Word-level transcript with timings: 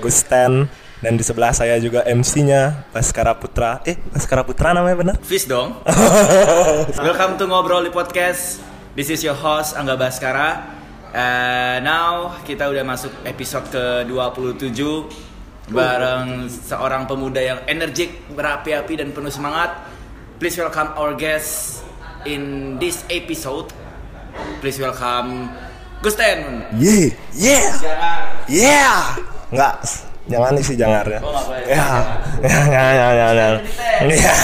Gusten 0.00 0.70
dan 0.98 1.12
di 1.14 1.22
sebelah 1.22 1.54
saya 1.54 1.78
juga 1.78 2.02
MC-nya 2.02 2.90
Baskara 2.90 3.34
Putra. 3.38 3.78
Eh, 3.86 3.94
Baskara 4.10 4.42
Putra 4.42 4.74
namanya 4.74 4.96
benar? 4.98 5.16
Fis 5.22 5.46
dong. 5.46 5.78
Welcome 7.06 7.38
to 7.38 7.46
Ngobrol 7.46 7.86
di 7.86 7.92
Podcast. 7.94 8.58
This 8.98 9.14
is 9.14 9.22
your 9.22 9.38
host 9.38 9.78
Angga 9.78 9.94
Baskara. 9.94 10.74
Uh, 11.14 11.78
now 11.86 12.34
kita 12.42 12.66
udah 12.66 12.82
masuk 12.82 13.14
episode 13.22 13.70
ke-27 13.70 14.80
bareng 15.70 16.48
seorang 16.48 17.06
pemuda 17.06 17.40
yang 17.40 17.60
energik, 17.68 18.26
berapi-api 18.32 18.98
dan 18.98 19.14
penuh 19.14 19.30
semangat. 19.30 19.78
Please 20.42 20.58
welcome 20.58 20.94
our 20.98 21.14
guest 21.14 21.82
in 22.26 22.74
this 22.82 23.06
episode. 23.06 23.70
Please 24.58 24.82
welcome 24.82 25.50
Gusten. 26.02 26.66
Yeah, 26.78 27.14
yeah, 27.34 27.66
yeah. 28.46 29.37
Enggak, 29.48 29.74
jangan 30.28 30.52
isi 30.56 30.74
jangarnya. 30.76 31.20
Oh. 31.24 31.32
Ya, 31.64 31.86
ya, 32.44 32.58
ya, 32.68 32.84
ya, 32.92 33.08
ya, 33.12 33.28
ya. 33.32 33.48
Ya. 34.04 34.34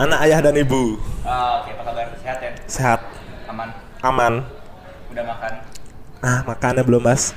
Anak 0.00 0.18
ayah 0.24 0.40
dan 0.40 0.56
ibu 0.56 0.96
Ah, 1.22 1.60
Oke, 1.60 1.72
apa 1.72 1.82
kabar? 1.84 2.06
Sehat 2.20 2.38
ya? 2.40 2.50
sehat, 2.66 3.00
Aman? 3.48 3.68
aman. 4.00 4.32
Udah 5.12 5.24
makan? 5.24 5.52
Nah, 6.20 6.38
makannya 6.44 6.82
belum 6.84 7.04
mas. 7.04 7.32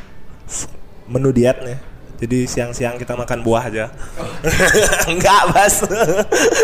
Menu 1.07 1.31
diet 1.31 1.59
nih. 1.63 1.79
Jadi 2.17 2.49
siang-siang 2.49 2.97
kita 2.97 3.13
makan 3.13 3.45
buah 3.45 3.67
aja. 3.67 3.91
Enggak 5.11 5.53
mas. 5.53 5.83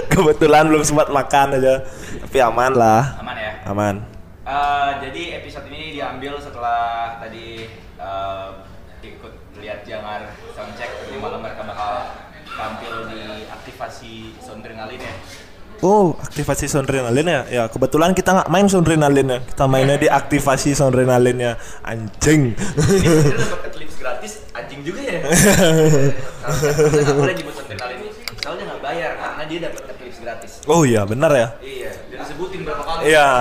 Kebetulan 0.10 0.68
belum 0.68 0.84
sempat 0.84 1.12
makan 1.12 1.60
aja. 1.60 1.84
Tapi 2.28 2.38
aman 2.40 2.74
lah. 2.74 3.20
Aman 3.20 3.36
ya? 3.38 3.52
Aman. 3.68 3.96
Eh, 4.44 4.90
jadi 5.00 5.40
episode 5.40 5.68
ini 5.72 5.96
diambil 5.96 6.36
setelah 6.40 7.16
tadi 7.24 7.70
ikut 7.96 8.73
lihat 9.64 9.88
jangar 9.88 10.28
soundcheck 10.52 10.92
di 11.08 11.16
malam 11.24 11.40
mereka 11.40 11.64
bakal 11.64 12.12
tampil 12.44 13.08
di 13.08 13.48
aktivasi 13.48 14.36
soundrenalin 14.44 15.00
ya. 15.00 15.16
Oh, 15.80 16.16
aktivasi 16.20 16.68
soundrenalin 16.68 17.28
ya? 17.28 17.42
Ya, 17.48 17.64
kebetulan 17.72 18.12
kita 18.12 18.36
nggak 18.36 18.50
main 18.52 18.68
soundrenalin 18.68 19.28
ya. 19.28 19.40
Kita 19.40 19.66
mainnya 19.72 19.96
di 19.96 20.12
aktivasi 20.12 20.76
soundrenalinnya. 20.76 21.56
Anjing. 21.84 22.56
Ini 22.56 23.36
dapat 23.40 23.72
clips 23.72 23.96
gratis, 24.00 24.32
anjing 24.52 24.84
juga 24.84 25.02
ya. 25.04 25.20
Soundrenalin 26.44 27.98
ini, 28.04 28.12
soalnya 28.44 28.64
nggak 28.68 28.82
bayar 28.84 29.12
karena 29.16 29.44
dia 29.48 29.60
dapat 29.72 29.82
clips 29.96 30.20
gratis. 30.20 30.52
oh 30.68 30.84
iya, 30.84 31.08
benar 31.08 31.32
ya? 31.32 31.48
Iya, 31.64 31.92
dan 32.12 32.18
disebutin 32.20 32.68
berapa 32.68 32.84
kali. 32.84 33.02
Iya. 33.12 33.32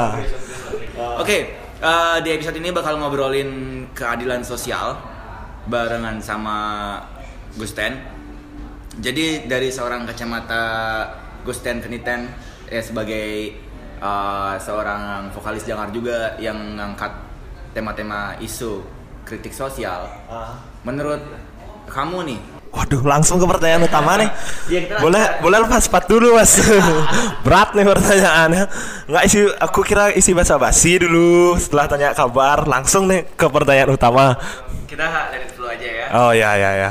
Oke, 1.19 1.39
eh, 1.83 2.17
di 2.23 2.31
episode 2.31 2.57
ini 2.63 2.71
bakal 2.71 2.99
ngobrolin 2.99 3.51
keadilan 3.91 4.47
sosial 4.47 5.12
barengan 5.67 6.19
sama 6.23 6.59
Gusten. 7.59 8.01
Jadi 9.01 9.49
dari 9.49 9.69
seorang 9.73 10.05
kacamata 10.05 10.65
Gusten 11.45 11.81
Keniten 11.81 12.29
ya 12.69 12.81
sebagai 12.81 13.57
eh, 14.01 14.55
seorang 14.61 15.33
vokalis 15.33 15.65
Jangar 15.69 15.93
juga 15.93 16.37
yang 16.41 16.77
ngangkat 16.77 17.13
tema-tema 17.73 18.37
isu 18.41 18.85
kritik 19.25 19.55
sosial. 19.55 20.09
Menurut 20.85 21.23
kamu 21.89 22.19
nih, 22.29 22.41
Waduh, 22.73 23.05
langsung 23.05 23.37
ke 23.37 23.45
pertanyaan 23.45 23.85
utama 23.85 24.17
nih. 24.17 24.33
Kita 24.65 24.97
boleh 25.05 25.21
langsung. 25.21 25.43
boleh 25.45 25.59
lepas 25.61 25.81
sepatu 25.85 26.17
dulu, 26.17 26.41
Mas. 26.41 26.57
Berat 27.45 27.77
nih 27.77 27.85
pertanyaannya. 27.85 28.65
Nggak 29.13 29.23
isi 29.29 29.41
aku 29.61 29.85
kira 29.85 30.09
isi 30.17 30.33
basa-basi 30.33 30.97
dulu 31.05 31.53
setelah 31.61 31.85
tanya 31.85 32.17
kabar, 32.17 32.65
langsung 32.65 33.13
nih 33.13 33.29
ke 33.37 33.45
pertanyaan 33.45 33.93
utama. 33.93 34.41
kita 34.89 35.09
dari 35.09 35.45
dulu 35.53 35.69
aja 35.69 35.89
ya. 35.89 36.07
Oh 36.17 36.33
ya 36.33 36.51
ya 36.57 36.71
ya. 36.77 36.91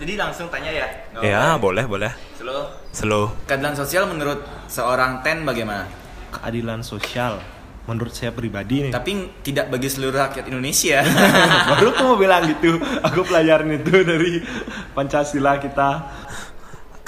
Jadi 0.00 0.12
langsung 0.16 0.48
tanya 0.48 0.72
ya. 0.72 0.86
Nggak 1.12 1.22
Ya, 1.28 1.44
boleh 1.60 1.84
boleh. 1.84 2.12
Slow. 2.40 2.72
Slow. 2.92 3.24
Keadilan 3.44 3.76
sosial 3.76 4.08
menurut 4.08 4.40
seorang 4.68 5.20
Ten 5.20 5.44
bagaimana? 5.44 5.84
Keadilan 6.32 6.80
sosial 6.80 7.40
menurut 7.88 8.12
saya 8.12 8.36
pribadi 8.36 8.84
nih. 8.84 8.92
Tapi 8.92 9.40
tidak 9.40 9.72
bagi 9.72 9.88
seluruh 9.88 10.20
rakyat 10.28 10.44
Indonesia. 10.52 11.00
Baru 11.72 11.96
aku 11.96 12.02
mau 12.04 12.18
bilang 12.20 12.44
gitu. 12.44 12.76
Aku 13.00 13.24
pelajarin 13.24 13.80
itu 13.80 14.04
dari 14.04 14.44
Pancasila 14.92 15.56
kita. 15.56 15.90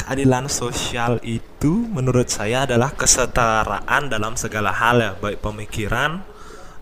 Keadilan 0.00 0.48
sosial 0.48 1.20
itu 1.20 1.84
menurut 1.92 2.32
saya 2.32 2.64
adalah 2.64 2.96
kesetaraan 2.96 4.08
dalam 4.08 4.34
segala 4.41 4.72
hal 4.72 4.96
ya, 4.96 5.12
baik 5.20 5.44
pemikiran, 5.44 6.24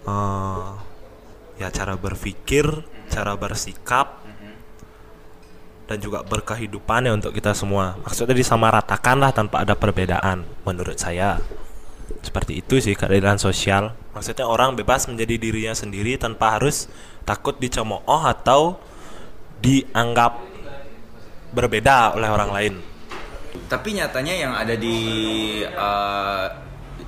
eh, 0.06 0.68
ya 1.58 1.68
cara 1.74 1.98
berpikir, 1.98 2.64
cara 3.10 3.34
bersikap, 3.34 4.22
dan 5.90 5.98
juga 5.98 6.22
berkehidupan 6.22 7.10
ya 7.10 7.12
untuk 7.12 7.34
kita 7.34 7.52
semua. 7.52 7.98
Maksudnya 8.06 8.38
disamaratakan 8.38 9.18
lah 9.18 9.34
tanpa 9.34 9.66
ada 9.66 9.74
perbedaan 9.74 10.46
menurut 10.62 10.96
saya. 10.96 11.42
Seperti 12.24 12.60
itu 12.60 12.80
sih 12.82 12.96
keadilan 12.96 13.38
sosial. 13.38 13.94
Maksudnya 14.16 14.48
orang 14.48 14.74
bebas 14.74 15.06
menjadi 15.06 15.38
dirinya 15.38 15.74
sendiri 15.76 16.18
tanpa 16.18 16.58
harus 16.58 16.90
takut 17.22 17.54
dicemooh 17.60 18.24
atau 18.24 18.80
dianggap 19.60 20.40
berbeda 21.52 22.16
oleh 22.16 22.28
orang 22.28 22.50
lain. 22.52 22.74
Tapi 23.68 23.96
nyatanya 23.96 24.34
yang 24.34 24.52
ada 24.52 24.74
di 24.76 24.98
eh, 25.64 26.46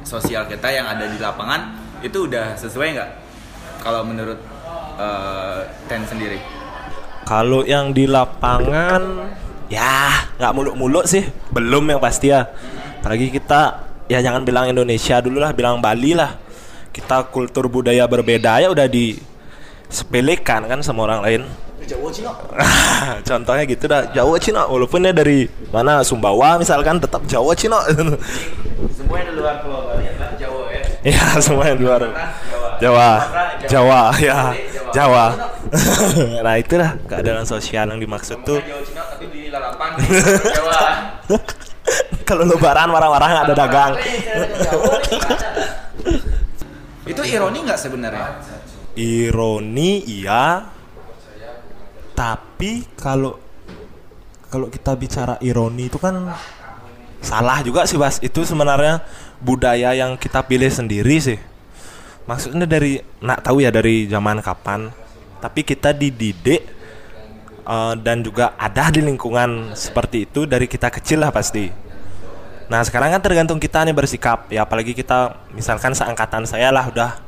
sosial 0.05 0.49
kita 0.49 0.69
yang 0.73 0.89
ada 0.89 1.05
di 1.09 1.19
lapangan 1.21 1.77
itu 2.01 2.29
udah 2.29 2.57
sesuai 2.57 2.89
nggak? 2.97 3.11
Kalau 3.81 4.05
menurut 4.05 4.41
eh, 5.01 5.61
Ten 5.89 6.05
sendiri? 6.05 6.41
Kalau 7.29 7.63
yang 7.63 7.93
di 7.93 8.09
lapangan 8.09 9.29
ya 9.71 10.27
nggak 10.41 10.53
muluk-muluk 10.57 11.05
sih, 11.07 11.23
belum 11.53 11.93
yang 11.97 12.01
pasti 12.01 12.33
ya. 12.33 12.49
Apalagi 13.01 13.33
kita 13.33 13.90
ya 14.11 14.19
jangan 14.19 14.43
bilang 14.43 14.67
Indonesia 14.67 15.23
dulu 15.23 15.39
lah, 15.39 15.55
bilang 15.55 15.79
Bali 15.79 16.19
lah. 16.19 16.35
Kita 16.91 17.31
kultur 17.31 17.71
budaya 17.71 18.03
berbeda 18.11 18.59
ya 18.59 18.75
udah 18.75 18.91
disepelekan 18.91 20.67
kan 20.67 20.83
sama 20.83 21.07
orang 21.07 21.23
lain. 21.23 21.43
Jawa 21.91 22.09
Cina. 22.15 22.31
Contohnya 23.29 23.65
gitu 23.67 23.85
dah 23.91 24.15
Jawa 24.15 24.39
Cina 24.39 24.63
walaupun 24.71 25.03
dia 25.03 25.11
dari 25.11 25.51
mana 25.75 26.07
Sumbawa 26.07 26.55
misalkan 26.59 27.03
tetap 27.03 27.27
Jawa 27.27 27.51
Cina. 27.59 27.83
Semuanya 28.97 29.25
di 29.31 29.35
luar 29.35 29.59
Pulau 29.63 29.91
Bali 29.91 30.07
adalah 30.07 30.31
Jawa 30.39 30.63
ya. 30.71 30.83
ya 31.03 31.25
semua 31.43 31.65
yang 31.67 31.79
di 31.83 31.85
luar 31.87 32.03
Jawa. 32.07 32.71
Jawa 32.79 33.11
Jawa 33.67 34.01
ya 34.23 34.39
Jawa. 34.71 34.91
Jawa. 34.95 35.25
nah 36.47 36.55
itulah 36.59 36.99
keadaan 37.11 37.47
sosial 37.47 37.91
yang 37.91 37.99
dimaksud 37.99 38.39
tuh. 38.47 38.63
Jawa 38.63 38.83
Cina 38.87 39.03
tapi 39.11 39.27
di 39.31 39.51
lalapan 39.51 39.91
Jawa. 40.55 40.79
Kalau 42.29 42.47
lebaran 42.47 42.91
nggak 42.91 43.47
ada 43.51 43.55
dagang. 43.55 43.93
Itu 47.11 47.23
ironi 47.27 47.59
nggak 47.67 47.81
sebenarnya? 47.81 48.29
Ironi 48.95 50.07
iya. 50.07 50.63
Tapi 52.15 52.85
kalau 53.01 53.41
kalau 54.53 54.69
kita 54.69 54.93
bicara 54.95 55.35
ironi 55.41 55.89
itu 55.89 55.97
kan 55.97 56.31
salah 57.25 57.65
juga 57.65 57.89
sih 57.89 57.97
Bas. 57.97 58.21
Itu 58.23 58.45
sebenarnya 58.45 59.03
budaya 59.41 59.97
yang 59.97 60.15
kita 60.21 60.45
pilih 60.45 60.69
sendiri 60.69 61.17
sih. 61.19 61.39
Maksudnya 62.29 62.69
dari 62.69 63.01
nak 63.25 63.43
tahu 63.43 63.65
ya 63.65 63.73
dari 63.73 64.07
zaman 64.07 64.39
kapan. 64.45 64.93
Tapi 65.41 65.65
kita 65.65 65.97
dididik 65.97 66.63
eh, 67.65 67.95
dan 68.05 68.21
juga 68.23 68.55
ada 68.61 68.93
di 68.93 69.01
lingkungan 69.01 69.73
seperti 69.73 70.29
itu 70.29 70.45
dari 70.45 70.69
kita 70.69 70.93
kecil 70.93 71.25
lah 71.25 71.33
pasti. 71.33 71.90
Nah 72.71 72.87
sekarang 72.87 73.11
kan 73.11 73.19
tergantung 73.19 73.59
kita 73.59 73.83
nih 73.83 73.91
bersikap. 73.91 74.47
Ya 74.47 74.63
apalagi 74.63 74.95
kita 74.95 75.35
misalkan 75.51 75.91
seangkatan 75.91 76.47
saya 76.47 76.71
lah 76.71 76.87
udah 76.87 77.19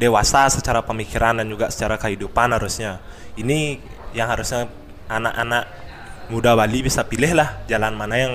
dewasa 0.00 0.48
secara 0.48 0.80
pemikiran 0.80 1.36
dan 1.36 1.46
juga 1.52 1.68
secara 1.68 2.00
kehidupan 2.00 2.56
harusnya. 2.56 2.96
Ini 3.36 3.76
yang 4.16 4.32
harusnya 4.32 4.72
anak-anak 5.12 5.68
muda 6.32 6.56
Bali 6.56 6.80
bisa 6.80 7.04
pilih 7.04 7.36
lah 7.36 7.60
jalan 7.68 7.92
mana 7.92 8.16
yang 8.16 8.32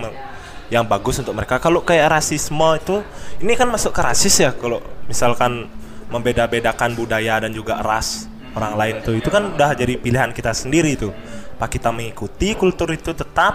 yang 0.70 0.86
bagus 0.86 1.18
untuk 1.18 1.34
mereka. 1.34 1.58
Kalau 1.58 1.82
kayak 1.82 2.22
rasisme 2.22 2.78
itu 2.78 3.02
ini 3.42 3.58
kan 3.58 3.66
masuk 3.66 3.90
ke 3.90 4.02
rasis 4.06 4.46
ya 4.46 4.54
kalau 4.54 4.86
misalkan 5.10 5.66
membeda-bedakan 6.14 6.94
budaya 6.94 7.42
dan 7.42 7.52
juga 7.58 7.82
ras 7.82 8.30
orang 8.54 8.78
lain 8.78 8.96
tuh. 9.02 9.18
Itu 9.18 9.34
kan 9.34 9.58
udah 9.58 9.74
jadi 9.74 9.98
pilihan 9.98 10.30
kita 10.30 10.54
sendiri 10.54 10.94
tuh. 10.94 11.10
Apa 11.58 11.66
kita 11.66 11.90
mengikuti 11.90 12.54
kultur 12.54 12.94
itu 12.94 13.18
tetap 13.18 13.54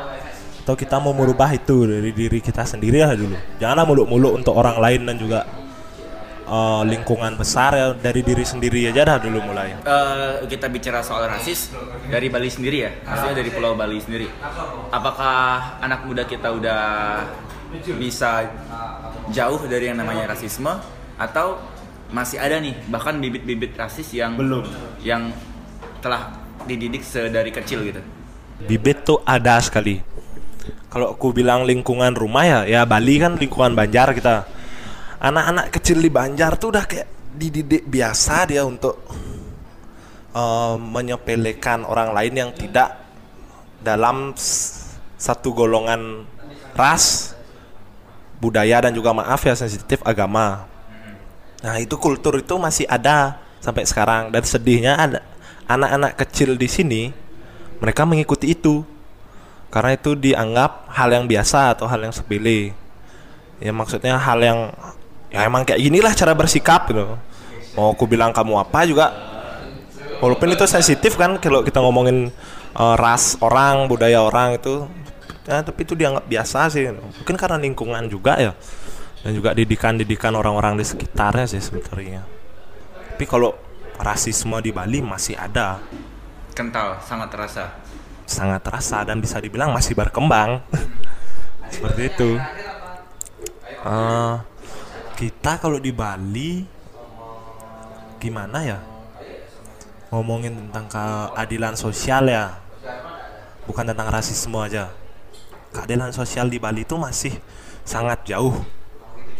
atau 0.66 0.74
kita 0.74 0.98
mau 0.98 1.14
merubah 1.14 1.54
itu 1.54 1.86
dari 1.86 2.10
diri 2.10 2.42
kita 2.42 2.66
sendiri 2.66 2.98
lah 2.98 3.14
dulu 3.14 3.38
janganlah 3.62 3.86
muluk-muluk 3.86 4.42
untuk 4.42 4.50
orang 4.58 4.82
lain 4.82 5.06
dan 5.06 5.14
juga 5.14 5.46
eh, 6.42 6.82
lingkungan 6.90 7.38
besar 7.38 7.70
ya 7.78 7.86
dari 7.94 8.26
diri 8.26 8.42
sendiri 8.42 8.90
aja 8.90 9.06
dah 9.06 9.22
dulu 9.22 9.46
mulai 9.46 9.78
Eh, 9.78 10.42
kita 10.50 10.66
bicara 10.66 11.06
soal 11.06 11.30
rasis 11.30 11.70
dari 12.10 12.26
Bali 12.26 12.50
sendiri 12.50 12.82
ya, 12.82 12.90
maksudnya 13.06 13.46
dari 13.46 13.50
Pulau 13.54 13.78
Bali 13.78 14.02
sendiri. 14.02 14.26
Apakah 14.90 15.78
anak 15.78 16.02
muda 16.02 16.26
kita 16.26 16.50
udah 16.50 16.82
bisa 17.94 18.50
jauh 19.30 19.62
dari 19.70 19.94
yang 19.94 20.02
namanya 20.02 20.34
rasisme 20.34 20.82
atau 21.14 21.62
masih 22.10 22.42
ada 22.42 22.58
nih 22.58 22.74
bahkan 22.90 23.14
bibit-bibit 23.22 23.78
rasis 23.78 24.10
yang 24.10 24.34
Belum. 24.34 24.66
yang 24.98 25.30
telah 26.02 26.34
dididik 26.66 27.06
sedari 27.06 27.54
kecil 27.54 27.86
gitu? 27.86 28.02
bibit 28.64 29.04
tuh 29.04 29.20
ada 29.28 29.60
sekali. 29.60 30.00
Kalau 30.90 31.12
aku 31.12 31.34
bilang 31.34 31.68
lingkungan 31.68 32.14
rumah 32.16 32.44
ya, 32.46 32.58
ya 32.64 32.80
Bali 32.88 33.20
kan 33.20 33.36
lingkungan 33.36 33.76
Banjar 33.76 34.14
kita. 34.16 34.48
Anak-anak 35.20 35.72
kecil 35.72 36.00
di 36.00 36.10
Banjar 36.12 36.56
tuh 36.60 36.72
udah 36.72 36.84
kayak 36.84 37.08
dididik 37.36 37.84
biasa 37.84 38.48
dia 38.48 38.62
untuk 38.64 38.96
eh, 40.32 40.74
menyepelekan 40.78 41.84
orang 41.84 42.16
lain 42.16 42.34
yang 42.34 42.50
tidak 42.56 42.96
dalam 43.80 44.32
satu 45.16 45.52
golongan 45.52 46.24
ras, 46.76 47.36
budaya 48.40 48.84
dan 48.84 48.92
juga 48.92 49.12
maaf 49.16 49.40
ya 49.44 49.56
sensitif 49.56 50.00
agama. 50.04 50.68
Nah 51.64 51.76
itu 51.80 51.96
kultur 51.96 52.36
itu 52.40 52.54
masih 52.60 52.84
ada 52.86 53.40
sampai 53.64 53.88
sekarang 53.88 54.30
dan 54.30 54.44
sedihnya 54.44 54.92
ada 54.94 55.20
anak-anak 55.66 56.14
kecil 56.22 56.54
di 56.54 56.68
sini 56.70 57.02
mereka 57.82 58.06
mengikuti 58.06 58.54
itu 58.54 58.86
karena 59.76 59.92
itu 59.92 60.16
dianggap 60.16 60.88
hal 60.88 61.12
yang 61.12 61.28
biasa 61.28 61.76
atau 61.76 61.84
hal 61.84 62.00
yang 62.00 62.08
sepele. 62.08 62.72
Ya 63.60 63.76
maksudnya 63.76 64.16
hal 64.16 64.40
yang 64.40 64.72
ya 65.28 65.44
emang 65.44 65.68
kayak 65.68 65.84
ginilah 65.84 66.16
cara 66.16 66.32
bersikap 66.32 66.88
gitu. 66.88 67.04
Mau 67.76 67.92
aku 67.92 68.08
bilang 68.08 68.32
kamu 68.32 68.56
apa 68.56 68.88
juga 68.88 69.12
walaupun 70.24 70.48
itu 70.56 70.64
sensitif 70.64 71.20
kan 71.20 71.36
kalau 71.36 71.60
kita 71.60 71.84
ngomongin 71.84 72.32
eh, 72.72 72.94
ras 72.96 73.36
orang, 73.44 73.84
budaya 73.84 74.24
orang 74.24 74.56
itu 74.56 74.88
ya 75.44 75.60
tapi 75.60 75.84
itu 75.84 75.92
dianggap 75.92 76.24
biasa 76.24 76.72
sih. 76.72 76.88
Mungkin 76.88 77.36
karena 77.36 77.60
lingkungan 77.60 78.08
juga 78.08 78.40
ya 78.40 78.56
dan 79.20 79.36
juga 79.36 79.52
didikan-didikan 79.52 80.32
orang-orang 80.32 80.80
di 80.80 80.88
sekitarnya 80.88 81.44
sih 81.44 81.60
sebenarnya. 81.60 82.24
Tapi 83.12 83.28
kalau 83.28 83.52
rasisme 84.00 84.56
di 84.64 84.72
Bali 84.72 85.04
masih 85.04 85.36
ada, 85.36 85.84
Kental, 86.56 86.96
sangat 87.04 87.28
terasa. 87.28 87.68
Sangat 88.26 88.60
terasa 88.66 89.06
dan 89.06 89.22
bisa 89.22 89.38
dibilang 89.38 89.70
masih 89.70 89.94
berkembang. 89.94 90.60
Seperti 91.72 92.02
itu. 92.10 92.30
Eh, 93.86 94.34
kita 95.14 95.62
kalau 95.62 95.78
di 95.78 95.94
Bali 95.94 96.66
gimana 98.18 98.58
ya? 98.66 98.78
Ngomongin 100.10 100.54
tentang 100.68 100.86
keadilan 100.90 101.74
sosial 101.78 102.26
ya. 102.26 102.58
Bukan 103.66 103.86
tentang 103.86 104.10
rasisme 104.10 104.58
aja. 104.58 104.90
Keadilan 105.74 106.10
sosial 106.10 106.50
di 106.50 106.58
Bali 106.58 106.82
itu 106.82 106.94
masih 106.98 107.34
sangat 107.86 108.26
jauh. 108.26 108.54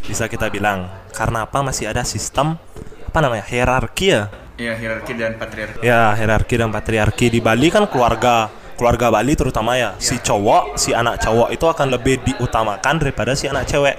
Bisa 0.07 0.31
kita 0.31 0.47
bilang. 0.51 0.91
Karena 1.15 1.47
apa? 1.47 1.63
Masih 1.63 1.91
ada 1.91 2.07
sistem 2.07 2.59
apa 3.07 3.19
namanya? 3.25 3.47
hierarki 3.49 4.13
ya. 4.13 4.29
Iya, 4.57 4.73
hierarki 4.77 5.13
dan 5.17 5.33
patriarki. 5.37 5.81
Ya, 5.85 6.13
hierarki 6.17 6.55
dan 6.57 6.69
patriarki 6.73 7.27
di 7.33 7.41
Bali 7.41 7.69
kan 7.69 7.89
keluarga 7.89 8.49
keluarga 8.77 9.09
Bali 9.09 9.33
terutama 9.33 9.75
ya 9.75 9.97
si 9.97 10.21
cowok, 10.21 10.77
si 10.77 10.93
anak 10.93 11.19
cowok 11.25 11.49
itu 11.51 11.65
akan 11.65 11.97
lebih 11.97 12.21
diutamakan 12.23 12.95
daripada 13.01 13.33
si 13.33 13.49
anak 13.49 13.65
cewek. 13.67 13.97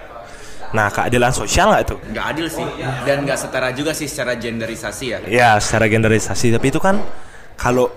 Nah, 0.67 0.91
keadilan 0.91 1.31
sosial 1.31 1.71
nggak 1.71 1.83
itu? 1.87 1.95
Nggak 2.11 2.25
adil 2.27 2.47
sih, 2.51 2.67
dan 3.07 3.23
nggak 3.23 3.39
setara 3.39 3.71
juga 3.71 3.95
sih 3.95 4.03
secara 4.03 4.35
genderisasi 4.35 5.05
ya. 5.07 5.17
Ya, 5.27 5.51
secara 5.63 5.87
genderisasi, 5.87 6.51
tapi 6.51 6.75
itu 6.75 6.79
kan 6.83 6.99
kalau 7.55 7.87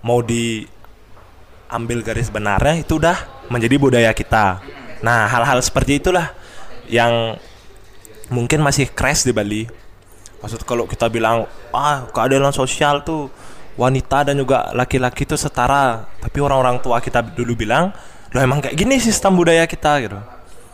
mau 0.00 0.24
diambil 0.24 2.00
garis 2.00 2.32
benarnya 2.32 2.80
itu 2.80 2.96
udah 2.96 3.20
menjadi 3.52 3.76
budaya 3.76 4.10
kita. 4.16 4.64
Nah, 5.04 5.28
hal-hal 5.28 5.60
seperti 5.60 6.00
itulah 6.00 6.32
yang 6.88 7.36
mungkin 8.32 8.64
masih 8.64 8.88
crash 8.90 9.28
di 9.28 9.36
Bali. 9.36 9.68
Maksud 10.40 10.64
kalau 10.64 10.88
kita 10.88 11.12
bilang, 11.12 11.44
ah 11.74 12.08
keadilan 12.16 12.54
sosial 12.54 13.04
tuh 13.04 13.28
wanita 13.76 14.32
dan 14.32 14.40
juga 14.40 14.72
laki-laki 14.72 15.28
itu 15.28 15.36
setara, 15.36 16.08
tapi 16.20 16.40
orang-orang 16.40 16.80
tua 16.80 16.98
kita 16.98 17.20
dulu 17.20 17.52
bilang, 17.54 17.92
lo 18.32 18.38
emang 18.40 18.64
kayak 18.64 18.76
gini 18.76 18.96
sistem 18.96 19.36
budaya 19.36 19.68
kita 19.68 20.00
gitu. 20.02 20.18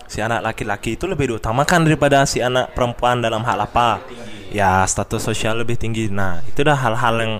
Si 0.06 0.20
anak 0.20 0.44
laki-laki 0.44 0.94
itu 0.94 1.08
lebih 1.08 1.34
diutamakan 1.34 1.88
daripada 1.88 2.22
si 2.28 2.38
anak 2.38 2.76
perempuan 2.76 3.24
dalam 3.24 3.42
hal 3.42 3.64
apa? 3.64 4.04
Ya 4.52 4.84
status 4.84 5.24
sosial 5.24 5.56
lebih 5.56 5.80
tinggi. 5.80 6.12
Nah 6.12 6.44
itu 6.44 6.60
dah 6.60 6.76
hal-hal 6.76 7.14
yang 7.16 7.34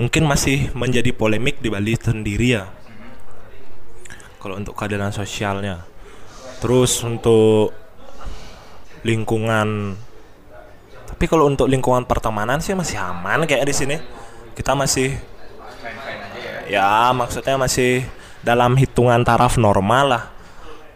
mungkin 0.00 0.24
masih 0.24 0.72
menjadi 0.72 1.12
polemik 1.12 1.60
di 1.60 1.68
Bali 1.68 1.92
sendiri 1.94 2.56
ya. 2.56 2.64
Kalau 4.40 4.56
untuk 4.56 4.72
keadilan 4.72 5.12
sosialnya, 5.12 5.84
terus 6.64 7.04
untuk 7.04 7.76
lingkungan 9.04 9.96
tapi 11.04 11.24
kalau 11.28 11.52
untuk 11.52 11.68
lingkungan 11.68 12.08
pertemanan 12.08 12.64
sih 12.64 12.72
masih 12.72 12.96
aman 12.96 13.44
kayak 13.44 13.68
di 13.68 13.76
sini. 13.76 13.96
Kita 14.60 14.76
masih 14.76 15.16
ya 16.68 17.08
maksudnya 17.16 17.56
masih 17.56 18.04
dalam 18.44 18.76
hitungan 18.76 19.24
taraf 19.24 19.56
normal 19.56 20.04
lah. 20.12 20.24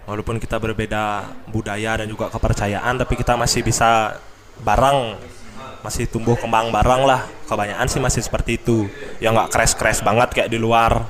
Walaupun 0.05 0.37
kita 0.37 0.61
berbeda 0.61 1.25
budaya 1.49 1.97
dan 1.97 2.13
juga 2.13 2.29
kepercayaan 2.29 3.01
tapi 3.01 3.17
kita 3.17 3.41
masih 3.41 3.65
bisa 3.65 4.21
bareng 4.61 5.17
masih 5.81 6.05
tumbuh 6.13 6.37
kembang 6.37 6.69
bareng 6.69 7.09
lah. 7.09 7.25
Kebanyakan 7.49 7.89
sih 7.89 8.05
masih 8.05 8.21
seperti 8.21 8.61
itu. 8.61 8.85
Ya 9.17 9.33
nggak 9.33 9.49
crash-crash 9.49 10.05
banget 10.05 10.37
kayak 10.37 10.53
di 10.53 10.61
luar. 10.61 11.09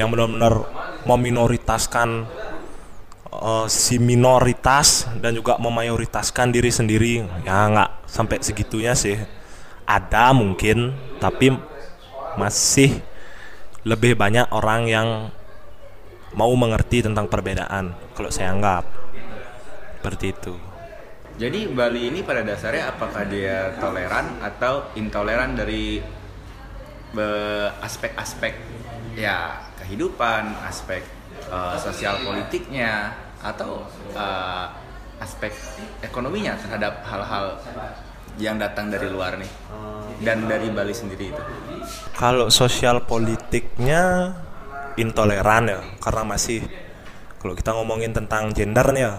Yang 0.00 0.08
benar-benar 0.08 0.54
meminoritaskan 1.04 2.24
eh, 3.28 3.66
si 3.68 4.00
minoritas 4.00 5.04
dan 5.20 5.36
juga 5.36 5.60
memayoritaskan 5.60 6.48
diri 6.48 6.72
sendiri 6.72 7.28
ya 7.44 7.68
nggak 7.68 8.08
sampai 8.08 8.40
segitunya 8.40 8.96
sih 8.96 9.20
ada 9.84 10.32
mungkin 10.32 10.96
tapi 11.20 11.73
masih 12.36 13.00
lebih 13.84 14.16
banyak 14.16 14.48
orang 14.50 14.88
yang 14.88 15.08
mau 16.34 16.50
mengerti 16.56 17.04
tentang 17.04 17.30
perbedaan 17.30 17.94
kalau 18.16 18.30
saya 18.32 18.50
anggap. 18.50 18.84
Seperti 20.00 20.26
itu. 20.36 20.54
Jadi 21.34 21.66
Bali 21.72 22.14
ini 22.14 22.22
pada 22.22 22.46
dasarnya 22.46 22.94
apakah 22.94 23.26
dia 23.26 23.74
toleran 23.82 24.38
atau 24.38 24.86
intoleran 24.94 25.58
dari 25.58 25.98
be- 27.10 27.70
aspek-aspek 27.82 28.54
ya 29.18 29.66
kehidupan, 29.82 30.54
aspek 30.62 31.02
eh, 31.50 31.76
sosial 31.82 32.22
politiknya 32.22 33.18
atau 33.42 33.82
eh, 34.14 34.66
aspek 35.18 35.50
ekonominya 36.02 36.54
terhadap 36.58 37.02
hal-hal 37.06 37.58
yang 38.38 38.58
datang 38.58 38.90
dari 38.90 39.06
luar 39.10 39.38
nih. 39.38 39.50
Dan 40.24 40.46
dari 40.46 40.70
Bali 40.70 40.94
sendiri 40.94 41.34
itu. 41.34 41.42
kalau 42.16 42.48
sosial 42.48 43.04
politiknya 43.04 44.32
intoleran 44.96 45.68
ya 45.68 45.80
karena 46.00 46.22
masih 46.24 46.64
kalau 47.42 47.52
kita 47.52 47.74
ngomongin 47.76 48.14
tentang 48.14 48.54
gender 48.54 48.94
nih 48.94 49.04
ya 49.04 49.14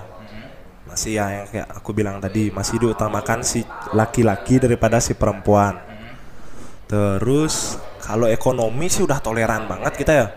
masih 0.86 1.12
ya 1.20 1.26
yang 1.30 1.48
kayak 1.52 1.68
aku 1.76 1.92
bilang 1.92 2.18
tadi 2.24 2.50
masih 2.50 2.80
diutamakan 2.80 3.44
si 3.44 3.66
laki-laki 3.92 4.62
daripada 4.62 5.02
si 5.02 5.18
perempuan. 5.18 5.82
Terus 6.86 7.82
kalau 8.00 8.30
ekonomi 8.30 8.86
sih 8.86 9.02
udah 9.02 9.18
toleran 9.18 9.66
banget 9.66 9.94
kita 9.98 10.14
ya. 10.14 10.28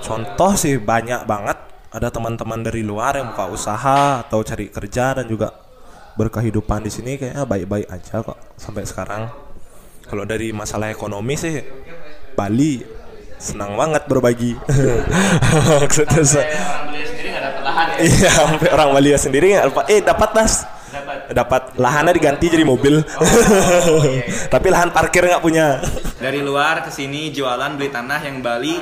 Contoh 0.00 0.54
sih 0.54 0.78
banyak 0.78 1.26
banget 1.26 1.58
ada 1.90 2.08
teman-teman 2.10 2.62
dari 2.62 2.86
luar 2.86 3.18
yang 3.18 3.34
buka 3.34 3.50
usaha 3.50 4.22
atau 4.22 4.42
cari 4.46 4.70
kerja 4.70 5.18
dan 5.18 5.26
juga 5.26 5.63
berkehidupan 6.14 6.82
di 6.82 6.90
sini 6.90 7.18
kayaknya 7.18 7.42
baik-baik 7.42 7.86
aja 7.88 8.22
kok 8.22 8.38
sampai 8.54 8.86
sekarang. 8.86 9.26
Kalau 10.04 10.22
dari 10.22 10.52
masalah 10.52 10.88
ekonomi 10.88 11.34
sih 11.34 11.58
Bali 12.34 12.82
senang 13.36 13.74
banget 13.74 14.04
berbagi. 14.06 14.52
Maksudnya 15.82 16.22
se- 16.32 16.44
orang 16.44 16.86
Bali 16.86 17.02
sendiri 17.04 17.28
nggak 17.30 17.42
dapat 17.44 17.62
lahan 17.64 17.86
ya? 17.88 17.96
iya 18.00 18.30
sampai 18.30 18.68
orang 18.70 18.88
Bali 18.92 19.10
sendiri 19.16 19.46
nggak 19.52 19.66
dapat. 19.70 19.84
Eh 19.90 20.00
dapat 20.00 20.30
mas 20.34 20.54
dapat. 21.32 21.76
Lahannya 21.76 22.12
diganti 22.14 22.46
jadi 22.50 22.64
mobil. 22.64 23.02
Tapi 24.54 24.66
lahan 24.70 24.94
parkir 24.94 25.26
nggak 25.26 25.42
punya. 25.42 25.82
Dari 26.18 26.40
luar 26.40 26.86
ke 26.86 26.90
sini 26.94 27.34
jualan 27.34 27.76
beli 27.76 27.90
tanah 27.90 28.20
yang 28.22 28.40
Bali 28.40 28.78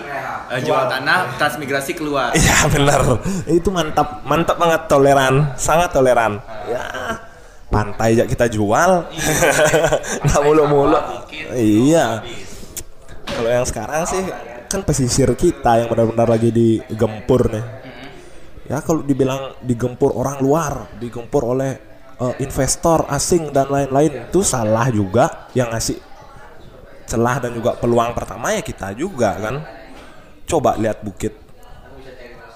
eh, 0.53 0.61
jual 0.63 0.85
tanah 0.87 1.37
transmigrasi 1.41 1.97
keluar. 1.97 2.37
iya 2.39 2.69
benar. 2.69 3.21
Itu 3.49 3.73
mantap. 3.73 4.23
Mantap 4.29 4.57
banget 4.61 4.83
toleran. 4.87 5.57
Sangat 5.57 5.91
toleran. 5.91 6.39
Ya 6.69 6.85
pantai 7.73 8.21
aja 8.21 8.29
kita 8.29 8.47
jual. 8.53 9.09
Nggak 10.29 10.43
mulu-mulu 10.45 11.01
iya. 11.57 12.21
kalau 13.25 13.49
yang 13.49 13.65
sekarang 13.65 14.05
sih 14.05 14.21
kan 14.69 14.85
pesisir 14.85 15.33
kita 15.33 15.81
yang 15.81 15.89
benar-benar 15.89 16.29
lagi 16.29 16.53
digempur 16.53 17.49
nih. 17.49 17.65
Ya 18.69 18.79
kalau 18.85 19.01
dibilang 19.01 19.57
digempur 19.65 20.13
orang 20.15 20.39
luar 20.45 20.73
digempur 21.01 21.57
oleh 21.57 21.92
eh, 22.31 22.35
investor 22.45 23.07
asing 23.11 23.51
dan 23.51 23.67
lain-lain. 23.67 24.31
Itu 24.31 24.47
salah 24.47 24.87
juga 24.89 25.51
yang 25.57 25.75
ngasih 25.75 25.99
celah 27.11 27.43
dan 27.43 27.53
juga 27.53 27.77
peluang 27.77 28.15
pertama 28.15 28.55
ya 28.55 28.63
kita 28.63 28.95
juga 28.95 29.35
kan? 29.37 29.57
Coba 30.47 30.79
lihat 30.79 31.03
bukit. 31.03 31.35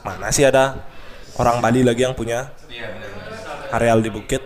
Mana 0.06 0.30
sih 0.30 0.46
ada 0.46 0.87
orang 1.37 1.58
Bali 1.58 1.82
lagi 1.82 2.06
yang 2.06 2.14
punya 2.14 2.54
areal 3.75 3.99
di 3.99 4.11
bukit? 4.14 4.42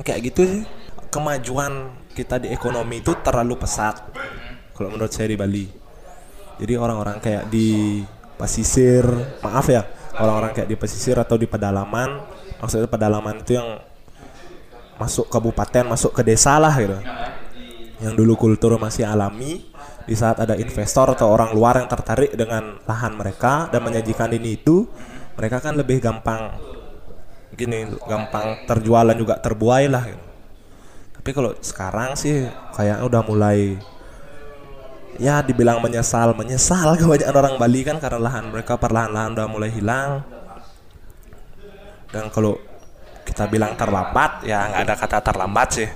Kayak 0.00 0.20
gitu 0.32 0.42
sih. 0.46 0.62
Kemajuan 1.08 1.96
kita 2.12 2.36
di 2.36 2.52
ekonomi 2.52 3.00
itu 3.00 3.16
terlalu 3.24 3.56
pesat 3.58 4.12
kalau 4.76 4.94
menurut 4.94 5.10
saya 5.10 5.32
di 5.32 5.38
Bali. 5.40 5.66
Jadi 6.58 6.74
orang-orang 6.74 7.18
kayak 7.22 7.48
di 7.48 8.02
pesisir 8.38 9.02
maaf 9.42 9.66
ya 9.66 9.82
orang-orang 10.18 10.54
kayak 10.54 10.68
di 10.70 10.76
pesisir 10.78 11.18
atau 11.18 11.34
di 11.34 11.50
pedalaman 11.50 12.22
maksudnya 12.58 12.90
pedalaman 12.90 13.42
itu 13.42 13.58
yang 13.58 13.78
masuk 14.98 15.30
kabupaten 15.30 15.86
masuk 15.86 16.10
ke 16.10 16.22
desa 16.26 16.58
lah 16.58 16.74
gitu 16.74 16.98
yang 17.98 18.14
dulu 18.14 18.34
kultur 18.38 18.78
masih 18.78 19.06
alami 19.06 19.66
di 20.06 20.14
saat 20.14 20.38
ada 20.38 20.54
investor 20.58 21.14
atau 21.14 21.30
orang 21.30 21.54
luar 21.54 21.82
yang 21.82 21.88
tertarik 21.90 22.34
dengan 22.34 22.78
lahan 22.86 23.14
mereka 23.14 23.66
dan 23.70 23.82
menyajikan 23.82 24.30
ini 24.34 24.58
itu 24.58 24.86
mereka 25.38 25.62
kan 25.62 25.74
lebih 25.78 26.02
gampang 26.02 26.54
gini 27.58 27.90
gampang 28.06 28.66
terjual 28.70 29.02
dan 29.02 29.16
juga 29.18 29.34
terbuai 29.38 29.90
lah 29.90 30.02
gitu. 30.06 30.24
tapi 31.18 31.30
kalau 31.34 31.50
sekarang 31.58 32.14
sih 32.14 32.46
kayaknya 32.74 33.02
udah 33.02 33.22
mulai 33.26 33.58
ya 35.18 35.42
dibilang 35.42 35.82
menyesal 35.82 36.32
menyesal 36.38 36.94
kebanyakan 36.98 37.34
orang 37.34 37.54
Bali 37.58 37.82
kan 37.82 37.98
karena 37.98 38.18
lahan 38.22 38.54
mereka 38.54 38.78
perlahan-lahan 38.78 39.34
udah 39.34 39.46
mulai 39.50 39.70
hilang 39.74 40.22
dan 42.08 42.32
kalau 42.32 42.56
kita 43.28 43.44
bilang 43.44 43.76
terlambat 43.76 44.48
ya 44.48 44.72
nggak 44.72 44.82
ada 44.88 44.94
kata 44.96 45.18
terlambat 45.20 45.68
sih. 45.76 45.88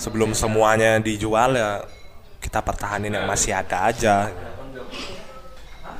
Sebelum 0.00 0.32
semuanya 0.32 0.96
dijual 1.02 1.58
ya 1.58 1.82
kita 2.40 2.62
pertahanin 2.62 3.12
yang 3.12 3.26
masih 3.26 3.52
ada 3.52 3.90
aja. 3.90 4.16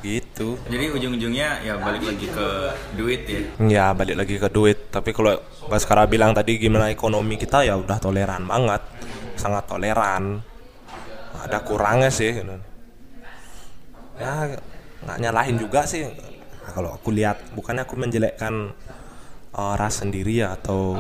Gitu. 0.01 0.57
Jadi 0.73 0.87
ujung-ujungnya 0.97 1.61
ya 1.61 1.77
balik 1.77 2.09
lagi 2.09 2.25
ke 2.25 2.49
duit 2.97 3.23
ya. 3.29 3.41
ya 3.69 3.87
balik 3.93 4.17
lagi 4.17 4.41
ke 4.41 4.49
duit. 4.49 4.89
Tapi 4.89 5.13
kalau 5.13 5.37
Baskara 5.69 6.09
bilang 6.09 6.33
tadi 6.33 6.57
gimana 6.57 6.89
ekonomi 6.89 7.37
kita 7.37 7.67
ya 7.67 7.77
udah 7.77 8.01
toleran 8.01 8.49
banget. 8.49 8.81
Sangat 9.37 9.69
toleran. 9.69 10.41
Ada 11.41 11.61
kurangnya 11.67 12.09
sih 12.09 12.33
gitu. 12.37 12.57
ya 14.21 14.53
nggak 15.05 15.19
nyalahin 15.21 15.57
juga 15.61 15.85
sih. 15.85 16.05
Nah, 16.05 16.73
kalau 16.73 16.93
aku 16.93 17.13
lihat 17.13 17.41
bukannya 17.57 17.89
aku 17.89 17.97
menjelekkan 17.97 18.73
uh, 19.55 19.75
ras 19.75 20.03
sendiri 20.03 20.43
ya 20.43 20.55
atau 20.55 20.99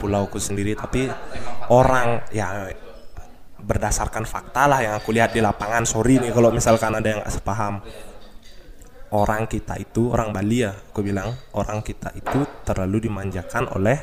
pulauku 0.00 0.40
sendiri 0.40 0.72
tapi 0.72 1.10
orang 1.68 2.24
ya 2.32 2.72
berdasarkan 3.60 4.24
fakta 4.24 4.64
lah 4.64 4.80
yang 4.80 4.94
aku 4.96 5.12
lihat 5.12 5.36
di 5.36 5.44
lapangan. 5.44 5.84
Sorry 5.84 6.16
nih 6.16 6.32
kalau 6.32 6.48
misalkan 6.50 6.96
ada 6.96 7.06
yang 7.06 7.20
nggak 7.20 7.34
sepaham. 7.34 7.84
Orang 9.10 9.50
kita 9.50 9.74
itu 9.74 10.14
orang 10.14 10.30
Bali 10.30 10.62
ya 10.62 10.70
aku 10.70 11.02
bilang 11.02 11.34
orang 11.58 11.82
kita 11.82 12.14
itu 12.14 12.46
terlalu 12.62 13.10
dimanjakan 13.10 13.66
oleh 13.74 13.98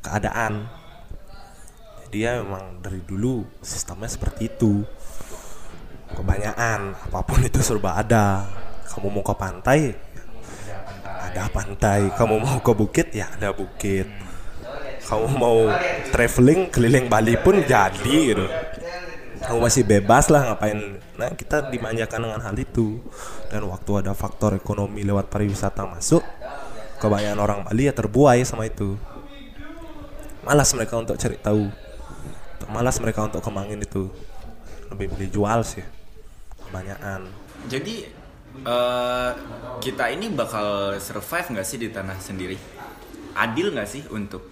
keadaan. 0.00 0.64
Dia 2.08 2.40
memang 2.40 2.80
dari 2.80 3.04
dulu 3.04 3.44
sistemnya 3.60 4.08
seperti 4.08 4.48
itu. 4.48 4.80
Kebanyakan 6.08 6.96
apa 6.96 7.20
pun 7.20 7.44
itu 7.44 7.60
serba 7.60 8.00
ada. 8.00 8.48
Kamu 8.88 9.12
mau 9.12 9.20
ke 9.20 9.34
pantai 9.36 9.92
ada 11.28 11.44
pantai. 11.52 12.08
Kamu 12.16 12.40
mau 12.40 12.58
ke 12.58 12.72
bukit? 12.72 13.12
Ya 13.12 13.28
ada 13.32 13.52
bukit. 13.52 14.08
Kamu 15.04 15.26
mau 15.36 15.72
traveling 16.12 16.68
keliling 16.68 17.06
Bali 17.08 17.36
pun 17.40 17.60
jadi 17.64 18.16
gitu. 18.32 18.46
Kamu 19.44 19.64
masih 19.64 19.86
bebas 19.86 20.28
lah 20.28 20.52
ngapain? 20.52 21.00
Nah 21.16 21.32
kita 21.32 21.72
dimanjakan 21.72 22.28
dengan 22.28 22.40
hal 22.44 22.56
itu. 22.56 23.00
Dan 23.48 23.64
waktu 23.68 24.04
ada 24.04 24.12
faktor 24.12 24.56
ekonomi 24.56 25.04
lewat 25.04 25.32
pariwisata 25.32 25.88
masuk 25.88 26.20
kebanyakan 26.98 27.40
orang 27.40 27.60
Bali 27.64 27.88
ya 27.88 27.94
terbuai 27.94 28.42
sama 28.44 28.66
itu. 28.66 28.98
Malas 30.44 30.72
mereka 30.74 30.98
untuk 31.00 31.16
cari 31.16 31.36
tahu. 31.38 31.68
Malas 32.68 33.00
mereka 33.00 33.24
untuk 33.24 33.40
kemangin 33.40 33.80
itu. 33.80 34.12
Lebih 34.92 35.16
beli 35.16 35.28
jual 35.32 35.60
sih 35.64 35.84
kebanyakan. 36.68 37.28
Jadi 37.72 38.17
eh, 38.66 39.30
kita 39.78 40.10
ini 40.10 40.26
bakal 40.32 40.98
survive 40.98 41.46
nggak 41.54 41.66
sih 41.66 41.78
di 41.78 41.88
tanah 41.90 42.18
sendiri? 42.18 42.56
Adil 43.38 43.70
nggak 43.74 43.88
sih 43.88 44.02
untuk 44.10 44.42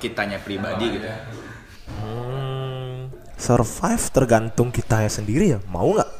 kitanya 0.00 0.38
pribadi 0.42 0.98
gitu? 0.98 1.08
Hmm, 1.92 3.10
survive 3.36 4.04
tergantung 4.14 4.70
kita 4.72 5.04
sendiri 5.10 5.56
ya 5.56 5.60
mau 5.68 5.92
nggak 5.92 6.10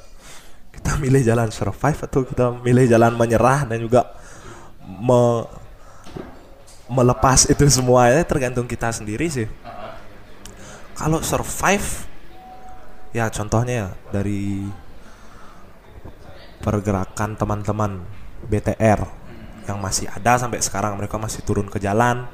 kita 0.81 0.93
milih 1.01 1.23
jalan 1.23 1.49
survive 1.55 1.99
atau 2.07 2.21
kita 2.27 2.47
milih 2.63 2.87
jalan 2.91 3.13
menyerah 3.15 3.67
dan 3.69 3.79
juga 3.83 4.11
me- 4.85 5.47
melepas 6.91 7.49
itu 7.49 7.65
semuanya 7.73 8.21
tergantung 8.27 8.69
kita 8.69 8.93
sendiri 8.93 9.27
sih 9.31 9.47
kalau 10.97 11.21
survive 11.25 12.07
ya 13.13 13.29
contohnya 13.29 13.73
ya 13.73 13.89
dari 14.13 14.69
pergerakan 16.63 17.35
teman-teman 17.35 18.07
BTR 18.47 19.03
yang 19.67 19.79
masih 19.83 20.07
ada 20.09 20.39
sampai 20.39 20.63
sekarang. 20.63 20.95
Mereka 20.97 21.19
masih 21.19 21.43
turun 21.43 21.67
ke 21.67 21.83
jalan 21.83 22.31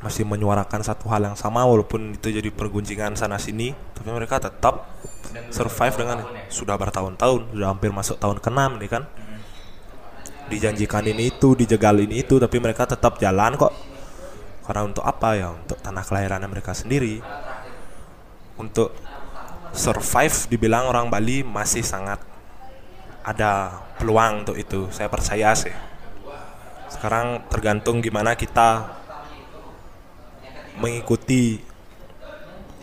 masih 0.00 0.24
menyuarakan 0.24 0.80
satu 0.80 1.12
hal 1.12 1.20
yang 1.28 1.36
sama 1.36 1.60
walaupun 1.68 2.16
itu 2.16 2.32
jadi 2.32 2.48
pergunjingan 2.48 3.20
sana 3.20 3.36
sini 3.36 3.76
tapi 3.92 4.08
mereka 4.08 4.40
tetap 4.40 4.96
survive 5.52 5.92
dengan 5.92 6.24
sudah 6.48 6.80
bertahun-tahun 6.80 7.52
sudah 7.52 7.68
hampir 7.68 7.92
masuk 7.92 8.16
tahun 8.16 8.40
ke-6 8.40 8.60
nih 8.80 8.90
kan. 8.90 9.04
Dijanjikan 10.50 11.04
ini 11.06 11.30
itu 11.30 11.54
dijegal 11.54 12.00
ini 12.00 12.24
itu 12.24 12.40
tapi 12.40 12.56
mereka 12.58 12.88
tetap 12.88 13.20
jalan 13.20 13.54
kok. 13.60 13.70
Karena 14.64 14.82
untuk 14.88 15.04
apa 15.04 15.36
ya? 15.38 15.52
Untuk 15.52 15.78
tanah 15.78 16.02
kelahirannya 16.02 16.48
mereka 16.48 16.74
sendiri. 16.74 17.22
Untuk 18.58 18.96
survive 19.70 20.34
dibilang 20.50 20.90
orang 20.90 21.06
Bali 21.12 21.46
masih 21.46 21.86
sangat 21.86 22.18
ada 23.24 23.82
peluang 24.00 24.46
untuk 24.46 24.56
itu. 24.56 24.88
Saya 24.92 25.08
percaya 25.12 25.52
sih. 25.52 25.72
Sekarang 26.90 27.46
tergantung 27.52 28.02
gimana 28.02 28.34
kita 28.34 28.98
mengikuti 30.80 31.60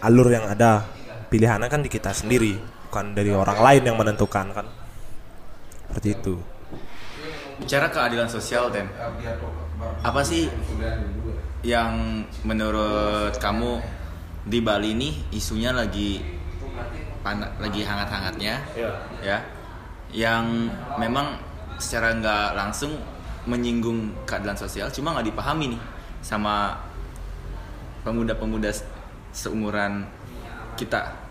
alur 0.01 0.29
yang 0.29 0.45
ada. 0.47 0.85
Pilihannya 1.27 1.67
kan 1.67 1.83
di 1.83 1.91
kita 1.91 2.15
sendiri 2.15 2.55
bukan 2.87 3.11
dari 3.11 3.35
orang 3.35 3.59
lain 3.59 3.83
yang 3.83 3.97
menentukan 3.99 4.47
kan? 4.55 4.67
Seperti 5.87 6.15
itu. 6.15 6.35
Bicara 7.59 7.91
keadilan 7.91 8.29
sosial, 8.31 8.71
Ten. 8.71 8.87
Apa 10.05 10.23
sih 10.23 10.47
yang 11.65 12.23
menurut 12.47 13.35
kamu 13.41 13.81
di 14.47 14.63
Bali 14.63 14.95
ini 14.95 15.09
isunya 15.35 15.75
lagi 15.75 16.23
pan- 17.25 17.51
lagi 17.59 17.81
hangat-hangatnya, 17.83 18.55
ya? 19.19 19.37
Yang 20.11 20.71
memang 20.97 21.37
secara 21.77 22.15
nggak 22.15 22.47
langsung 22.57 22.95
menyinggung 23.47 24.11
keadilan 24.27 24.57
sosial, 24.59 24.91
cuma 24.91 25.15
nggak 25.15 25.31
dipahami 25.31 25.75
nih 25.75 25.81
sama 26.19 26.75
pemuda-pemuda 28.03 28.71
se- 28.71 28.87
seumuran 29.31 30.07
kita. 30.75 31.25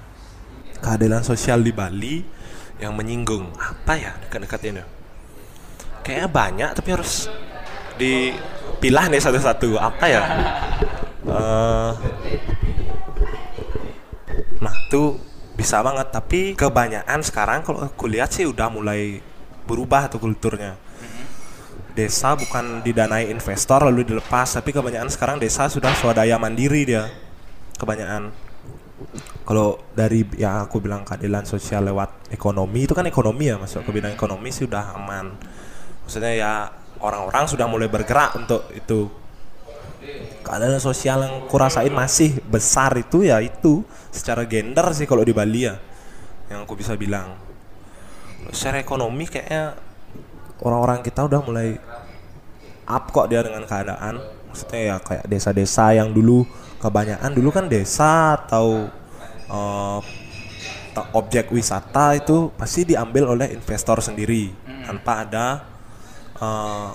keadilan 0.77 1.25
sosial 1.25 1.65
di 1.65 1.73
Bali 1.73 2.21
yang 2.77 2.93
menyinggung 2.93 3.49
apa 3.57 3.97
ya 3.97 4.13
dekat-dekat 4.21 4.61
ini? 4.69 4.85
Kayaknya 6.05 6.29
banyak 6.29 6.71
tapi 6.77 6.89
harus 6.93 7.27
dipilah 7.97 9.09
nih 9.09 9.21
satu-satu. 9.21 9.81
Apa 9.81 10.05
ya? 10.05 10.23
Eh, 11.27 11.93
nah 14.61 14.75
tuh 14.93 15.17
bisa 15.57 15.81
banget 15.81 16.13
tapi 16.13 16.53
kebanyakan 16.53 17.25
sekarang 17.25 17.65
kalau 17.65 17.89
aku 17.89 18.05
lihat 18.05 18.29
sih 18.29 18.45
udah 18.45 18.69
mulai 18.69 19.25
berubah 19.65 20.13
tuh 20.13 20.21
kulturnya. 20.21 20.77
Desa 21.97 22.37
bukan 22.37 22.85
didanai 22.85 23.33
investor 23.33 23.89
lalu 23.89 24.05
dilepas 24.05 24.53
tapi 24.53 24.69
kebanyakan 24.69 25.09
sekarang 25.09 25.37
desa 25.41 25.65
sudah 25.73 25.97
swadaya 25.97 26.37
mandiri 26.37 26.85
dia. 26.85 27.09
Kebanyakan. 27.81 28.31
Kalau 29.49 29.81
dari 29.97 30.29
yang 30.37 30.69
aku 30.69 30.77
bilang 30.85 31.09
keadilan 31.09 31.49
sosial 31.49 31.89
lewat 31.89 32.29
ekonomi 32.29 32.85
itu 32.85 32.93
kan 32.93 33.09
ekonomi 33.09 33.49
ya 33.49 33.57
masuk 33.57 33.81
ke 33.89 33.91
bidang 33.97 34.13
ekonomi 34.13 34.53
sih 34.53 34.69
udah 34.69 34.93
aman. 34.93 35.33
Maksudnya 36.05 36.33
ya 36.37 36.53
orang-orang 37.01 37.45
sudah 37.49 37.65
mulai 37.65 37.89
bergerak 37.89 38.37
untuk 38.37 38.69
itu 38.77 39.09
keadilan 40.47 40.79
sosial 40.79 41.27
yang 41.27 41.37
kurasain 41.51 41.91
masih 41.91 42.39
besar 42.47 42.95
itu 42.99 43.27
ya 43.27 43.43
itu. 43.43 43.83
Secara 44.15 44.49
gender 44.49 44.87
sih 44.97 45.05
kalau 45.05 45.21
di 45.27 45.35
Bali 45.37 45.69
ya 45.69 45.77
yang 46.49 46.65
aku 46.65 46.79
bisa 46.79 46.95
bilang. 46.95 47.37
Secara 48.55 48.79
ekonomi 48.79 49.27
kayaknya 49.27 49.75
orang-orang 50.63 51.03
kita 51.03 51.27
udah 51.27 51.41
mulai 51.43 51.77
up 52.87 53.05
kok 53.11 53.27
dia 53.27 53.43
dengan 53.43 53.67
keadaan. 53.67 54.23
Maksudnya 54.49 54.81
ya 54.81 54.97
kayak 55.03 55.27
desa-desa 55.29 55.93
yang 55.93 56.15
dulu 56.15 56.47
kebanyakan 56.81 57.33
dulu 57.35 57.51
kan 57.53 57.67
desa 57.67 58.41
atau 58.41 58.89
ta- 60.95 61.11
objek 61.13 61.53
wisata 61.53 62.17
itu 62.17 62.49
pasti 62.57 62.89
diambil 62.89 63.37
oleh 63.37 63.53
investor 63.53 64.01
sendiri. 64.01 64.55
Tanpa 64.87 65.27
ada 65.27 65.47
eh, 66.39 66.91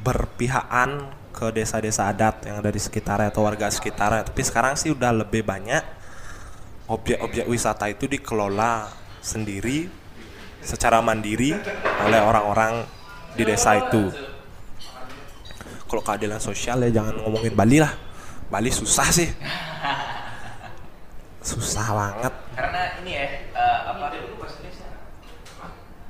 keberpihakan 0.00 1.12
ke 1.36 1.52
desa-desa 1.52 2.08
adat 2.08 2.48
yang 2.48 2.64
ada 2.64 2.72
di 2.72 2.80
sekitarnya 2.80 3.28
atau 3.28 3.44
warga 3.44 3.68
sekitarnya. 3.68 4.24
Tapi 4.24 4.40
sekarang 4.40 4.72
sih 4.80 4.88
udah 4.88 5.12
lebih 5.12 5.44
banyak 5.44 5.84
objek-objek 6.88 7.44
wisata 7.44 7.84
itu 7.92 8.08
dikelola 8.08 8.88
sendiri 9.20 9.92
secara 10.64 11.04
mandiri 11.04 11.52
oleh 12.00 12.20
orang-orang 12.24 12.88
di 13.36 13.44
desa 13.44 13.76
itu. 13.76 14.08
Kalau 15.84 16.00
keadilan 16.00 16.40
sosial 16.40 16.80
ya 16.88 17.04
jangan 17.04 17.20
ngomongin 17.20 17.52
Bali 17.52 17.76
lah. 17.84 17.92
Bali 18.48 18.72
susah 18.72 19.08
sih. 19.12 19.28
Susah 21.44 21.86
banget. 21.92 22.32
Karena 22.56 22.82
ini 23.04 23.12
ya 23.20 23.26
eh, 23.52 23.78
apa? 23.84 24.06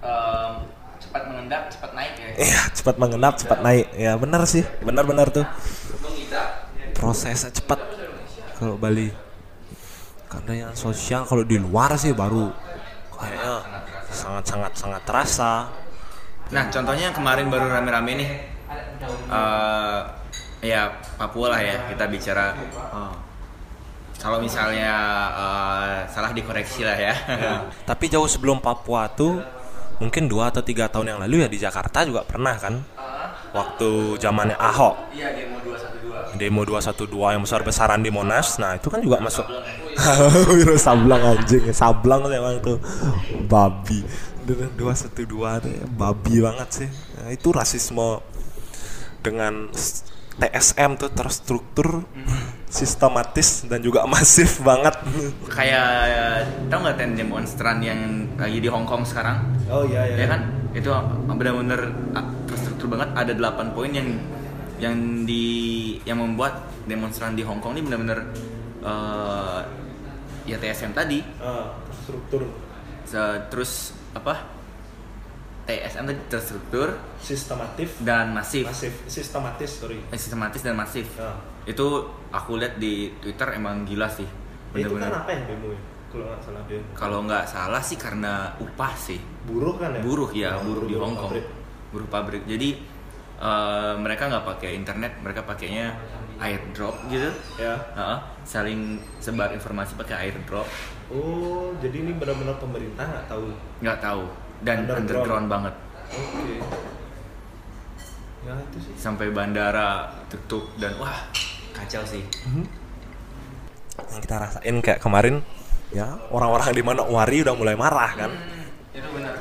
Em, 0.01 0.70
cepat 1.11 1.27
mengendap, 1.27 1.63
cepat 1.67 1.91
naik 1.91 2.15
ya. 2.15 2.29
Iya, 2.39 2.61
cepat 2.71 2.95
mengendap, 3.03 3.35
cepat 3.35 3.59
naik. 3.67 3.87
Ya 3.99 4.15
benar 4.15 4.47
sih, 4.47 4.63
benar-benar 4.79 5.27
tuh. 5.35 5.43
Prosesnya 6.95 7.51
cepat 7.51 7.83
kalau 8.55 8.79
Bali. 8.79 9.11
Karena 10.31 10.71
yang 10.71 10.73
sosial 10.79 11.27
kalau 11.27 11.43
di 11.43 11.59
luar 11.59 11.99
sih 11.99 12.15
baru 12.15 12.55
kayaknya 13.11 13.55
sangat-sangat 14.15 14.73
sangat 14.79 15.03
terasa. 15.03 15.67
Nah, 16.55 16.71
contohnya 16.71 17.11
yang 17.11 17.17
kemarin 17.19 17.51
baru 17.51 17.67
rame-rame 17.67 18.13
nih. 18.15 18.31
eh 19.35 20.01
ya 20.63 20.95
Papua 21.19 21.59
lah 21.59 21.61
ya 21.67 21.91
kita 21.91 22.07
bicara. 22.07 22.55
Ah. 22.95 23.11
Kalau 24.15 24.39
misalnya 24.39 24.95
eh, 25.35 25.99
salah 26.07 26.31
dikoreksi 26.31 26.87
lah 26.87 26.95
ya. 26.95 27.15
Tapi 27.91 28.07
jauh 28.07 28.31
sebelum 28.31 28.63
Papua 28.63 29.11
tuh 29.11 29.43
mungkin 30.01 30.27
dua 30.27 30.49
atau 30.49 30.65
tiga 30.65 30.89
tahun 30.89 31.15
yang 31.15 31.21
lalu 31.21 31.45
ya 31.45 31.49
di 31.53 31.61
Jakarta 31.61 32.03
juga 32.09 32.25
pernah 32.25 32.57
kan? 32.57 32.81
Waktu 33.53 34.17
zamannya 34.19 34.57
Ahok. 34.57 35.13
Iya 35.13 35.37
demo 35.37 35.61
212. 35.61 36.41
demo 36.41 36.63
212 36.65 37.37
yang 37.37 37.43
besar-besaran 37.45 38.01
di 38.01 38.11
Monas. 38.11 38.57
Nah 38.57 38.81
itu 38.81 38.89
kan 38.89 39.05
juga 39.05 39.21
masuk 39.21 39.45
Wiro 40.57 40.75
Sablang 40.81 41.21
anjing. 41.21 41.69
Sablang 41.71 42.25
tuh 42.25 42.35
emang 42.35 42.57
tuh 42.65 42.79
babi. 43.47 44.01
Dengan 44.41 44.73
212 44.75 45.29
tuh 45.29 45.71
ya, 45.71 45.85
babi 45.95 46.35
banget 46.41 46.69
sih. 46.73 46.89
Nah, 47.21 47.29
itu 47.31 47.49
rasisme 47.53 48.25
dengan 49.21 49.69
TSM 50.39 50.91
tuh 50.97 51.11
terstruktur 51.11 52.07
sistematis 52.71 53.67
dan 53.67 53.83
juga 53.83 54.07
masif 54.13 54.63
banget. 54.63 54.95
Kayak 55.51 56.47
tau 56.71 56.79
nggak 56.81 56.97
ten 56.97 57.19
demonstran 57.19 57.83
yang 57.83 58.01
lagi 58.39 58.59
di 58.63 58.69
Hong 58.71 58.87
Kong 58.87 59.03
sekarang? 59.03 59.43
oh 59.67 59.83
iya 59.85 60.07
ya 60.07 60.27
kan? 60.31 60.41
Itu 60.71 60.95
benar-benar 61.27 61.81
ah, 62.15 62.27
terstruktur 62.47 62.87
banget. 62.95 63.11
Ada 63.19 63.33
8 63.35 63.75
poin 63.75 63.91
yang 63.91 64.09
yang 64.81 64.97
di 65.29 65.45
yang 66.09 66.23
membuat 66.23 66.63
demonstran 66.87 67.35
di 67.35 67.43
Hong 67.45 67.59
Kong 67.59 67.77
ini 67.77 67.83
benar-benar 67.85 68.19
eh, 68.81 69.61
ya 70.47 70.57
TSM 70.57 70.95
tadi. 70.95 71.19
Struktur 72.07 72.47
Se- 73.05 73.43
terus 73.51 73.91
apa 74.15 74.60
TSM 75.71 76.03
tadi 76.03 76.21
terstruktur 76.27 76.89
sistematif. 77.23 78.03
dan 78.03 78.35
masif. 78.35 78.67
Masif. 78.67 78.95
Sistematis 79.07 79.71
sorry. 79.79 80.03
Eh, 80.11 80.19
sistematis 80.19 80.61
dan 80.67 80.75
masif. 80.75 81.07
Ah. 81.23 81.39
itu 81.63 81.87
aku 82.35 82.59
lihat 82.59 82.83
di 82.83 83.15
Twitter 83.23 83.55
emang 83.55 83.87
gila 83.87 84.11
sih. 84.11 84.27
Benar-benar 84.75 85.23
apa 85.23 85.31
yang 85.31 85.45
demo 85.47 85.71
ya 85.71 85.81
kalau 86.11 86.27
nggak 86.27 86.43
salah 86.43 86.63
dia? 86.67 86.81
Kalau 86.99 87.19
nggak 87.23 87.45
salah 87.47 87.83
sih 87.85 87.95
karena 87.95 88.51
upah 88.59 88.93
sih. 88.99 89.21
Buruh 89.47 89.79
kan 89.79 89.95
ya? 89.95 90.03
Buruh 90.03 90.31
ya 90.35 90.51
buruh 90.59 90.85
di 90.91 90.99
buruh 90.99 91.07
Hong 91.07 91.15
Kong. 91.15 91.31
pabrik. 91.31 91.47
buruh 91.95 92.09
pabrik. 92.11 92.43
Jadi 92.51 92.69
eh, 93.39 93.95
mereka 93.95 94.27
nggak 94.27 94.45
pakai 94.59 94.71
internet 94.75 95.13
mereka 95.23 95.47
pakainya 95.47 95.95
airdrop 96.43 96.99
gitu. 97.07 97.31
Ya. 97.63 97.79
Heeh, 97.95 98.19
saling 98.43 98.99
sebar 99.23 99.55
informasi 99.55 99.95
pakai 99.95 100.27
airdrop 100.27 100.67
oh 101.11 101.75
jadi 101.83 102.07
ini 102.07 102.13
benar-benar 102.15 102.57
pemerintah 102.63 103.05
nggak 103.05 103.27
tahu? 103.27 103.47
Nggak 103.83 103.99
tahu 103.99 104.25
dan 104.61 104.85
Underground. 104.85 105.01
underground, 105.09 105.47
banget. 105.49 105.75
Oke. 106.11 106.57
Ya 108.41 108.55
itu 108.57 108.79
sih. 108.81 108.93
Sampai 108.97 109.29
bandara 109.33 110.17
tutup 110.33 110.69
dan 110.81 110.97
wah 111.01 111.29
kacau 111.77 112.03
sih. 112.05 112.25
Yang 114.11 114.21
kita 114.25 114.37
rasain 114.37 114.77
kayak 114.81 115.01
kemarin 115.01 115.45
ya 115.93 116.17
orang-orang 116.33 116.73
di 116.73 116.83
mana 116.85 117.03
Wari 117.05 117.45
udah 117.45 117.55
mulai 117.57 117.77
marah 117.77 118.13
kan? 118.17 118.31
Itu 118.93 119.09
benar. 119.13 119.35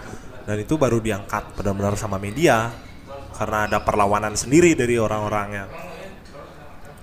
Dan 0.44 0.58
itu 0.66 0.74
baru 0.76 0.98
diangkat 1.00 1.56
benar-benar 1.56 1.94
sama 1.96 2.18
media 2.18 2.74
karena 3.36 3.70
ada 3.72 3.80
perlawanan 3.80 4.36
sendiri 4.36 4.76
dari 4.76 5.00
orang-orangnya. 5.00 5.70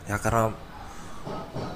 Ya 0.05 0.17
karena 0.21 0.53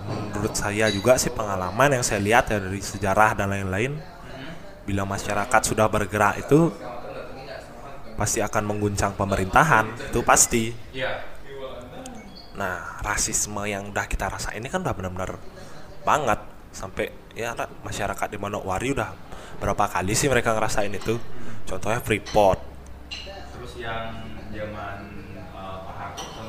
menurut 0.07 0.55
saya 0.55 0.89
juga 0.93 1.17
sih 1.17 1.33
pengalaman 1.33 2.01
yang 2.01 2.05
saya 2.05 2.21
lihat 2.21 2.49
ya 2.49 2.59
dari 2.61 2.81
sejarah 2.81 3.37
dan 3.37 3.51
lain-lain 3.51 3.97
bila 4.91 5.07
masyarakat 5.07 5.63
sudah 5.63 5.87
bergerak 5.87 6.43
itu 6.43 6.75
pasti 8.19 8.43
akan 8.43 8.67
mengguncang 8.67 9.15
pemerintahan 9.15 10.11
itu 10.11 10.21
pasti 10.27 10.75
iya 10.91 11.31
Nah, 12.61 13.01
rasisme 13.01 13.65
yang 13.65 13.89
udah 13.89 14.05
kita 14.05 14.29
rasain 14.29 14.61
ini 14.61 14.69
kan 14.69 14.85
udah 14.85 14.93
benar-benar 14.93 15.41
banget 16.05 16.41
sampai 16.77 17.09
ya 17.33 17.57
masyarakat 17.81 18.29
di 18.29 18.37
Manokwari 18.37 18.93
udah 18.93 19.17
berapa 19.57 19.89
kali 19.89 20.13
sih 20.13 20.29
mereka 20.29 20.53
ngerasain 20.53 20.93
itu. 20.93 21.17
Contohnya 21.65 22.05
Freeport. 22.05 22.61
terus 23.57 23.77
yang 23.81 24.13
zaman 24.53 24.99
eh, 25.57 25.79
Pak 25.89 25.95
Harto 25.97 26.25
tahun 26.37 26.49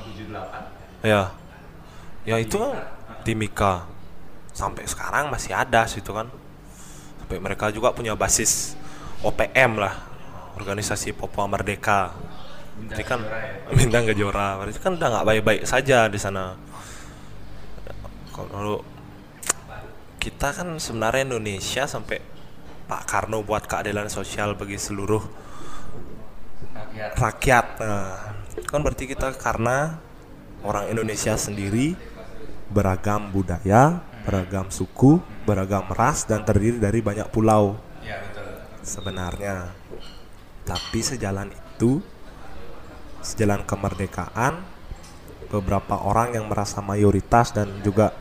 78 0.99 1.07
Ya. 1.07 1.31
Ya 2.27 2.35
itu 2.43 2.59
Timika. 3.23 3.87
Sampai 4.51 4.83
sekarang 4.91 5.31
masih 5.31 5.55
ada 5.55 5.87
situ 5.87 6.11
kan. 6.11 6.27
Sampai 7.31 7.47
mereka 7.47 7.71
juga 7.71 7.95
punya 7.95 8.11
basis 8.11 8.75
OPM 9.23 9.79
lah. 9.79 9.95
Organisasi 10.59 11.15
Papua 11.15 11.47
Merdeka. 11.47 12.11
Berarti 12.75 13.07
kan 13.07 13.23
Bintang 13.79 14.03
Kejora. 14.03 14.59
Berarti 14.59 14.83
kan 14.83 14.99
udah 14.99 15.07
nggak 15.07 15.27
baik-baik 15.31 15.63
saja 15.63 16.11
di 16.11 16.19
sana. 16.19 16.59
Kalau 18.35 18.83
kita 20.19 20.51
kan 20.51 20.75
sebenarnya 20.75 21.23
Indonesia 21.31 21.87
sampai 21.87 22.19
Pak 22.91 23.07
Karno 23.07 23.47
buat 23.47 23.63
keadilan 23.63 24.11
sosial 24.11 24.59
bagi 24.59 24.75
seluruh 24.75 25.23
rakyat 26.75 27.15
rakyat. 27.15 27.65
Nah, 27.79 28.35
kan 28.67 28.83
berarti 28.83 29.07
kita 29.07 29.39
karena 29.39 30.03
orang 30.67 30.91
Indonesia 30.91 31.39
sendiri 31.39 31.95
beragam 32.67 33.31
budaya, 33.31 34.03
beragam 34.21 34.69
suku, 34.69 35.17
beragam 35.43 35.85
ras 35.91 36.25
dan 36.29 36.45
terdiri 36.45 36.77
dari 36.77 37.01
banyak 37.01 37.27
pulau 37.33 37.77
ya 38.01 38.17
betul 38.21 38.51
sebenarnya. 38.81 39.71
Tapi 40.61 40.99
sejalan 41.01 41.49
itu, 41.49 42.01
sejalan 43.21 43.65
kemerdekaan, 43.65 44.61
beberapa 45.49 45.99
orang 46.01 46.37
yang 46.37 46.45
merasa 46.47 46.79
mayoritas 46.79 47.51
dan 47.51 47.81
juga 47.81 48.13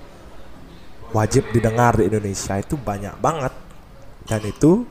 wajib 1.12 1.52
didengar 1.52 2.00
di 2.00 2.08
Indonesia 2.08 2.56
itu 2.58 2.74
banyak 2.80 3.16
banget. 3.20 3.52
Dan 4.24 4.40
itu 4.46 4.86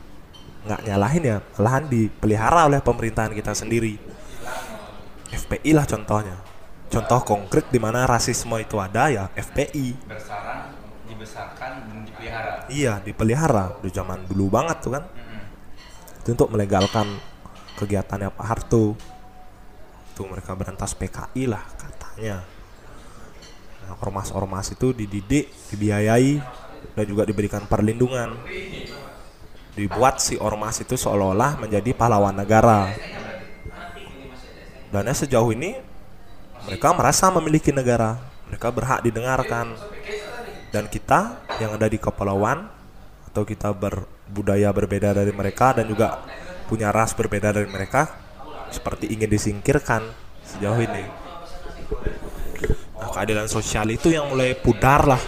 nggak 0.66 0.82
nyalahin 0.84 1.24
ya, 1.24 1.38
malahan 1.56 1.84
dipelihara 1.88 2.68
oleh 2.68 2.80
pemerintahan 2.80 3.32
kita 3.34 3.56
sendiri. 3.56 3.96
FPI 5.30 5.72
lah 5.74 5.86
contohnya. 5.86 6.36
Contoh 6.90 7.22
konkret 7.22 7.70
di 7.70 7.78
mana 7.78 8.02
rasisme 8.02 8.58
itu 8.58 8.74
ada 8.82 9.06
ya 9.14 9.24
FPI. 9.38 9.94
bersarang 10.10 10.69
dibesarkan 11.20 11.84
dan 11.84 11.98
dipelihara 12.08 12.52
Iya, 12.72 12.96
dipelihara 13.04 13.76
di 13.84 13.92
zaman 13.92 14.24
dulu 14.24 14.48
banget 14.48 14.80
tuh 14.80 14.96
kan. 14.96 15.04
Itu 16.24 16.32
untuk 16.32 16.48
melegalkan 16.56 17.20
kegiatannya 17.76 18.32
Pak 18.32 18.46
Harto. 18.48 18.96
Tuh 20.16 20.24
mereka 20.24 20.56
berantas 20.56 20.96
PKI 20.96 21.44
lah 21.44 21.60
katanya. 21.76 22.40
Nah, 23.84 24.00
ormas-ormas 24.00 24.72
itu 24.72 24.96
dididik, 24.96 25.52
dibiayai 25.68 26.40
dan 26.96 27.04
juga 27.04 27.28
diberikan 27.28 27.68
perlindungan. 27.68 28.40
Dibuat 29.76 30.24
si 30.24 30.40
ormas 30.40 30.80
itu 30.80 30.96
seolah-olah 30.96 31.60
menjadi 31.60 31.92
pahlawan 31.92 32.32
negara. 32.32 32.96
Dan 34.88 35.04
ya 35.04 35.12
sejauh 35.12 35.52
ini 35.52 35.76
mereka 36.64 36.96
merasa 36.96 37.28
memiliki 37.28 37.76
negara, 37.76 38.16
mereka 38.48 38.72
berhak 38.72 39.04
didengarkan. 39.04 39.76
Dan 40.70 40.86
kita 40.86 41.50
yang 41.58 41.74
ada 41.74 41.90
di 41.90 41.98
kepulauan 41.98 42.70
atau 43.30 43.42
kita 43.46 43.74
berbudaya 43.74 44.70
berbeda 44.70 45.14
dari 45.14 45.34
mereka 45.34 45.74
dan 45.74 45.90
juga 45.90 46.22
punya 46.70 46.94
ras 46.94 47.14
berbeda 47.14 47.50
dari 47.50 47.66
mereka 47.66 48.06
seperti 48.70 49.10
ingin 49.10 49.26
disingkirkan 49.26 50.06
sejauh 50.46 50.78
ini. 50.78 51.04
Nah, 53.02 53.10
keadilan 53.10 53.50
sosial 53.50 53.90
itu 53.90 54.14
yang 54.14 54.30
mulai 54.30 54.54
pudar 54.54 55.06
lah 55.10 55.22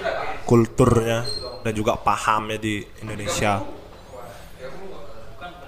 kulturnya 0.47 1.27
dan 1.67 1.73
juga 1.75 1.99
pahamnya 1.99 2.59
di 2.59 2.83
Indonesia. 3.03 3.63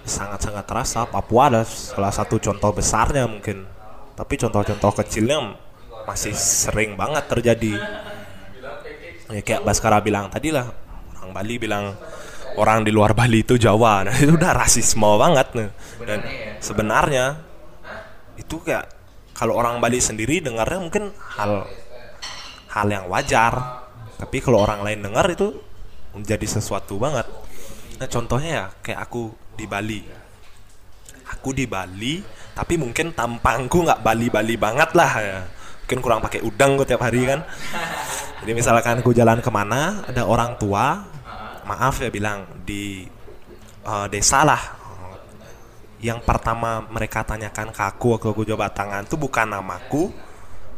Sangat-sangat 0.04 0.64
terasa 0.68 1.00
Papua 1.08 1.50
ada 1.50 1.62
salah 1.66 2.12
satu 2.14 2.38
contoh 2.38 2.70
besarnya 2.70 3.26
mungkin. 3.26 3.66
Tapi 4.14 4.34
contoh-contoh 4.38 5.02
kecilnya 5.02 5.58
masih 6.06 6.36
sering 6.36 6.94
banget 6.94 7.24
terjadi 7.26 7.80
ya 9.30 9.40
kayak 9.40 9.62
Baskara 9.64 10.00
bilang 10.04 10.28
tadi 10.28 10.52
lah 10.52 10.68
orang 11.20 11.30
Bali 11.32 11.54
bilang 11.56 11.96
orang 12.60 12.84
di 12.86 12.92
luar 12.94 13.16
Bali 13.16 13.42
itu 13.42 13.56
Jawa. 13.56 14.06
Nah 14.06 14.14
itu 14.22 14.36
udah 14.36 14.52
rasisme 14.54 15.08
banget 15.16 15.48
nih. 15.56 15.70
Dan 16.04 16.18
sebenarnya 16.60 17.40
itu 18.36 18.60
kayak 18.60 18.90
kalau 19.34 19.58
orang 19.58 19.80
Bali 19.82 19.98
sendiri 19.98 20.44
dengarnya 20.44 20.80
mungkin 20.80 21.10
hal 21.38 21.66
hal 22.70 22.86
yang 22.90 23.06
wajar. 23.08 23.82
Tapi 24.14 24.38
kalau 24.38 24.62
orang 24.62 24.86
lain 24.86 25.00
dengar 25.02 25.26
itu 25.26 25.50
menjadi 26.14 26.46
sesuatu 26.46 27.00
banget. 27.00 27.26
Nah 27.98 28.06
contohnya 28.06 28.50
ya 28.50 28.64
kayak 28.84 29.00
aku 29.10 29.34
di 29.58 29.66
Bali. 29.66 30.00
Aku 31.34 31.56
di 31.56 31.66
Bali 31.66 32.20
tapi 32.54 32.78
mungkin 32.78 33.10
tampangku 33.10 33.82
nggak 33.82 34.04
Bali-Bali 34.06 34.54
banget 34.54 34.90
lah 34.94 35.12
ya 35.18 35.40
mungkin 35.84 36.00
kurang 36.00 36.24
pakai 36.24 36.40
udang 36.40 36.80
gue 36.80 36.88
tiap 36.88 37.04
hari 37.04 37.28
kan. 37.28 37.44
Jadi 38.40 38.56
misalkan 38.56 39.04
aku 39.04 39.12
jalan 39.12 39.44
ke 39.44 39.52
mana 39.52 40.00
ada 40.08 40.24
orang 40.24 40.56
tua 40.56 41.04
maaf 41.68 42.00
ya 42.00 42.08
bilang 42.08 42.48
di 42.64 43.04
uh, 43.84 44.08
desa 44.08 44.48
lah. 44.48 44.80
Yang 46.00 46.24
pertama 46.24 46.88
mereka 46.88 47.20
tanyakan 47.20 47.68
ke 47.68 47.82
aku 47.84 48.16
aku 48.16 48.48
jabat 48.48 48.72
tangan 48.72 49.04
itu 49.04 49.20
bukan 49.20 49.44
namaku 49.44 50.08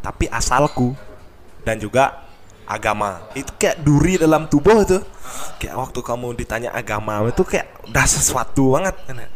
tapi 0.03 0.27
asalku 0.27 0.99
dan 1.63 1.79
juga 1.79 2.27
agama. 2.67 3.31
Itu 3.39 3.55
kayak 3.55 3.87
duri 3.87 4.19
dalam 4.19 4.51
tubuh 4.51 4.83
itu 4.83 4.99
kayak 5.63 5.79
waktu 5.79 6.03
kamu 6.03 6.35
ditanya 6.35 6.75
agama 6.75 7.23
itu 7.31 7.47
kayak 7.47 7.71
udah 7.87 8.07
sesuatu 8.11 8.75
banget 8.75 8.95
kan 9.07 9.23
ya. 9.23 9.29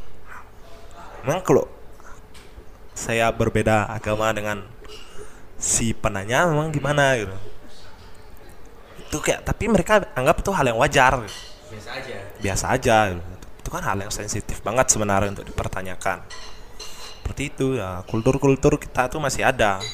memang 1.23 1.43
kalau 1.47 1.69
saya 2.97 3.31
berbeda 3.31 3.87
agama 3.87 4.35
dengan 4.35 4.67
si 5.61 5.92
penanya 5.92 6.49
memang 6.49 6.73
gimana 6.73 7.20
gitu. 7.20 7.37
Itu 8.96 9.16
kayak 9.20 9.44
tapi 9.44 9.68
mereka 9.68 10.01
anggap 10.16 10.40
itu 10.40 10.51
hal 10.57 10.73
yang 10.73 10.81
wajar. 10.81 11.20
Biasa 11.68 11.90
aja. 12.01 12.16
Biasa 12.40 12.64
aja. 12.73 12.96
Gitu. 13.12 13.29
itu 13.61 13.68
kan 13.68 13.85
hal 13.85 14.01
yang 14.01 14.09
sensitif 14.09 14.64
banget 14.64 14.88
sebenarnya 14.88 15.37
untuk 15.37 15.44
dipertanyakan. 15.44 16.25
Seperti 17.20 17.53
itu 17.53 17.77
ya 17.77 18.01
kultur-kultur 18.09 18.81
kita 18.81 19.12
tuh 19.12 19.20
masih 19.20 19.44
ada. 19.44 19.85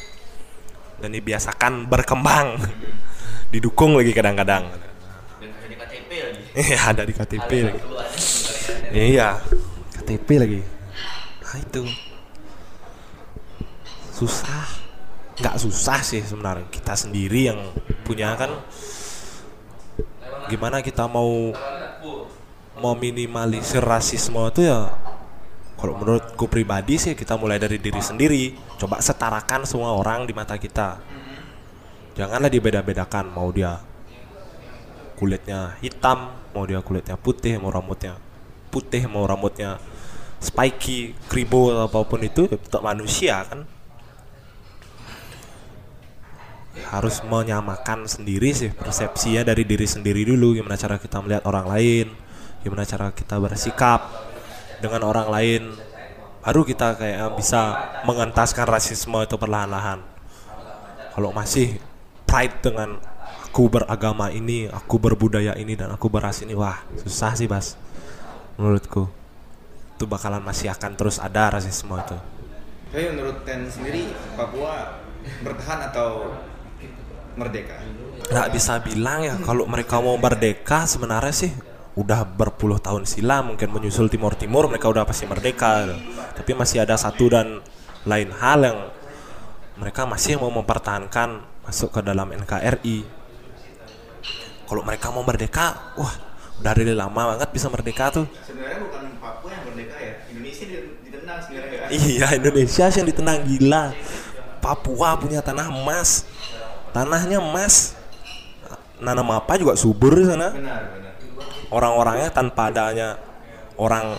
Dan 1.02 1.12
dibiasakan 1.12 1.90
berkembang. 1.90 2.62
Didukung 3.52 3.98
lagi 3.98 4.14
kadang-kadang. 4.14 4.70
Dan 4.70 5.50
ada 5.50 5.66
di 5.66 5.74
KTP 5.74 6.11
lagi. 6.22 6.42
Iya 6.57 6.79
ada 6.88 7.02
di 7.05 7.12
KTP 7.12 7.50
lagi. 7.68 7.81
Iya 8.94 9.29
KTP 9.98 10.29
lagi. 10.38 10.61
Nah 11.42 11.57
itu. 11.59 11.83
Susah 14.16 14.86
nggak 15.40 15.57
susah 15.61 16.01
sih 16.01 16.25
sebenarnya. 16.25 16.68
Kita 16.68 16.96
sendiri 16.96 17.53
yang 17.53 17.61
punya 18.05 18.37
kan 18.37 18.51
Gimana 20.46 20.81
kita 20.81 21.11
mau 21.11 21.53
Meminimalisir 22.77 23.81
rasisme 23.81 24.40
itu 24.53 24.68
ya 24.68 24.92
kalau 25.77 25.92
menurutku 26.01 26.49
pribadi 26.49 26.96
sih 26.96 27.12
kita 27.12 27.37
mulai 27.37 27.61
dari 27.61 27.77
diri 27.77 28.01
sendiri. 28.01 28.57
Coba 28.81 28.96
setarakan 28.96 29.68
semua 29.68 29.92
orang 29.92 30.25
di 30.25 30.33
mata 30.33 30.57
kita. 30.57 30.96
Janganlah 32.16 32.49
dibeda-bedakan 32.49 33.29
Mau 33.29 33.53
dia 33.53 33.77
kulitnya 35.20 35.77
hitam 35.85 36.33
Mau 36.57 36.64
dia 36.64 36.81
kulitnya 36.81 37.20
putih 37.20 37.61
Mau 37.61 37.68
rambutnya 37.68 38.16
putih 38.72 39.05
Mau 39.05 39.29
rambutnya 39.29 39.77
spiky 40.40 41.12
Kribo 41.29 41.77
apa 41.77 42.01
pun 42.09 42.25
itu 42.25 42.49
Untuk 42.49 42.81
manusia 42.81 43.44
kan 43.44 43.68
Harus 46.77 47.25
menyamakan 47.25 48.05
sendiri 48.05 48.53
sih 48.53 48.69
Persepsinya 48.69 49.43
dari 49.49 49.65
diri 49.65 49.89
sendiri 49.89 50.29
dulu. 50.29 50.53
Gimana 50.57 50.77
cara 50.77 51.01
kita 51.01 51.25
melihat 51.25 51.43
orang 51.49 51.67
lain 51.67 52.07
Gimana 52.67 52.83
cara 52.83 53.15
kita 53.15 53.39
bersikap 53.39 54.11
dengan 54.83 55.07
orang 55.07 55.29
lain 55.31 55.62
baru 56.47 56.62
kita 56.62 56.95
kayak 56.95 57.35
bisa 57.35 57.75
mengentaskan 58.07 58.71
rasisme 58.71 59.19
itu 59.19 59.35
perlahan-lahan. 59.35 59.99
Kalau 61.11 61.35
masih 61.35 61.83
pride 62.23 62.62
dengan 62.62 63.03
aku 63.51 63.67
beragama 63.67 64.31
ini 64.31 64.71
aku 64.71 65.03
berbudaya 65.03 65.59
ini 65.59 65.75
dan 65.75 65.91
aku 65.91 66.07
beras 66.07 66.47
ini 66.47 66.55
wah 66.55 66.87
susah 67.03 67.35
sih 67.35 67.51
bas. 67.51 67.75
Menurutku 68.55 69.11
itu 69.99 70.05
bakalan 70.07 70.39
masih 70.45 70.71
akan 70.71 70.95
terus 70.95 71.19
ada 71.19 71.51
rasisme 71.51 71.99
itu. 71.99 72.19
Tapi 72.95 73.05
menurut 73.11 73.43
Ten 73.43 73.67
sendiri 73.67 74.15
Papua 74.39 75.03
bertahan 75.43 75.91
atau 75.91 76.31
merdeka? 77.37 77.77
nggak 78.27 78.49
bisa 78.51 78.83
bilang 78.83 79.22
ya 79.22 79.38
kalau 79.38 79.70
mereka 79.70 80.03
mau 80.03 80.18
merdeka 80.18 80.83
sebenarnya 80.83 81.31
sih 81.31 81.53
udah 81.96 82.27
berpuluh 82.27 82.77
tahun 82.77 83.07
silam 83.07 83.55
mungkin 83.55 83.72
menyusul 83.72 84.11
Timur 84.12 84.37
Timur 84.37 84.68
mereka 84.68 84.90
udah 84.92 85.09
pasti 85.09 85.25
merdeka. 85.25 85.88
Tapi 86.37 86.53
masih 86.53 86.85
ada 86.85 86.99
satu 86.99 87.33
dan 87.33 87.64
lain 88.05 88.29
hal 88.37 88.61
yang 88.66 88.79
mereka 89.81 90.05
masih 90.05 90.37
mau 90.37 90.53
mempertahankan 90.53 91.40
masuk 91.64 91.96
ke 91.96 92.01
dalam 92.05 92.29
NKRI 92.37 92.99
kalau 94.68 94.83
mereka 94.85 95.09
mau 95.14 95.25
merdeka 95.25 95.94
wah 95.96 96.14
udah 96.61 96.72
dari 96.72 96.92
lama 96.92 97.37
banget 97.37 97.49
bisa 97.49 97.72
merdeka 97.72 98.12
tuh. 98.12 98.27
Sebenarnya 98.44 98.83
bukan 98.83 99.03
Papua 99.16 99.51
yang 99.55 99.64
merdeka 99.72 99.96
ya, 99.96 100.12
Indonesia 100.35 100.64
ditendang 101.01 101.38
sebenarnya 101.40 101.79
ya. 101.81 101.87
iya 101.96 102.29
Indonesia 102.37 102.85
sih 102.92 102.99
yang 103.01 103.09
ditenang 103.09 103.38
gila. 103.49 103.85
Papua 104.61 105.16
punya 105.16 105.40
tanah 105.40 105.70
emas 105.72 106.29
tanahnya 106.96 107.44
emas. 107.44 107.92
Nanam 108.96 109.28
apa 109.37 109.61
juga 109.61 109.76
subur 109.76 110.16
di 110.16 110.24
sana. 110.24 110.56
Orang-orangnya 111.68 112.32
tanpa 112.32 112.72
adanya 112.72 113.20
orang 113.76 114.16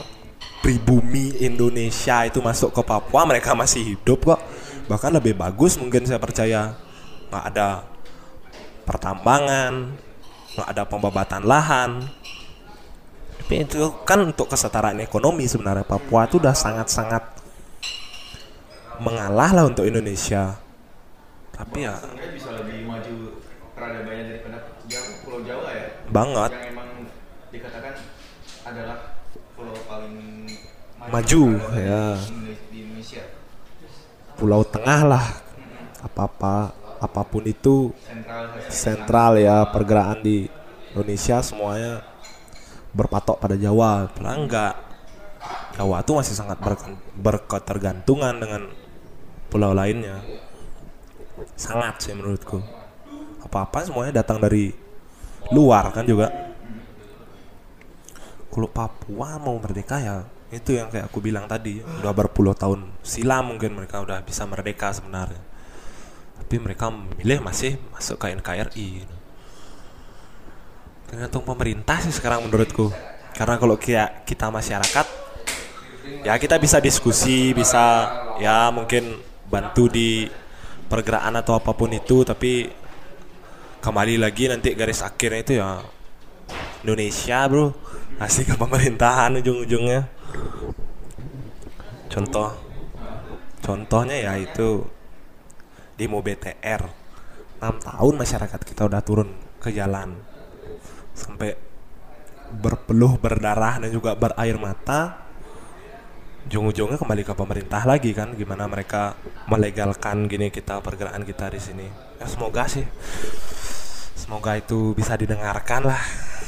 pribumi 0.61 1.33
Indonesia 1.41 2.29
itu 2.29 2.37
masuk 2.37 2.69
ke 2.77 2.81
Papua 2.85 3.25
mereka 3.25 3.57
masih 3.57 3.97
hidup 3.97 4.21
kok. 4.21 4.41
Bahkan 4.85 5.17
lebih 5.17 5.33
bagus 5.33 5.81
mungkin 5.81 6.05
saya 6.05 6.21
percaya 6.21 6.77
nggak 7.33 7.43
ada 7.49 7.89
pertambangan 8.85 9.97
nggak 10.53 10.67
ada 10.69 10.83
pembabatan 10.85 11.41
lahan. 11.49 12.05
Tapi 13.41 13.63
itu 13.63 13.89
kan 14.05 14.21
untuk 14.21 14.53
kesetaraan 14.53 15.01
ekonomi 15.01 15.49
sebenarnya 15.49 15.87
Papua 15.87 16.29
itu 16.29 16.37
udah 16.37 16.53
sangat-sangat 16.53 17.23
mengalah 19.01 19.49
lah 19.55 19.65
untuk 19.65 19.87
Indonesia 19.87 20.66
tapi 21.57 21.77
ya. 21.81 21.93
Sebenarnya 21.97 22.31
bisa 22.31 22.49
lebih 22.53 22.77
maju 22.85 23.15
peradabannya 23.73 24.23
daripada 24.27 24.57
Jawa, 24.85 25.09
Pulau 25.21 25.39
Jawa 25.41 25.69
ya. 25.69 25.87
banget. 26.07 26.49
Yang 26.51 26.65
emang 26.71 26.89
dikatakan 27.47 27.93
adalah 28.63 28.97
pulau 29.53 29.77
paling 29.83 30.17
Maju, 30.97 31.41
peradaban 31.55 31.81
ya. 31.81 32.05
di- 32.17 32.57
Indonesia. 32.77 33.23
Pulau 34.33 34.61
Tengah 34.63 35.01
lah. 35.03 35.25
Apa-apa 35.97 36.55
apa 36.97 37.21
pun 37.23 37.43
itu. 37.43 37.89
Sentral 37.99 38.43
sentral 38.69 39.31
ya 39.37 39.65
pergerakan 39.65 40.21
di 40.21 40.45
Indonesia 40.93 41.41
semuanya 41.41 42.05
berpatok 42.93 43.37
pada 43.37 43.53
Jawa. 43.53 44.09
Padahal 44.09 44.45
enggak 44.45 44.73
Jawa 45.73 46.01
tuh 46.01 46.17
masih 46.17 46.33
sangat 46.33 46.57
ber- 46.57 46.97
berketergantungan 47.13 48.33
dengan 48.37 48.61
pulau 49.47 49.71
lainnya 49.71 50.21
sangat 51.53 52.01
sih 52.03 52.13
menurutku. 52.13 52.61
Apa-apa 53.45 53.85
semuanya 53.85 54.23
datang 54.23 54.41
dari 54.41 54.73
luar 55.53 55.93
kan 55.93 56.03
juga. 56.03 56.33
Kalau 58.47 58.69
Papua 58.73 59.37
mau 59.37 59.55
merdeka 59.61 60.01
ya 60.01 60.25
itu 60.47 60.79
yang 60.79 60.87
kayak 60.87 61.11
aku 61.11 61.19
bilang 61.19 61.43
tadi 61.45 61.83
udah 61.83 62.13
berpuluh 62.15 62.55
tahun 62.55 62.87
silam 63.03 63.51
mungkin 63.53 63.75
mereka 63.75 64.01
udah 64.01 64.23
bisa 64.25 64.47
merdeka 64.49 64.89
sebenarnya. 64.95 65.43
Tapi 66.41 66.55
mereka 66.57 66.89
memilih 66.89 67.43
masih 67.43 67.75
masuk 67.91 68.17
ke 68.17 68.33
NKRI 68.37 68.89
tergantung 71.07 71.43
pemerintah 71.47 72.03
sih 72.03 72.11
sekarang 72.11 72.43
menurutku. 72.43 72.91
Karena 73.31 73.55
kalau 73.55 73.79
kita, 73.79 74.27
kita 74.27 74.51
masyarakat 74.51 75.07
ya 76.23 76.35
kita 76.39 76.55
bisa 76.59 76.79
diskusi 76.79 77.51
bisa 77.51 78.07
ya 78.39 78.71
mungkin 78.71 79.19
bantu 79.47 79.91
di 79.91 80.27
pergerakan 80.87 81.43
atau 81.43 81.59
apa 81.59 81.75
pun 81.75 81.91
itu 81.91 82.23
tapi 82.23 82.71
kembali 83.83 84.19
lagi 84.19 84.47
nanti 84.47 84.73
garis 84.73 85.03
akhirnya 85.03 85.39
itu 85.43 85.53
ya 85.59 85.83
Indonesia 86.83 87.39
bro. 87.51 87.67
Kasih 88.17 88.49
ke 88.49 88.55
pemerintahan 88.57 89.37
ujung-ujungnya. 89.43 90.09
Contoh 92.09 92.49
contohnya 93.61 94.15
ya 94.15 94.33
itu 94.39 94.87
demo 95.99 96.23
BTR 96.23 96.81
6 97.59 97.83
tahun 97.83 98.13
masyarakat 98.15 98.59
kita 98.63 98.89
udah 98.89 99.01
turun 99.05 99.29
ke 99.61 99.69
jalan. 99.69 100.17
Sampai 101.13 101.53
berpeluh 102.47 103.19
berdarah 103.19 103.83
dan 103.83 103.91
juga 103.91 104.15
berair 104.15 104.55
mata 104.55 105.26
ujung-ujungnya 106.47 106.95
kembali 106.95 107.27
ke 107.27 107.33
pemerintah 107.35 107.83
lagi 107.83 108.15
kan 108.15 108.31
gimana 108.31 108.71
mereka 108.71 109.19
melegalkan 109.51 110.31
gini 110.31 110.47
kita 110.47 110.79
pergerakan 110.79 111.27
kita 111.27 111.51
di 111.51 111.59
sini 111.59 111.87
ya 112.15 112.23
semoga 112.23 112.63
sih 112.71 112.87
semoga 114.15 114.55
itu 114.55 114.95
bisa 114.95 115.19
didengarkan 115.19 115.91
lah 115.91 115.99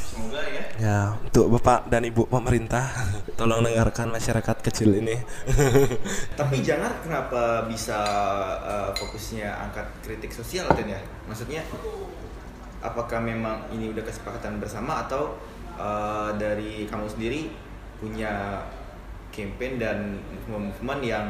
Semoga 0.08 0.40
ya. 0.48 0.64
ya 0.80 1.00
untuk 1.20 1.52
bapak 1.52 1.92
dan 1.92 2.08
ibu 2.08 2.24
pemerintah 2.32 2.88
tolong 3.40 3.60
dengarkan 3.60 4.16
masyarakat 4.16 4.58
kecil 4.64 4.96
ini 4.96 5.20
Tapi 6.40 6.64
jangan 6.64 7.04
kenapa 7.04 7.68
bisa 7.68 8.00
uh, 8.64 8.92
fokusnya 8.96 9.48
angkat 9.48 9.88
kritik 10.04 10.32
sosial 10.32 10.68
Ten 10.76 10.92
ya? 10.92 11.00
Maksudnya 11.28 11.64
apakah 12.84 13.20
memang 13.24 13.68
ini 13.72 13.92
udah 13.96 14.04
kesepakatan 14.04 14.60
bersama 14.60 15.08
atau 15.08 15.40
uh, 15.80 16.36
dari 16.36 16.84
kamu 16.88 17.08
sendiri 17.08 17.52
punya 18.00 18.64
campaign 19.40 19.74
dan 19.80 19.98
movement 20.52 21.02
yang 21.06 21.26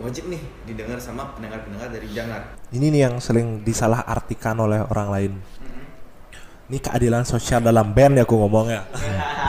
wajib 0.00 0.26
nih 0.26 0.42
didengar 0.66 0.98
sama 0.98 1.30
pendengar-pendengar 1.36 1.92
dari 1.92 2.08
Jangan? 2.10 2.42
ini 2.74 2.86
nih 2.90 3.00
yang 3.06 3.14
sering 3.22 3.62
disalah 3.62 4.02
artikan 4.02 4.58
oleh 4.58 4.82
orang 4.82 5.08
lain 5.12 5.32
ini 6.72 6.78
keadilan 6.80 7.22
sosial 7.28 7.60
dalam 7.60 7.92
band 7.92 8.16
ya 8.18 8.24
aku 8.24 8.34
ngomong 8.34 8.66
ya 8.72 8.82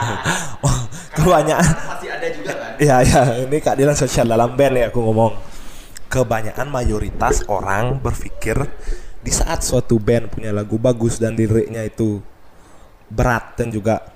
oh, 0.66 0.78
kebanyakan 1.16 1.64
Pasti 1.64 2.06
ada 2.12 2.28
juga 2.28 2.52
kan? 2.52 2.72
ya 2.86 2.96
ya 3.00 3.20
ini 3.48 3.58
keadilan 3.58 3.96
sosial 3.96 4.28
dalam 4.28 4.52
band 4.52 4.74
ya 4.76 4.86
aku 4.92 5.00
ngomong 5.00 5.32
kebanyakan 6.12 6.68
mayoritas 6.68 7.42
orang 7.50 7.98
berpikir 7.98 8.54
di 9.24 9.32
saat 9.32 9.64
suatu 9.64 9.96
band 9.96 10.28
punya 10.28 10.52
lagu 10.52 10.76
bagus 10.76 11.16
dan 11.16 11.32
liriknya 11.32 11.80
itu 11.88 12.20
berat 13.08 13.56
dan 13.56 13.72
juga 13.72 14.13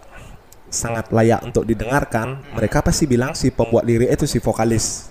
sangat 0.69 1.09
layak 1.13 1.41
untuk 1.45 1.65
didengarkan 1.65 2.45
mereka 2.53 2.85
pasti 2.85 3.09
bilang 3.09 3.33
si 3.33 3.49
pembuat 3.49 3.85
lirik 3.85 4.13
itu 4.13 4.25
si 4.29 4.39
vokalis 4.41 5.09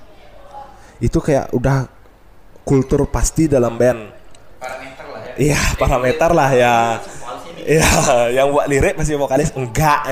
itu 0.97 1.17
kayak 1.17 1.53
udah 1.53 1.89
kultur 2.65 3.05
pasti 3.09 3.49
dalam 3.49 3.77
band 3.77 4.13
Parameter 4.57 5.05
lah 5.05 5.21
ya. 5.21 5.33
iya 5.37 5.61
parameter 5.77 6.29
lah 6.33 6.49
ya 6.53 6.75
Iya, 7.67 7.83
yang 8.31 8.55
buat 8.55 8.63
lirik 8.71 8.95
pasti 8.95 9.11
vokalis 9.19 9.51
enggak. 9.51 10.07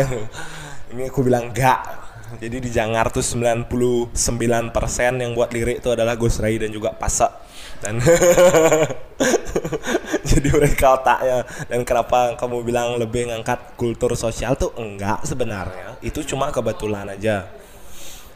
Ini 0.92 1.08
aku 1.08 1.24
bilang 1.24 1.56
enggak. 1.56 1.88
Jadi 2.36 2.60
di 2.60 2.68
Jangar 2.68 3.08
tuh 3.16 3.24
99% 3.24 4.12
yang 5.24 5.32
buat 5.32 5.56
lirik 5.56 5.80
itu 5.80 5.88
adalah 5.88 6.20
Ghost 6.20 6.44
Ray 6.44 6.60
dan 6.60 6.76
juga 6.76 6.92
Pasak. 6.92 7.32
Dan 7.80 8.04
mereka 10.54 11.00
otaknya 11.00 11.48
dan 11.66 11.82
kenapa 11.82 12.36
kamu 12.38 12.66
bilang 12.66 13.00
lebih 13.00 13.32
ngangkat 13.32 13.78
kultur 13.80 14.14
sosial 14.14 14.58
tuh 14.60 14.74
enggak 14.78 15.24
sebenarnya. 15.24 15.98
Itu 16.04 16.22
cuma 16.28 16.52
kebetulan 16.52 17.10
aja. 17.10 17.50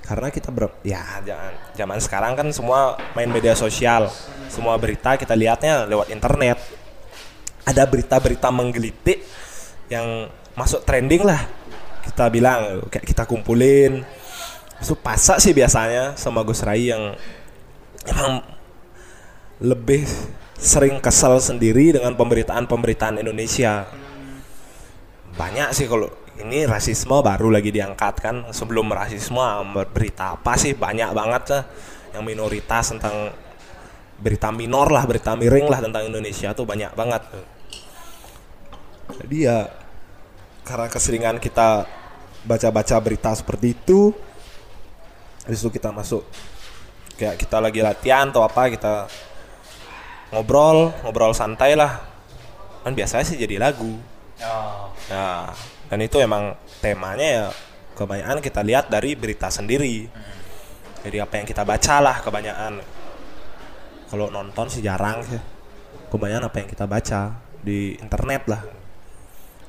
Karena 0.06 0.34
kita 0.34 0.50
ber 0.50 0.74
ya 0.82 1.22
jangan 1.22 1.54
zaman 1.78 2.00
sekarang 2.02 2.34
kan 2.34 2.48
semua 2.50 2.98
main 3.13 3.30
media 3.30 3.54
sosial. 3.54 4.10
Semua 4.50 4.74
berita 4.82 5.13
kita 5.19 5.38
lihatnya 5.38 5.86
lewat 5.86 6.10
internet 6.10 6.58
ada 7.69 7.86
berita-berita 7.86 8.50
menggelitik 8.50 9.22
yang 9.93 10.26
masuk 10.58 10.82
trending 10.82 11.22
lah 11.22 11.45
kita 12.10 12.26
bilang 12.34 12.82
kayak 12.89 13.06
kita 13.06 13.24
kumpulin 13.30 14.02
itu 14.80 14.95
pasak 14.98 15.38
sih 15.43 15.54
biasanya 15.54 16.17
sama 16.17 16.41
Gus 16.41 16.63
Rai 16.65 16.89
yang 16.89 17.13
emang 18.08 18.41
lebih 19.60 20.08
sering 20.60 21.00
kesel 21.00 21.39
sendiri 21.39 21.95
dengan 21.95 22.13
pemberitaan-pemberitaan 22.19 23.24
Indonesia. 23.24 23.88
Banyak 25.39 25.72
sih 25.72 25.88
kalau 25.88 26.12
ini 26.39 26.67
rasisme 26.67 27.15
baru 27.24 27.48
lagi 27.48 27.72
diangkat 27.72 28.15
kan. 28.19 28.36
Sebelum 28.52 28.91
rasisme 28.91 29.39
berita 29.95 30.36
apa 30.36 30.60
sih? 30.60 30.76
Banyak 30.76 31.15
banget 31.15 31.43
lah. 31.56 31.63
Yang 32.12 32.24
minoritas 32.28 32.86
tentang 32.91 33.32
berita 34.19 34.52
minor 34.52 34.91
lah 34.91 35.08
berita 35.08 35.32
miring 35.39 35.72
lah 35.72 35.80
tentang 35.80 36.04
Indonesia 36.12 36.52
tuh 36.52 36.67
banyak 36.67 36.91
banget. 36.91 37.24
Jadi 39.24 39.38
ya 39.48 39.72
karena 40.67 40.91
keseringan 40.91 41.39
kita 41.39 41.88
baca-baca 42.43 42.95
berita 43.00 43.32
seperti 43.34 43.74
itu 43.74 44.12
habis 45.48 45.63
itu 45.63 45.72
kita 45.72 45.95
masuk. 45.95 46.28
Kayak 47.15 47.39
kita 47.39 47.58
lagi 47.63 47.80
latihan 47.80 48.28
atau 48.28 48.43
apa 48.43 48.67
kita 48.67 49.08
ngobrol 50.30 50.94
ngobrol 51.02 51.34
santai 51.34 51.74
lah 51.74 52.06
kan 52.86 52.94
biasanya 52.96 53.26
sih 53.26 53.38
jadi 53.38 53.60
lagu 53.60 53.98
Oh. 54.39 54.88
Nah, 55.12 55.52
dan 55.92 56.00
itu 56.00 56.15
emang 56.24 56.56
temanya 56.80 57.28
ya 57.28 57.46
kebanyakan 57.96 58.39
kita 58.39 58.63
lihat 58.63 58.88
dari 58.88 59.20
berita 59.20 59.52
sendiri. 59.52 60.08
Jadi 61.04 61.18
apa 61.20 61.34
yang 61.39 61.48
kita 61.48 61.68
baca 61.68 61.96
lah 62.00 62.15
kebanyakan. 62.24 62.80
Kalau 64.08 64.32
nonton 64.32 64.68
sih 64.72 64.80
jarang 64.80 65.20
sih. 65.28 65.39
Kebanyakan 66.08 66.48
apa 66.48 66.58
yang 66.63 66.70
kita 66.72 66.86
baca 66.88 67.20
di 67.60 68.00
internet 68.00 68.44
lah. 68.48 68.62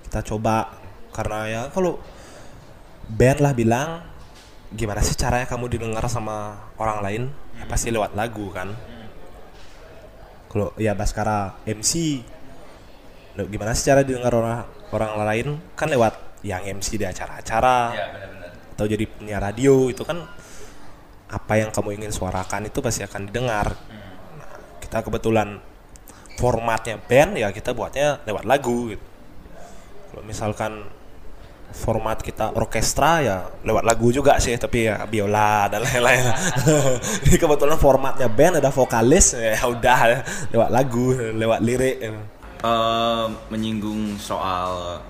Kita 0.06 0.22
coba 0.22 0.70
karena 1.10 1.38
ya 1.50 1.62
kalau 1.74 1.98
band 3.10 3.42
lah 3.42 3.52
bilang 3.58 4.06
gimana 4.70 5.02
sih 5.02 5.18
caranya 5.18 5.50
kamu 5.50 5.66
didengar 5.66 6.06
sama 6.06 6.70
orang 6.78 7.02
lain? 7.02 7.22
Ya 7.58 7.66
pasti 7.66 7.90
lewat 7.90 8.14
lagu 8.14 8.54
kan. 8.54 8.70
Kalau 10.50 10.74
ya 10.74 10.98
Baskara 10.98 11.62
MC 11.62 12.20
gimana 13.40 13.72
sih 13.72 13.88
cara 13.88 14.02
didengar 14.02 14.34
orang 14.34 14.66
orang 14.90 15.10
lain? 15.22 15.48
Kan 15.78 15.88
lewat 15.88 16.42
yang 16.42 16.66
MC 16.66 16.98
di 16.98 17.06
acara-acara. 17.06 17.78
Ya 17.94 18.06
atau 18.80 18.88
jadi 18.88 19.04
penyiar 19.04 19.44
radio 19.44 19.92
itu 19.92 20.00
kan. 20.08 20.24
Apa 21.30 21.62
yang 21.62 21.70
kamu 21.70 22.00
ingin 22.00 22.10
suarakan 22.10 22.66
itu 22.66 22.82
pasti 22.82 23.06
akan 23.06 23.30
didengar. 23.30 23.70
Nah, 23.70 24.50
kita 24.82 24.98
kebetulan 25.06 25.62
formatnya 26.40 26.96
band 26.98 27.38
ya 27.38 27.52
kita 27.52 27.76
buatnya 27.76 28.24
lewat 28.24 28.48
lagu 28.48 28.90
gitu. 28.90 29.06
kalau 30.10 30.26
misalkan 30.26 30.72
format 31.70 32.18
kita 32.18 32.52
orkestra 32.52 33.22
ya 33.22 33.36
lewat 33.62 33.86
lagu 33.86 34.10
juga 34.10 34.36
sih 34.42 34.54
tapi 34.58 34.90
ya 34.90 35.06
biola 35.06 35.70
dan 35.70 35.86
lain-lain. 35.86 36.24
Ini 37.26 37.36
kebetulan 37.38 37.78
formatnya 37.78 38.28
band 38.28 38.58
ada 38.58 38.70
vokalis 38.74 39.34
ya 39.38 39.56
udah 39.64 39.98
lewat 40.50 40.70
lagu 40.70 41.14
lewat 41.14 41.60
lirik. 41.62 41.96
Eh, 42.60 43.26
menyinggung 43.48 44.20
soal 44.20 45.00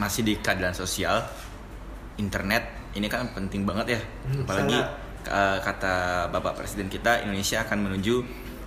masih 0.00 0.26
di 0.26 0.34
keadilan 0.40 0.74
sosial 0.74 1.22
internet 2.18 2.66
ini 2.98 3.06
kan 3.06 3.30
penting 3.30 3.62
banget 3.62 3.94
ya. 3.94 4.00
Apalagi 4.42 4.78
eh, 5.30 5.58
kata 5.62 6.26
bapak 6.34 6.58
presiden 6.58 6.90
kita 6.90 7.22
Indonesia 7.22 7.62
akan 7.62 7.78
menuju 7.86 8.14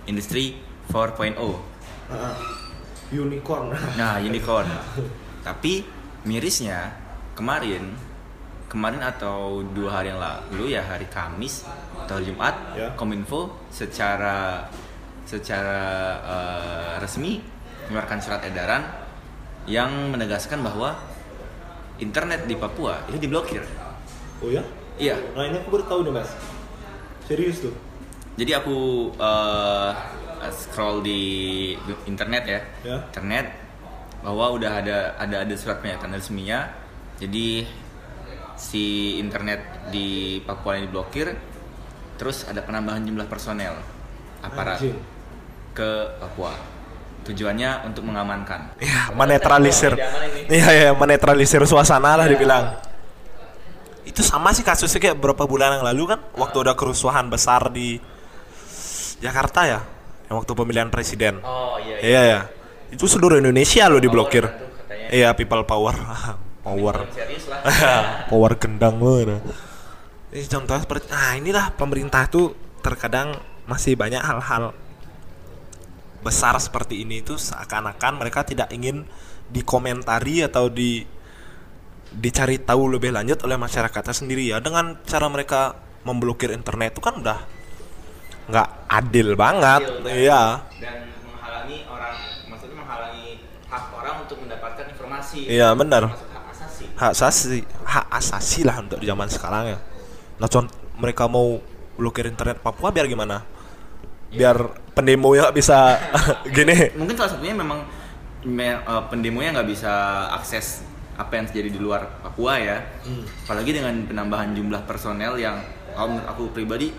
industri 0.08 0.56
4.0 0.88 1.36
unicorn. 3.12 3.76
Nah 4.00 4.16
unicorn. 4.24 4.68
Tapi 5.46 5.84
mirisnya 6.24 7.03
kemarin 7.34 7.94
kemarin 8.66 9.02
atau 9.02 9.62
dua 9.70 10.00
hari 10.00 10.10
yang 10.10 10.18
lalu 10.18 10.74
ya 10.74 10.82
hari 10.82 11.06
Kamis 11.06 11.62
atau 12.04 12.18
Jumat 12.18 12.54
Ya. 12.74 12.90
Kominfo 12.94 13.54
secara 13.70 14.66
secara 15.24 15.80
eh, 16.20 16.92
resmi 16.98 17.38
mengeluarkan 17.86 18.18
surat 18.18 18.42
edaran 18.42 18.82
yang 19.64 20.10
menegaskan 20.10 20.60
bahwa 20.60 20.98
internet 21.96 22.44
di 22.44 22.54
Papua 22.54 23.00
itu 23.08 23.18
diblokir. 23.20 23.62
oh 24.42 24.50
ya 24.50 24.60
Iya, 24.94 25.18
nah 25.34 25.42
ini 25.42 25.58
aku 25.58 25.74
baru 25.74 25.84
tahu 25.86 26.00
nih 26.06 26.12
mas 26.14 26.30
serius 27.26 27.58
tuh 27.62 27.74
jadi 28.34 28.58
aku 28.58 28.76
eh, 29.14 29.90
scroll 30.50 31.00
di 31.00 31.22
internet 32.04 32.42
ya, 32.44 32.60
Ya. 32.84 32.96
internet 33.08 33.46
bahwa 34.20 34.52
udah 34.52 34.72
ada 34.82 34.98
ada 35.16 35.36
ada 35.40 35.54
surat 35.54 35.78
pernyataan 35.78 36.12
resminya. 36.12 36.68
Jadi 37.18 37.64
si 38.58 39.16
internet 39.18 39.90
di 39.90 40.38
Papua 40.42 40.78
ini 40.78 40.86
diblokir, 40.90 41.30
terus 42.18 42.46
ada 42.46 42.62
penambahan 42.62 43.02
jumlah 43.02 43.26
personel 43.30 43.74
aparat 44.42 44.78
Anjing. 44.82 44.98
ke 45.74 45.90
Papua. 46.18 46.52
Tujuannya 47.24 47.88
untuk 47.88 48.04
mengamankan. 48.04 48.76
ya 48.84 49.08
menetralisir. 49.16 49.96
Iya 50.52 50.70
ya 50.76 50.90
menetralisir 50.92 51.64
suasana 51.64 52.20
lah 52.20 52.28
dibilang. 52.28 52.76
Itu 54.04 54.20
sama 54.20 54.52
sih 54.52 54.60
kasusnya 54.60 55.00
kayak 55.00 55.16
beberapa 55.16 55.48
bulan 55.48 55.80
yang 55.80 55.84
lalu 55.88 56.12
kan 56.12 56.20
waktu 56.36 56.68
ada 56.68 56.76
kerusuhan 56.76 57.32
besar 57.32 57.72
di 57.72 57.96
Jakarta 59.24 59.64
ya 59.64 59.80
yang 60.28 60.36
waktu 60.36 60.52
pemilihan 60.52 60.92
presiden. 60.92 61.40
Oh 61.40 61.80
iya. 61.80 61.96
iya. 62.04 62.22
Ya 62.28 62.40
itu 62.92 63.08
seluruh 63.08 63.40
Indonesia 63.40 63.88
loh 63.88 64.04
diblokir. 64.04 64.44
Iya 65.08 65.32
people 65.32 65.64
power 65.64 65.96
power. 66.64 67.04
Power 68.32 68.52
gendang 68.56 68.96
banget 68.96 69.38
ini 70.34 70.44
contoh 70.50 70.74
seperti 70.82 71.06
nah 71.14 71.38
inilah 71.38 71.70
pemerintah 71.78 72.26
tuh 72.26 72.58
terkadang 72.82 73.38
masih 73.70 73.94
banyak 73.94 74.18
hal-hal 74.18 74.74
besar 76.26 76.58
seperti 76.58 77.06
ini 77.06 77.22
itu 77.22 77.38
seakan-akan 77.38 78.18
mereka 78.18 78.42
tidak 78.42 78.68
ingin 78.74 79.06
dikomentari 79.46 80.42
atau 80.42 80.66
di 80.66 81.06
dicari 82.14 82.58
tahu 82.58 82.98
lebih 82.98 83.14
lanjut 83.14 83.42
oleh 83.46 83.54
masyarakatnya 83.60 84.14
sendiri 84.14 84.50
ya. 84.50 84.58
Dengan 84.58 84.98
cara 85.06 85.30
mereka 85.30 85.78
memblokir 86.02 86.50
internet 86.50 86.98
itu 86.98 87.02
kan 87.04 87.20
udah 87.22 87.38
nggak 88.44 88.68
adil 88.92 89.28
banget 89.38 89.80
Adil, 89.84 89.96
dan- 90.04 90.16
iya. 90.18 90.42
Dan 90.80 90.96
menghalangi 91.24 91.78
orang 91.88 92.14
maksudnya 92.50 92.76
menghalangi 92.76 93.28
hak 93.70 93.84
orang 93.94 94.14
untuk 94.26 94.36
mendapatkan 94.42 94.84
informasi. 94.90 95.38
Iya, 95.46 95.68
benar. 95.78 96.33
Hak 96.94 97.10
asasi 97.10 97.66
hak 97.82 98.06
asasi 98.08 98.62
lah 98.62 98.78
untuk 98.78 99.02
di 99.02 99.06
zaman 99.06 99.26
sekarang 99.26 99.74
ya. 99.74 99.78
Nah 100.38 100.46
contoh 100.46 100.74
mereka 100.94 101.26
mau 101.26 101.58
blokir 101.98 102.26
internet 102.26 102.62
Papua 102.62 102.94
biar 102.94 103.10
gimana? 103.10 103.42
Biar 104.30 104.56
pendemo 104.94 105.34
ya 105.34 105.50
bisa 105.50 105.98
gini. 106.56 106.94
Mungkin 106.94 107.14
salah 107.18 107.34
satunya 107.34 107.54
memang 107.54 107.82
me- 108.46 108.82
eh, 108.82 109.02
pendemonya 109.10 109.58
nggak 109.58 109.68
bisa 109.68 109.90
akses 110.30 110.86
apa 111.14 111.38
yang 111.38 111.46
terjadi 111.46 111.78
di 111.78 111.80
luar 111.82 112.22
Papua 112.22 112.58
ya. 112.58 112.78
Hmm. 113.06 113.22
apalagi 113.46 113.70
dengan 113.74 113.94
penambahan 114.06 114.50
jumlah 114.54 114.82
personel 114.86 115.38
yang 115.38 115.62
kalau 115.94 116.10
menurut 116.14 116.26
aku 116.26 116.42
pribadi 116.50 116.90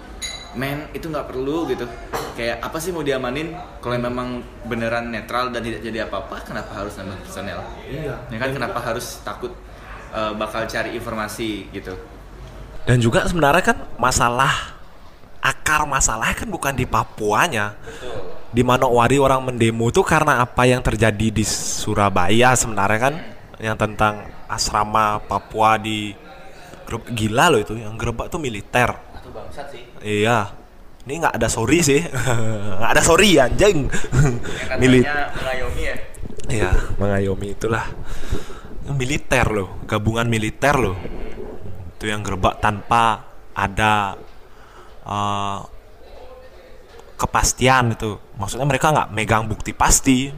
men 0.55 0.87
itu 0.95 1.11
nggak 1.11 1.27
perlu 1.27 1.67
gitu. 1.67 1.83
Kayak 2.35 2.63
apa 2.63 2.79
sih 2.79 2.91
mau 2.91 3.03
diamanin? 3.03 3.51
Kalau 3.79 3.95
memang 3.95 4.39
beneran 4.67 5.11
netral 5.11 5.51
dan 5.51 5.63
tidak 5.63 5.83
jadi 5.83 6.07
apa-apa 6.07 6.43
kenapa 6.43 6.71
harus 6.71 6.95
nambah 6.95 7.19
personel? 7.23 7.59
Iya. 7.87 8.15
Ya 8.27 8.37
kan? 8.39 8.49
Kenapa 8.55 8.79
harus 8.79 9.19
takut 9.23 9.51
eh, 10.15 10.33
bakal 10.39 10.63
cari 10.63 10.95
informasi 10.95 11.67
gitu. 11.75 11.93
Dan 12.85 13.01
juga 13.01 13.25
sebenarnya 13.27 13.63
kan 13.65 13.77
masalah 13.99 14.77
akar 15.41 15.85
masalahnya 15.85 16.37
kan 16.45 16.49
bukan 16.49 16.73
di 16.73 16.85
Papuanya. 16.87 17.75
Di 18.55 18.63
Manokwari 18.63 19.19
orang 19.19 19.43
mendemo 19.43 19.91
itu 19.91 19.99
karena 19.99 20.39
apa 20.39 20.63
yang 20.63 20.79
terjadi 20.79 21.27
di 21.27 21.43
Surabaya 21.43 22.55
sebenarnya 22.55 22.99
kan? 23.11 23.15
Yang 23.59 23.77
tentang 23.83 24.13
asrama 24.47 25.19
Papua 25.19 25.75
di 25.75 26.15
grup 26.87 27.09
gila 27.11 27.51
loh 27.51 27.59
itu. 27.59 27.75
Yang 27.75 27.93
gerebek 27.99 28.27
tuh 28.31 28.39
militer. 28.39 28.89
Bangsat 29.35 29.67
sih. 29.75 29.83
Iya. 29.99 30.55
Ini 31.03 31.13
nggak 31.21 31.35
ada 31.35 31.47
sorry 31.51 31.83
sih. 31.85 32.01
Nggak 32.79 32.91
ada 32.97 33.03
sorry 33.03 33.37
anjing. 33.37 33.85
Yang 33.91 34.79
milit. 34.79 35.03
Katanya 35.05 35.29
mengayomi 35.35 35.83
ya? 35.83 35.95
Iya 36.45 36.71
mengayomi 37.01 37.57
itulah 37.57 37.85
militer 38.93 39.45
loh 39.49 39.81
gabungan 39.89 40.27
militer 40.29 40.75
loh. 40.77 40.97
Itu 41.95 42.05
yang 42.05 42.21
gerebek 42.21 42.61
tanpa 42.61 43.25
ada 43.55 44.19
eh, 45.01 45.59
kepastian 47.15 47.95
itu. 47.95 48.19
Maksudnya 48.35 48.67
mereka 48.67 48.91
nggak 48.91 49.09
megang 49.15 49.47
bukti 49.47 49.71
pasti. 49.71 50.29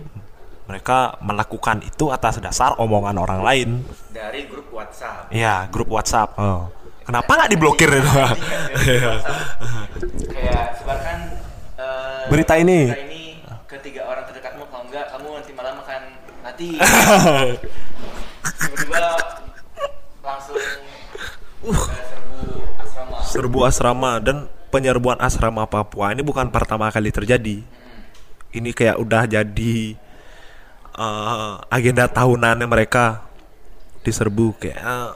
Mereka 0.68 1.24
melakukan 1.24 1.80
itu 1.88 2.12
atas 2.12 2.44
dasar 2.44 2.76
omongan 2.76 3.16
orang 3.16 3.40
lain. 3.40 3.70
Dari 4.12 4.44
grup 4.52 4.68
WhatsApp. 4.70 5.32
Iya 5.32 5.68
grup 5.72 5.88
WhatsApp. 5.88 6.36
Oh. 6.38 6.68
kenapa 7.08 7.40
nggak 7.40 7.52
diblokir 7.56 7.88
itu? 7.88 8.12
Iya. 8.84 9.12
kayak 10.28 10.66
sebarkan 10.76 11.18
eh, 11.80 12.24
Berita 12.28 12.54
ini. 12.60 12.80
berita 12.92 13.00
ini 13.08 13.24
ke 13.64 13.80
tiga 13.80 14.12
orang 14.12 14.28
terdekatmu. 14.28 14.68
Kalau 14.68 14.84
enggak 14.92 15.06
kamu 15.16 15.28
nanti 15.40 15.52
malam 15.56 15.74
makan 15.80 16.02
mati 16.44 16.70
tiba-tiba 18.56 19.00
langsung 20.24 20.56
uh. 21.68 21.84
serbu 21.88 22.72
asrama 22.80 23.18
serbu 23.24 23.60
asrama 23.68 24.12
dan 24.24 24.38
penyerbuan 24.70 25.18
asrama 25.20 25.64
Papua 25.68 26.12
ini 26.12 26.22
bukan 26.24 26.52
pertama 26.52 26.92
kali 26.92 27.10
terjadi. 27.12 27.64
Ini 28.52 28.70
kayak 28.72 28.98
udah 29.00 29.24
jadi 29.28 29.76
eh, 30.98 31.54
agenda 31.72 32.08
tahunannya 32.08 32.68
mereka 32.68 33.28
diserbu 34.04 34.56
kayak 34.60 34.80
eh, 34.80 35.12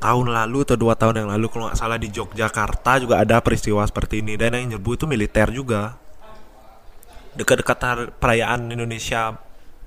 tahun 0.00 0.26
lalu 0.32 0.58
atau 0.64 0.76
dua 0.76 0.94
tahun 0.96 1.24
yang 1.24 1.28
lalu 1.32 1.46
kalau 1.48 1.68
nggak 1.68 1.78
salah 1.78 1.98
di 2.00 2.08
Yogyakarta 2.12 3.00
juga 3.00 3.20
ada 3.20 3.40
peristiwa 3.40 3.84
seperti 3.84 4.20
ini 4.20 4.36
dan 4.36 4.56
yang 4.56 4.76
nyerbu 4.76 4.90
itu 4.96 5.04
militer 5.08 5.48
juga 5.52 5.96
dekat-dekat 7.36 8.16
perayaan 8.16 8.72
Indonesia 8.72 9.36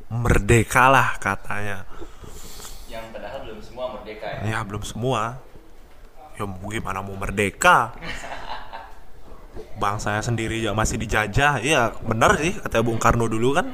merdeka 0.09 0.89
lah 0.89 1.15
katanya. 1.21 1.85
Yang 2.89 3.05
padahal 3.13 3.39
belum 3.45 3.61
semua 3.61 3.85
merdeka 3.93 4.25
ya. 4.25 4.41
Ya 4.41 4.59
belum 4.65 4.83
semua. 4.83 5.21
Ya 6.35 6.43
gimana 6.49 6.99
mau 7.05 7.13
merdeka? 7.13 7.93
Bangsa 9.81 10.17
sendiri 10.25 10.59
juga 10.59 10.73
masih 10.73 10.97
dijajah. 10.97 11.61
Iya 11.61 11.93
benar 12.01 12.41
sih 12.41 12.57
kata 12.57 12.81
Bung 12.81 12.97
Karno 12.97 13.29
dulu 13.29 13.53
kan. 13.53 13.69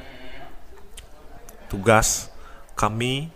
Tugas 1.71 2.30
kami 2.76 3.32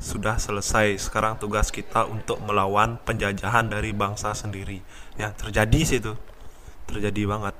sudah 0.00 0.40
selesai. 0.40 0.96
Sekarang 0.96 1.36
tugas 1.36 1.68
kita 1.68 2.08
untuk 2.08 2.40
melawan 2.40 2.96
penjajahan 3.04 3.68
dari 3.68 3.92
bangsa 3.92 4.32
sendiri. 4.32 4.80
Ya 5.20 5.36
terjadi 5.36 5.80
sih 5.84 6.00
itu. 6.00 6.16
Terjadi 6.88 7.28
banget. 7.28 7.54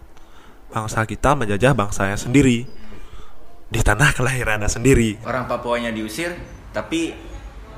Bangsa 0.72 1.04
kita 1.04 1.36
menjajah 1.36 1.76
bangsanya 1.76 2.16
sendiri 2.16 2.87
di 3.68 3.80
tanah 3.84 4.16
kelahirannya 4.16 4.68
sendiri 4.68 5.20
orang 5.28 5.44
Papuanya 5.44 5.92
diusir 5.92 6.32
tapi 6.72 7.12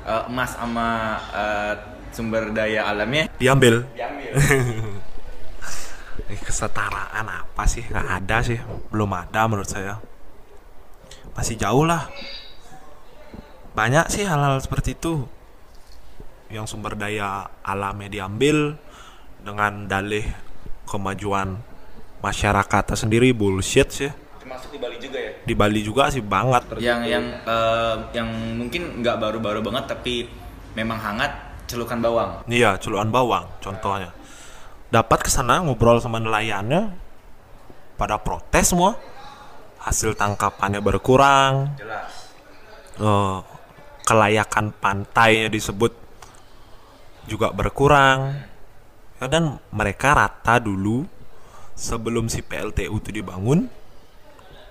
eh, 0.07 0.23
emas 0.31 0.55
sama 0.55 1.19
eh, 1.35 1.73
sumber 2.11 2.51
daya 2.51 2.87
alamnya 2.87 3.31
diambil 3.39 3.87
diambil 3.95 4.31
Ini 6.31 6.39
kesetaraan 6.47 7.27
apa 7.27 7.63
sih? 7.67 7.83
Nggak 7.83 8.07
ada 8.23 8.37
sih, 8.43 8.59
belum 8.91 9.11
ada 9.11 9.41
menurut 9.51 9.67
saya. 9.67 9.99
Masih 11.35 11.59
jauh 11.59 11.83
lah. 11.87 12.07
Banyak 13.71 14.11
sih 14.11 14.27
hal-hal 14.27 14.59
seperti 14.59 14.95
itu 14.95 15.27
yang 16.51 16.67
sumber 16.67 16.99
daya 16.99 17.47
alamnya 17.63 18.11
diambil 18.11 18.75
dengan 19.39 19.87
dalih 19.87 20.27
kemajuan 20.83 21.63
masyarakat 22.19 22.83
sendiri 22.95 23.31
bullshit 23.31 23.87
sih. 23.91 24.11
Termasuk 24.51 24.75
di 24.75 24.79
Bali 24.83 24.97
juga 24.99 25.17
ya 25.23 25.31
Di 25.47 25.53
Bali 25.55 25.79
juga 25.79 26.03
sih 26.11 26.19
banget. 26.19 26.63
yang 26.83 27.07
yang 27.07 27.23
eh, 27.47 27.95
yang 28.11 28.27
mungkin 28.59 28.99
nggak 28.99 29.15
baru-baru 29.15 29.63
banget 29.63 29.95
tapi 29.95 30.27
memang 30.75 30.99
hangat 30.99 31.31
celukan 31.71 32.03
bawang 32.03 32.31
Iya, 32.51 32.75
culuan 32.83 33.07
bawang 33.07 33.47
contohnya. 33.63 34.11
Dapat 34.91 35.23
ke 35.23 35.31
sana 35.31 35.63
ngobrol 35.63 36.03
sama 36.03 36.19
nelayannya, 36.19 36.91
pada 37.95 38.19
protes 38.19 38.75
semua. 38.75 38.99
Hasil 39.79 40.13
tangkapannya 40.19 40.83
berkurang, 40.83 41.73
jelas 41.79 42.11
eh, 42.99 43.39
kelayakan 44.03 44.75
pantainya 44.77 45.47
disebut 45.47 45.95
juga 47.25 47.55
berkurang 47.55 48.35
Ya, 49.21 49.29
dan 49.29 49.61
mereka 49.69 50.17
rata 50.17 50.57
dulu 50.57 51.05
sebelum 51.77 52.25
si 52.25 52.41
PLTU 52.41 52.97
itu 52.97 53.09
dibangun 53.13 53.69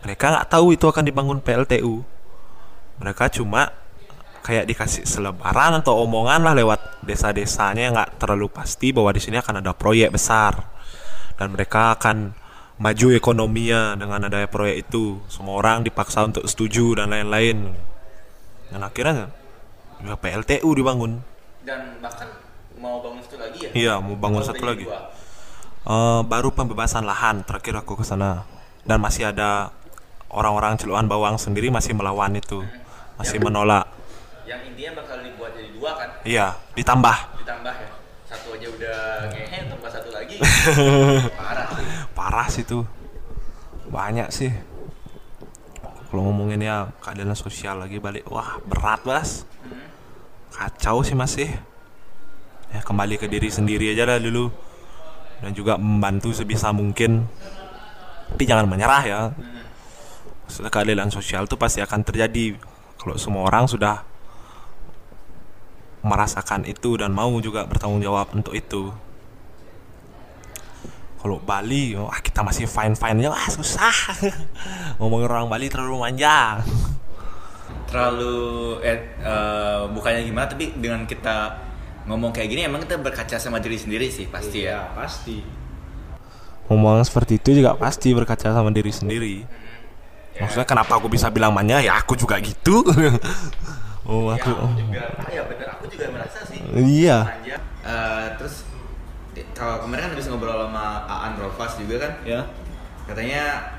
mereka 0.05 0.25
nggak 0.33 0.49
tahu 0.49 0.77
itu 0.77 0.85
akan 0.89 1.05
dibangun 1.05 1.39
PLTU 1.41 2.05
mereka 3.01 3.33
cuma 3.33 3.73
kayak 4.41 4.69
dikasih 4.69 5.05
selebaran 5.05 5.77
atau 5.81 6.01
omongan 6.05 6.45
lah 6.45 6.57
lewat 6.57 7.05
desa-desanya 7.05 7.93
nggak 7.93 8.11
terlalu 8.21 8.49
pasti 8.49 8.93
bahwa 8.93 9.13
di 9.13 9.21
sini 9.21 9.37
akan 9.41 9.61
ada 9.61 9.73
proyek 9.77 10.13
besar. 10.13 10.69
Dan 11.37 11.57
mereka 11.57 11.97
akan 11.97 12.37
maju 12.77 13.07
ekonominya 13.17 13.97
dengan 13.97 14.29
adanya 14.29 14.49
proyek 14.49 14.89
itu. 14.89 15.21
Semua 15.33 15.57
orang 15.57 15.81
dipaksa 15.85 16.25
untuk 16.25 16.45
setuju 16.45 17.01
dan 17.01 17.13
lain-lain. 17.13 17.73
Dan 18.69 18.81
akhirnya 18.85 19.33
ya 20.05 20.17
PLTU 20.17 20.69
dibangun. 20.77 21.25
Dan 21.65 22.01
bahkan 22.01 22.29
mau 22.77 23.01
bangun 23.01 23.21
satu 23.25 23.37
lagi 23.41 23.59
ya? 23.65 23.71
Iya 23.73 23.95
mau 24.01 24.17
bangun 24.17 24.43
satu 24.45 24.65
lagi. 24.65 24.85
dua? 24.85 25.01
Eh, 25.81 26.21
baru 26.29 26.53
pembebasan 26.53 27.09
lahan 27.09 27.41
terakhir 27.45 27.81
aku 27.81 27.97
ke 28.01 28.05
sana. 28.05 28.45
Dan 28.85 29.01
masih 29.01 29.33
ada 29.33 29.73
orang-orang 30.31 30.79
celuan 30.79 31.11
bawang 31.11 31.37
sendiri 31.37 31.69
masih 31.69 31.93
melawan 31.95 32.31
itu 32.39 32.63
masih 33.19 33.43
menolak. 33.43 33.85
yang 34.47 34.63
intinya 34.67 35.03
bakal 35.03 35.23
dibuat 35.23 35.55
jadi 35.55 35.71
dua 35.77 35.91
kan? 35.95 36.09
Iya 36.27 36.47
ditambah. 36.75 37.17
Ditambah 37.45 37.75
ya? 37.75 37.91
Satu 38.27 38.49
aja 38.55 38.67
udah 38.67 38.99
ngehe 39.31 39.59
tambah 39.71 39.91
satu 39.91 40.11
lagi. 40.11 40.37
Parah 41.39 41.69
sih. 41.71 41.87
Parah 42.15 42.49
sih 42.51 42.65
tuh 42.67 42.85
banyak 43.91 44.29
sih. 44.31 44.51
Kalau 46.11 46.27
ngomongin 46.27 46.59
ya 46.59 46.91
keadaan 46.99 47.35
sosial 47.39 47.79
lagi 47.79 48.03
balik. 48.03 48.27
Wah 48.27 48.59
berat 48.67 49.07
bas. 49.07 49.47
Kacau 50.51 51.07
sih 51.07 51.15
masih. 51.15 51.51
Ya 52.75 52.83
kembali 52.83 53.19
ke 53.19 53.31
diri 53.31 53.51
sendiri 53.51 53.95
aja 53.95 54.07
lah 54.07 54.19
dulu. 54.19 54.51
Dan 55.39 55.55
juga 55.55 55.79
membantu 55.79 56.35
sebisa 56.35 56.75
mungkin. 56.75 57.27
Tapi 58.35 58.43
jangan 58.47 58.67
menyerah 58.67 59.03
ya. 59.07 59.21
Maksudnya 59.31 59.60
keadilan 60.51 61.09
sosial 61.15 61.47
itu 61.47 61.55
pasti 61.55 61.79
akan 61.79 62.03
terjadi 62.03 62.59
kalau 62.99 63.15
semua 63.15 63.47
orang 63.47 63.71
sudah 63.71 64.03
merasakan 66.03 66.67
itu 66.67 66.99
dan 66.99 67.15
mau 67.15 67.31
juga 67.39 67.63
bertanggung 67.65 68.03
jawab 68.03 68.35
untuk 68.35 68.59
itu. 68.59 68.91
Kalau 71.21 71.37
Bali 71.39 71.95
wah 71.95 72.19
kita 72.19 72.41
masih 72.43 72.65
fine 72.67 72.97
fine 72.97 73.23
aja. 73.23 73.31
Wah 73.31 73.49
susah. 73.53 73.97
Ngomongin 74.99 75.29
orang 75.29 75.47
Bali 75.53 75.69
terlalu 75.69 76.01
manja 76.01 76.65
terlalu 77.91 78.79
eh, 78.87 78.99
eh, 79.19 79.83
bukannya 79.91 80.23
gimana 80.23 80.47
tapi 80.47 80.71
dengan 80.79 81.05
kita 81.11 81.59
ngomong 82.07 82.31
kayak 82.31 82.49
gini 82.49 82.63
emang 82.65 82.87
kita 82.87 83.03
berkaca 83.03 83.37
sama 83.37 83.59
diri 83.59 83.77
sendiri 83.77 84.07
sih 84.09 84.31
pasti 84.31 84.65
ya. 84.65 84.87
Iya, 84.87 84.95
pasti. 84.95 85.39
ngomong 86.71 87.03
seperti 87.03 87.43
itu 87.43 87.59
juga 87.59 87.75
pasti 87.75 88.15
berkaca 88.15 88.55
sama 88.55 88.71
diri 88.71 88.95
sendiri 88.95 89.43
maksudnya 90.41 90.67
kenapa 90.67 90.97
aku 90.97 91.07
bisa 91.07 91.29
bilang 91.29 91.53
manja? 91.53 91.79
Ya 91.79 91.97
aku 92.01 92.17
juga 92.17 92.41
gitu. 92.41 92.81
Oh 94.11 94.27
aku 94.27 94.51
ya 95.31 95.47
bener 95.47 95.69
aku 95.71 95.87
juga 95.87 96.11
merasa 96.11 96.43
sih. 96.43 96.59
iya. 96.75 97.31
Eh, 97.87 98.27
terus 98.41 98.67
di- 99.31 99.47
kalau 99.55 99.79
kemarin 99.87 100.11
kan 100.11 100.19
habis 100.19 100.27
ngobrol 100.27 100.67
sama 100.67 101.07
Aan 101.07 101.39
Rolfas 101.39 101.79
juga 101.79 102.09
kan, 102.09 102.13
Ya. 102.27 102.43
katanya 103.07 103.71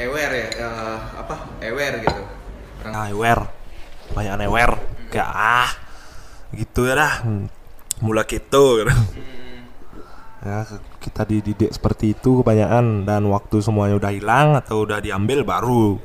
aware 0.00 0.32
ya, 0.32 0.48
eh, 0.64 0.96
apa? 1.18 1.34
Aware 1.60 1.96
gitu. 2.08 2.22
Orang 2.80 2.92
nah, 2.94 3.04
aware 3.12 3.42
banyak 4.16 4.48
aware 4.48 4.74
kayak 5.12 5.28
ah. 5.28 5.70
Gitu 6.56 6.88
ya 6.88 6.96
dah. 6.96 7.14
Mulai 8.00 8.24
gitu 8.24 8.64
ya 8.80 8.86
kita 11.08 11.24
dididik 11.24 11.72
seperti 11.72 12.12
itu 12.12 12.44
kebanyakan 12.44 13.08
dan 13.08 13.24
waktu 13.32 13.64
semuanya 13.64 13.96
udah 13.96 14.12
hilang 14.12 14.48
atau 14.54 14.84
udah 14.84 15.00
diambil 15.00 15.42
baru 15.42 15.96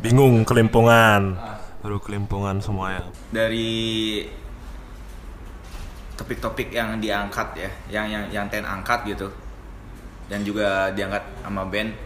bingung 0.00 0.48
kelimpungan 0.48 1.36
baru 1.84 2.00
kelimpungan 2.00 2.58
semuanya 2.64 3.04
dari 3.28 4.24
topik-topik 6.20 6.68
yang 6.68 7.00
diangkat 7.00 7.48
ya, 7.56 7.70
yang 7.88 8.06
yang 8.12 8.24
yang 8.28 8.46
Ten 8.52 8.68
angkat 8.68 9.08
gitu, 9.08 9.32
dan 10.28 10.44
juga 10.44 10.92
diangkat 10.92 11.24
sama 11.40 11.64
band. 11.64 11.96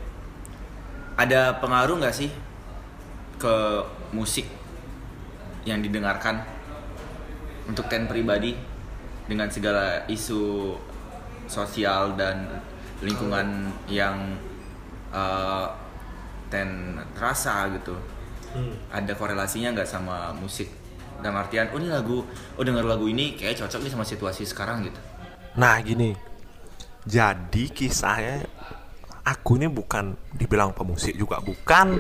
Ada 1.18 1.58
pengaruh 1.58 1.98
nggak 1.98 2.14
sih 2.14 2.30
ke 3.42 3.54
musik 4.14 4.46
yang 5.66 5.82
didengarkan 5.82 6.46
untuk 7.66 7.90
Ten 7.90 8.06
pribadi 8.06 8.54
dengan 9.26 9.50
segala 9.50 10.06
isu 10.06 10.72
sosial 11.46 12.16
dan 12.16 12.48
lingkungan 13.04 13.72
yang 13.90 14.38
uh, 15.12 15.68
Ten 16.52 17.00
rasa 17.18 17.66
gitu. 17.74 17.96
Ada 18.94 19.18
korelasinya 19.18 19.74
nggak 19.74 19.88
sama 19.88 20.30
musik? 20.38 20.70
Dalam 21.18 21.40
artian 21.40 21.70
oh 21.74 21.78
ini 21.80 21.88
lagu 21.90 22.22
oh 22.28 22.62
denger 22.62 22.84
lagu 22.86 23.10
ini 23.10 23.34
kayak 23.34 23.58
cocok 23.58 23.80
nih 23.82 23.90
sama 23.90 24.06
situasi 24.06 24.46
sekarang 24.46 24.86
gitu. 24.86 25.00
Nah 25.58 25.78
gini, 25.82 26.14
jadi 27.02 27.64
kisahnya 27.70 28.46
aku 29.24 29.56
ini 29.58 29.66
bukan 29.66 30.14
dibilang 30.36 30.70
pemusik 30.70 31.16
juga 31.18 31.42
bukan. 31.42 31.98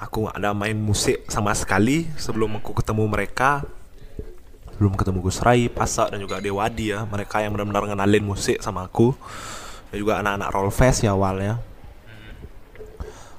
Aku 0.00 0.24
nggak 0.24 0.40
ada 0.40 0.56
main 0.56 0.78
musik 0.80 1.28
sama 1.28 1.52
sekali 1.52 2.08
sebelum 2.16 2.56
aku 2.58 2.72
ketemu 2.72 3.04
mereka. 3.04 3.62
Sebelum 4.80 4.96
ketemu 4.96 5.20
Gus 5.20 5.44
Rai, 5.44 5.68
Pasak 5.68 6.08
dan 6.08 6.24
juga 6.24 6.40
Dewadi 6.40 6.96
ya, 6.96 7.04
mereka 7.04 7.44
yang 7.44 7.52
benar-benar 7.52 7.84
ngenalin 7.84 8.24
musik 8.24 8.64
sama 8.64 8.88
aku. 8.88 9.12
Dan 9.92 10.00
juga 10.00 10.24
anak-anak 10.24 10.48
Rollfest 10.56 11.04
ya 11.04 11.12
awalnya. 11.12 11.60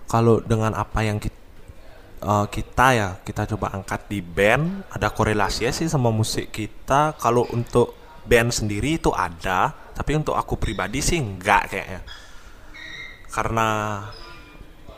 Kalau 0.06 0.38
dengan 0.46 0.78
apa 0.78 1.02
yang 1.02 1.18
kita 1.18 2.46
kita 2.46 2.88
ya 2.94 3.10
kita 3.26 3.50
coba 3.58 3.74
angkat 3.74 4.06
di 4.06 4.22
band 4.22 4.86
ada 4.94 5.10
korelasinya 5.10 5.74
sih 5.74 5.90
sama 5.90 6.14
musik 6.14 6.54
kita. 6.54 7.18
Kalau 7.18 7.50
untuk 7.50 7.98
band 8.22 8.54
sendiri 8.54 9.02
itu 9.02 9.10
ada 9.10 9.74
tapi 9.98 10.14
untuk 10.14 10.38
aku 10.38 10.62
pribadi 10.62 11.02
sih 11.02 11.18
enggak 11.18 11.74
kayaknya. 11.74 12.06
Karena 13.34 13.68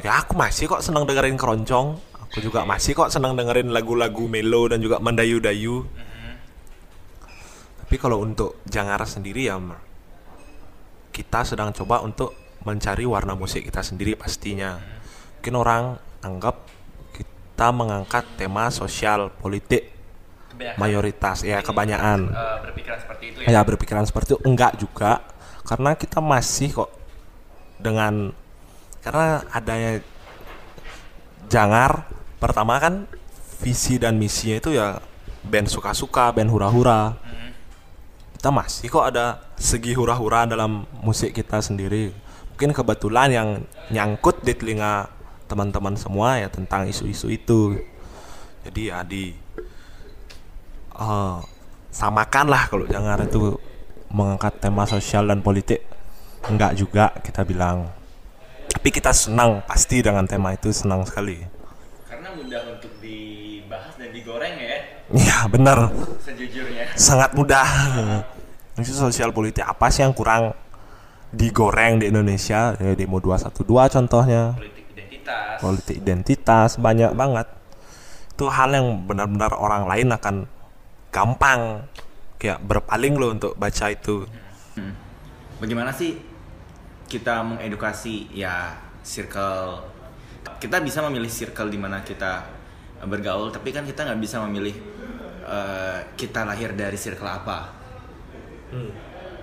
ya 0.03 0.19
aku 0.19 0.35
masih 0.35 0.67
kok 0.67 0.83
senang 0.83 1.07
dengerin 1.07 1.39
keroncong. 1.39 2.03
Aku 2.27 2.43
juga 2.43 2.67
masih 2.67 2.99
kok 2.99 3.15
senang 3.15 3.31
dengerin 3.39 3.71
lagu-lagu 3.71 4.27
melo 4.27 4.67
dan 4.67 4.83
juga 4.83 4.99
mendayu-dayu 4.99 5.87
tapi 7.93 8.01
kalau 8.01 8.25
untuk 8.25 8.57
Jangar 8.65 9.05
sendiri 9.05 9.53
ya 9.53 9.61
kita 11.13 11.45
sedang 11.45 11.69
coba 11.77 12.01
untuk 12.01 12.33
mencari 12.65 13.05
warna 13.05 13.37
musik 13.37 13.69
kita 13.69 13.85
sendiri 13.85 14.17
pastinya. 14.17 14.81
Mungkin 15.37 15.53
orang 15.53 15.83
anggap 16.25 16.57
kita 17.13 17.69
mengangkat 17.69 18.25
tema 18.33 18.73
sosial 18.73 19.29
politik 19.37 19.93
mayoritas 20.81 21.45
ya 21.45 21.61
kebanyakan. 21.61 22.33
berpikiran 22.65 22.97
seperti 22.97 23.25
itu 23.29 23.37
ya? 23.45 23.61
Berpikiran 23.61 24.05
seperti 24.09 24.29
itu. 24.33 24.39
Enggak 24.41 24.73
juga 24.81 25.21
karena 25.61 25.93
kita 25.93 26.17
masih 26.17 26.73
kok 26.73 26.89
dengan 27.77 28.33
karena 29.05 29.45
adanya 29.53 30.01
jangar 31.45 32.09
pertama 32.41 32.81
kan 32.81 33.05
visi 33.61 34.01
dan 34.01 34.17
misinya 34.17 34.57
itu 34.57 34.73
ya 34.81 34.97
band 35.45 35.69
suka-suka 35.69 36.33
band 36.33 36.49
hura-hura 36.49 37.21
kita 38.43 38.51
masih 38.51 38.91
kok 38.91 39.07
ada 39.07 39.39
segi 39.55 39.95
hura-hura 39.95 40.43
dalam 40.43 40.83
musik 40.99 41.31
kita 41.31 41.63
sendiri. 41.63 42.11
Mungkin 42.51 42.75
kebetulan 42.75 43.31
yang 43.31 43.63
nyangkut 43.87 44.43
di 44.43 44.51
telinga 44.51 45.07
teman-teman 45.47 45.95
semua 45.95 46.35
ya 46.35 46.51
tentang 46.51 46.83
isu-isu 46.83 47.31
itu. 47.31 47.79
Jadi 48.67 48.91
ya 48.91 48.99
di 49.07 49.31
eh, 50.91 51.37
samakan 51.87 52.51
lah 52.51 52.67
kalau 52.67 52.83
jangan 52.83 53.23
itu 53.23 53.55
mengangkat 54.11 54.59
tema 54.59 54.83
sosial 54.91 55.23
dan 55.23 55.39
politik. 55.39 55.79
Enggak 56.43 56.75
juga 56.75 57.15
kita 57.23 57.47
bilang. 57.47 57.95
Tapi 58.67 58.91
kita 58.91 59.15
senang 59.15 59.63
pasti 59.63 60.03
dengan 60.03 60.27
tema 60.27 60.51
itu 60.51 60.67
senang 60.75 61.07
sekali. 61.07 61.39
Karena 62.11 62.27
mudah 62.35 62.59
dibahas 63.63 63.95
dan 63.95 64.09
digoreng 64.11 64.55
ya. 64.59 64.75
Ya 65.15 65.39
benar. 65.47 65.87
Sejujurnya. 66.19 66.91
Sangat 66.99 67.31
mudah. 67.31 67.67
Itu 68.75 68.91
sosial 68.91 69.31
politik 69.31 69.63
apa 69.63 69.87
sih 69.87 70.03
yang 70.03 70.11
kurang 70.11 70.51
digoreng 71.31 72.03
di 72.03 72.11
Indonesia? 72.11 72.75
Ya, 72.75 72.91
demo 72.93 73.23
212 73.23 73.63
contohnya. 73.87 74.59
Politik 74.59 74.85
identitas. 74.91 75.55
Politik 75.63 75.95
identitas 76.03 76.69
banyak 76.75 77.11
banget. 77.15 77.47
Itu 78.35 78.51
hal 78.51 78.75
yang 78.75 79.07
benar-benar 79.07 79.55
orang 79.55 79.87
lain 79.87 80.11
akan 80.11 80.35
gampang 81.13 81.87
kayak 82.35 82.59
berpaling 82.65 83.15
loh 83.15 83.31
untuk 83.31 83.55
baca 83.55 83.87
itu. 83.87 84.27
Hmm. 84.73 84.97
bagaimana 85.61 85.93
sih 85.93 86.17
kita 87.07 87.45
mengedukasi 87.45 88.33
ya 88.33 88.73
circle? 89.05 89.85
Kita 90.57 90.81
bisa 90.81 91.05
memilih 91.05 91.29
circle 91.29 91.69
di 91.69 91.77
mana 91.77 92.01
kita 92.01 92.52
bergaul 93.07 93.51
tapi 93.51 93.75
kan 93.75 93.83
kita 93.83 94.07
nggak 94.07 94.19
bisa 94.21 94.41
memilih 94.47 94.75
eh, 95.45 95.99
kita 96.15 96.47
lahir 96.47 96.75
dari 96.75 96.95
circle 96.95 97.29
apa. 97.29 97.71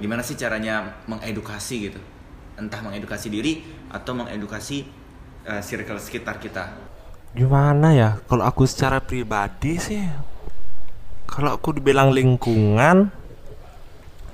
Gimana 0.00 0.24
sih 0.24 0.34
caranya 0.34 1.04
mengedukasi 1.06 1.74
gitu? 1.92 2.00
Entah 2.56 2.80
mengedukasi 2.82 3.28
diri 3.28 3.62
atau 3.92 4.16
mengedukasi 4.16 4.84
eh, 5.44 5.62
circle 5.62 6.00
sekitar 6.00 6.40
kita. 6.40 6.72
Gimana 7.30 7.94
ya? 7.94 8.18
Kalau 8.26 8.42
aku 8.42 8.66
secara 8.66 8.98
pribadi 8.98 9.78
sih 9.78 10.02
kalau 11.30 11.54
aku 11.54 11.78
dibilang 11.78 12.10
lingkungan 12.10 13.06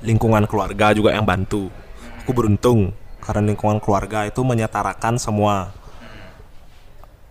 lingkungan 0.00 0.48
keluarga 0.48 0.96
juga 0.96 1.12
yang 1.12 1.28
bantu. 1.28 1.68
Aku 2.24 2.32
beruntung 2.32 2.96
karena 3.20 3.52
lingkungan 3.52 3.78
keluarga 3.84 4.24
itu 4.24 4.40
menyetarakan 4.40 5.20
semua. 5.20 5.76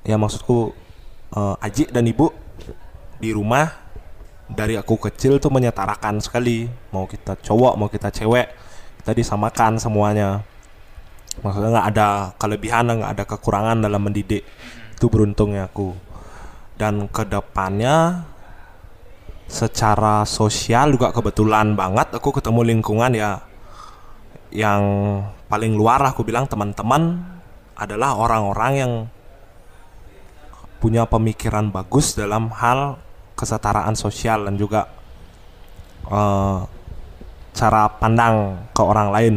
Ya 0.05 0.21
maksudku 0.21 0.77
eh, 1.33 1.65
Aji 1.65 1.89
dan 1.89 2.05
ibu 2.05 2.29
di 3.17 3.31
rumah 3.33 3.65
dari 4.45 4.77
aku 4.77 5.01
kecil 5.09 5.41
tuh 5.41 5.49
menyetarakan 5.49 6.21
sekali. 6.21 6.69
Mau 6.93 7.09
kita 7.09 7.33
cowok 7.41 7.73
mau 7.79 7.89
kita 7.89 8.13
cewek 8.13 8.47
kita 9.05 9.11
disamakan 9.13 9.77
semuanya. 9.77 10.41
Maksudnya 11.45 11.77
nggak 11.77 11.89
ada 11.93 12.07
kelebihan 12.41 12.89
nggak 12.89 13.13
ada 13.13 13.23
kekurangan 13.29 13.77
dalam 13.85 14.01
mendidik. 14.01 14.41
Itu 14.97 15.13
beruntungnya 15.13 15.69
aku. 15.69 15.93
Dan 16.73 17.05
ke 17.13 17.21
depannya 17.29 18.25
secara 19.45 20.25
sosial 20.25 20.89
juga 20.89 21.13
kebetulan 21.13 21.77
banget 21.77 22.17
aku 22.17 22.33
ketemu 22.33 22.73
lingkungan 22.73 23.13
ya. 23.13 23.45
Yang 24.49 24.83
paling 25.45 25.77
luar 25.77 26.01
aku 26.01 26.25
bilang 26.25 26.49
teman-teman 26.49 27.21
adalah 27.77 28.17
orang-orang 28.17 28.73
yang 28.73 28.91
punya 30.79 31.07
pemikiran 31.07 31.71
bagus 31.71 32.13
dalam 32.13 32.51
hal 32.51 32.99
kesetaraan 33.35 33.93
sosial 33.93 34.47
dan 34.47 34.55
juga 34.55 34.87
eh, 36.07 36.59
cara 37.55 37.87
pandang 37.87 38.67
ke 38.75 38.81
orang 38.83 39.09
lain. 39.11 39.35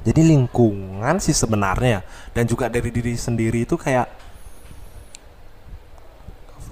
Jadi 0.00 0.32
lingkungan 0.32 1.20
sih 1.20 1.36
sebenarnya 1.36 2.00
dan 2.32 2.48
juga 2.48 2.72
dari 2.72 2.88
diri 2.88 3.12
sendiri 3.14 3.68
itu 3.68 3.76
kayak 3.76 4.08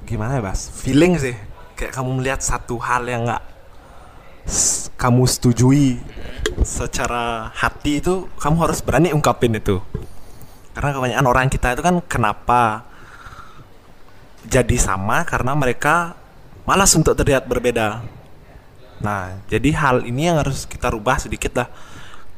gimana 0.09 0.41
ya 0.41 0.43
Bas? 0.43 0.73
Feeling 0.73 1.21
sih. 1.21 1.37
Kayak 1.77 1.93
kamu 1.95 2.11
melihat 2.19 2.41
satu 2.41 2.81
hal 2.81 3.05
yang 3.05 3.29
nggak 3.29 3.45
kamu 4.97 5.29
setujui 5.29 6.01
secara 6.65 7.53
hati 7.53 8.01
itu 8.01 8.27
kamu 8.41 8.57
harus 8.65 8.81
berani 8.81 9.13
ungkapin 9.13 9.61
itu. 9.61 9.79
Karena 10.73 10.97
kebanyakan 10.97 11.27
orang 11.29 11.47
kita 11.53 11.77
itu 11.77 11.83
kan 11.85 12.01
kenapa 12.09 12.88
jadi 14.49 14.77
sama 14.81 15.29
karena 15.29 15.53
mereka 15.53 16.17
malas 16.65 16.97
untuk 16.97 17.13
terlihat 17.13 17.45
berbeda. 17.45 18.01
Nah, 19.05 19.39
jadi 19.47 19.71
hal 19.77 20.09
ini 20.09 20.27
yang 20.33 20.41
harus 20.41 20.65
kita 20.65 20.91
rubah 20.91 21.21
sedikit 21.21 21.53
lah. 21.55 21.69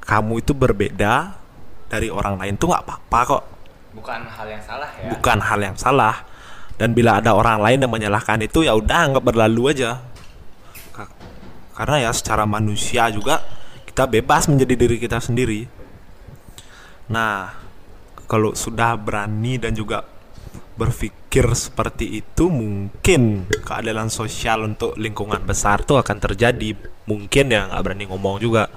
Kamu 0.03 0.43
itu 0.43 0.53
berbeda 0.53 1.39
dari 1.87 2.11
orang 2.11 2.37
lain 2.37 2.59
tuh 2.59 2.75
nggak 2.75 2.83
apa-apa 2.85 3.21
kok. 3.25 3.43
Bukan 3.95 4.21
hal 4.27 4.47
yang 4.51 4.63
salah 4.63 4.91
ya. 4.99 5.09
Bukan 5.15 5.39
hal 5.39 5.61
yang 5.63 5.77
salah. 5.79 6.15
Dan 6.77 6.97
bila 6.97 7.21
ada 7.23 7.37
orang 7.37 7.61
lain 7.63 7.79
yang 7.85 7.93
menyalahkan 7.93 8.41
itu 8.43 8.65
ya 8.67 8.75
udah 8.75 9.13
anggap 9.13 9.23
berlalu 9.25 9.71
aja. 9.71 10.03
Ka- 10.93 11.13
Karena 11.77 12.09
ya 12.09 12.11
secara 12.11 12.45
manusia 12.45 13.07
juga 13.13 13.41
kita 13.87 14.09
bebas 14.09 14.49
menjadi 14.51 14.75
diri 14.75 14.97
kita 14.99 15.21
sendiri. 15.21 15.69
Nah, 17.11 17.53
kalau 18.31 18.55
sudah 18.55 18.95
berani 18.97 19.59
dan 19.59 19.75
juga 19.75 20.07
berpikir 20.81 21.45
seperti 21.53 22.25
itu 22.25 22.49
mungkin 22.49 23.45
keadilan 23.69 24.09
sosial 24.09 24.65
untuk 24.65 24.97
lingkungan 24.97 25.45
besar 25.45 25.85
tuh 25.85 26.01
akan 26.01 26.17
terjadi. 26.17 26.73
Mungkin 27.05 27.53
ya 27.53 27.69
nggak 27.69 27.83
berani 27.85 28.09
ngomong 28.09 28.41
juga. 28.41 28.73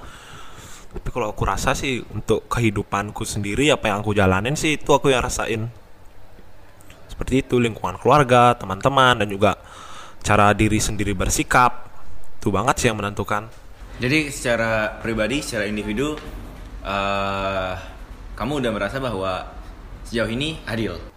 Tapi 0.92 1.08
kalau 1.08 1.32
aku 1.32 1.42
rasa 1.48 1.72
sih 1.72 2.04
untuk 2.12 2.44
kehidupanku 2.52 3.24
sendiri 3.24 3.72
apa 3.72 3.88
yang 3.88 4.04
aku 4.04 4.12
jalanin 4.12 4.52
sih 4.52 4.76
itu 4.76 4.92
aku 4.92 5.08
yang 5.08 5.24
rasain. 5.24 5.72
Seperti 7.08 7.40
itu 7.40 7.56
lingkungan 7.56 7.96
keluarga 7.96 8.52
teman-teman 8.52 9.24
dan 9.24 9.28
juga 9.32 9.56
cara 10.20 10.52
diri 10.52 10.76
sendiri 10.76 11.16
bersikap. 11.16 11.88
Itu 12.36 12.52
banget 12.52 12.84
sih 12.84 12.86
yang 12.92 13.00
menentukan. 13.00 13.48
Jadi 13.96 14.28
secara 14.28 15.00
pribadi, 15.00 15.40
secara 15.40 15.64
individu, 15.64 16.20
eh 16.84 17.74
kamu 18.36 18.60
udah 18.60 18.72
merasa 18.74 19.00
bahwa 19.00 19.46
sejauh 20.04 20.28
ini 20.28 20.60
adil. 20.68 21.13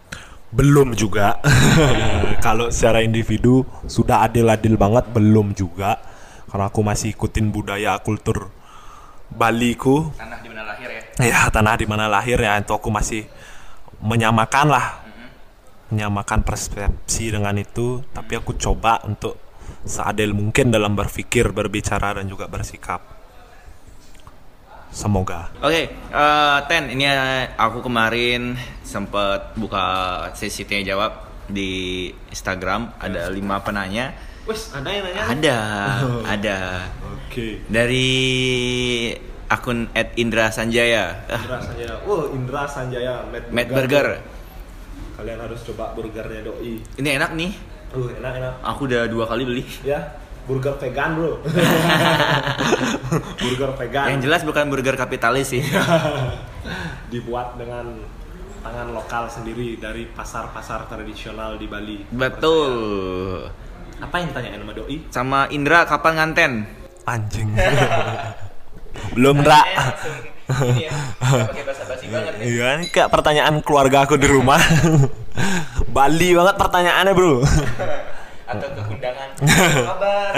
Belum 0.57 0.97
juga. 0.97 1.37
Kalau 2.45 2.73
secara 2.73 3.05
individu 3.05 3.61
sudah 3.85 4.25
adil-adil 4.25 4.73
banget 4.73 5.05
belum 5.13 5.53
juga. 5.53 6.01
Karena 6.49 6.73
aku 6.73 6.81
masih 6.81 7.13
ikutin 7.13 7.53
budaya 7.53 8.01
kultur 8.01 8.49
Baliku. 9.29 10.09
Tanah 10.17 10.39
di 10.41 10.49
mana 10.49 10.63
lahir 10.65 10.89
ya? 10.89 11.03
ya 11.19 11.39
tanah 11.51 11.75
di 11.75 11.85
mana 11.85 12.05
lahir 12.07 12.39
ya 12.39 12.57
itu 12.57 12.73
aku 12.73 12.89
masih 12.89 13.29
menyamakan 14.01 14.67
lah. 14.73 15.05
Menyamakan 15.93 16.41
persepsi 16.41 17.31
dengan 17.31 17.53
itu 17.59 18.01
tapi 18.11 18.39
aku 18.39 18.57
coba 18.57 19.03
untuk 19.05 19.37
seadil 19.87 20.35
mungkin 20.35 20.71
dalam 20.71 20.95
berpikir 20.95 21.51
berbicara 21.51 22.19
dan 22.19 22.27
juga 22.27 22.47
bersikap 22.47 23.16
semoga 24.89 25.51
Oke, 25.59 25.89
eh, 25.91 26.57
Ten, 26.65 26.89
ini 26.89 27.03
eh, 27.03 27.51
aku 27.53 27.79
kemarin 27.81 28.55
sempat 28.81 29.53
buka 29.53 29.85
sesi 30.31 30.63
tanya 30.63 30.95
jawab 30.95 31.11
di 31.47 32.07
Instagram. 32.27 32.95
Ada 32.97 33.29
lima 33.29 33.59
penanya. 33.59 34.11
wes 34.43 34.71
ada 34.71 34.87
yang 34.87 35.03
nanya 35.05 35.23
Ada, 35.27 35.57
ada. 36.23 36.57
oke 37.03 37.67
Dari 37.67 38.07
akun 39.47 39.87
@indra 40.15 40.47
sanjaya. 40.49 41.23
Indra 41.27 41.59
Sanjaya 41.59 41.93
wow 42.03 42.31
Indra 42.31 42.63
Sanjaya 42.63 43.13
Matt 43.27 43.67
Burger. 43.67 44.19
kalian 45.15 45.39
harus 45.41 45.63
coba 45.63 45.91
burgernya 45.91 46.45
doi 46.45 46.77
Ini 46.95 47.09
enak 47.17 47.31
nih. 47.33 47.51
uh 47.89 48.07
enak 48.13 48.33
enak 48.37 48.53
Aku 48.61 48.85
udah 48.85 49.07
dua 49.07 49.25
kali 49.25 49.43
beli. 49.43 49.63
ya 49.81 49.99
burger 50.47 50.79
vegan 50.79 51.19
bro 51.19 51.33
burger 53.43 53.71
vegan 53.75 54.05
Yang 54.15 54.31
jelas 54.31 54.41
bukan 54.47 54.71
burger 54.71 54.95
kapitalis 54.95 55.51
sih. 55.51 55.59
dibuat 57.11 57.55
dengan 57.55 58.03
tangan 58.63 58.91
lokal 58.91 59.31
sendiri 59.31 59.79
dari 59.79 60.11
pasar-pasar 60.11 60.91
tradisional 60.91 61.55
di 61.55 61.67
Bali. 61.71 62.03
Betul. 62.11 63.47
Apa 64.03 64.15
yang 64.19 64.35
ditanyain 64.35 64.59
sama 64.59 64.73
doi? 64.75 64.97
Sama 65.09 65.39
Indra 65.49 65.87
kapan 65.87 66.13
nganten? 66.19 66.51
Anjing. 67.07 67.49
Belum, 69.15 69.39
Ra. 69.45 69.61
Ini 70.47 70.89
ya. 70.89 70.91
Iya, 72.41 72.65
ini 72.81 72.85
kayak 72.91 73.13
pertanyaan 73.13 73.61
keluarga 73.61 74.03
aku 74.03 74.19
di 74.19 74.27
rumah. 74.27 74.59
Bali 75.87 76.33
banget 76.33 76.55
pertanyaannya, 76.59 77.13
Bro. 77.13 77.45
Atau 78.47 78.67
ke 78.71 78.81
undangan. 78.87 79.29
Kabar. 79.91 80.31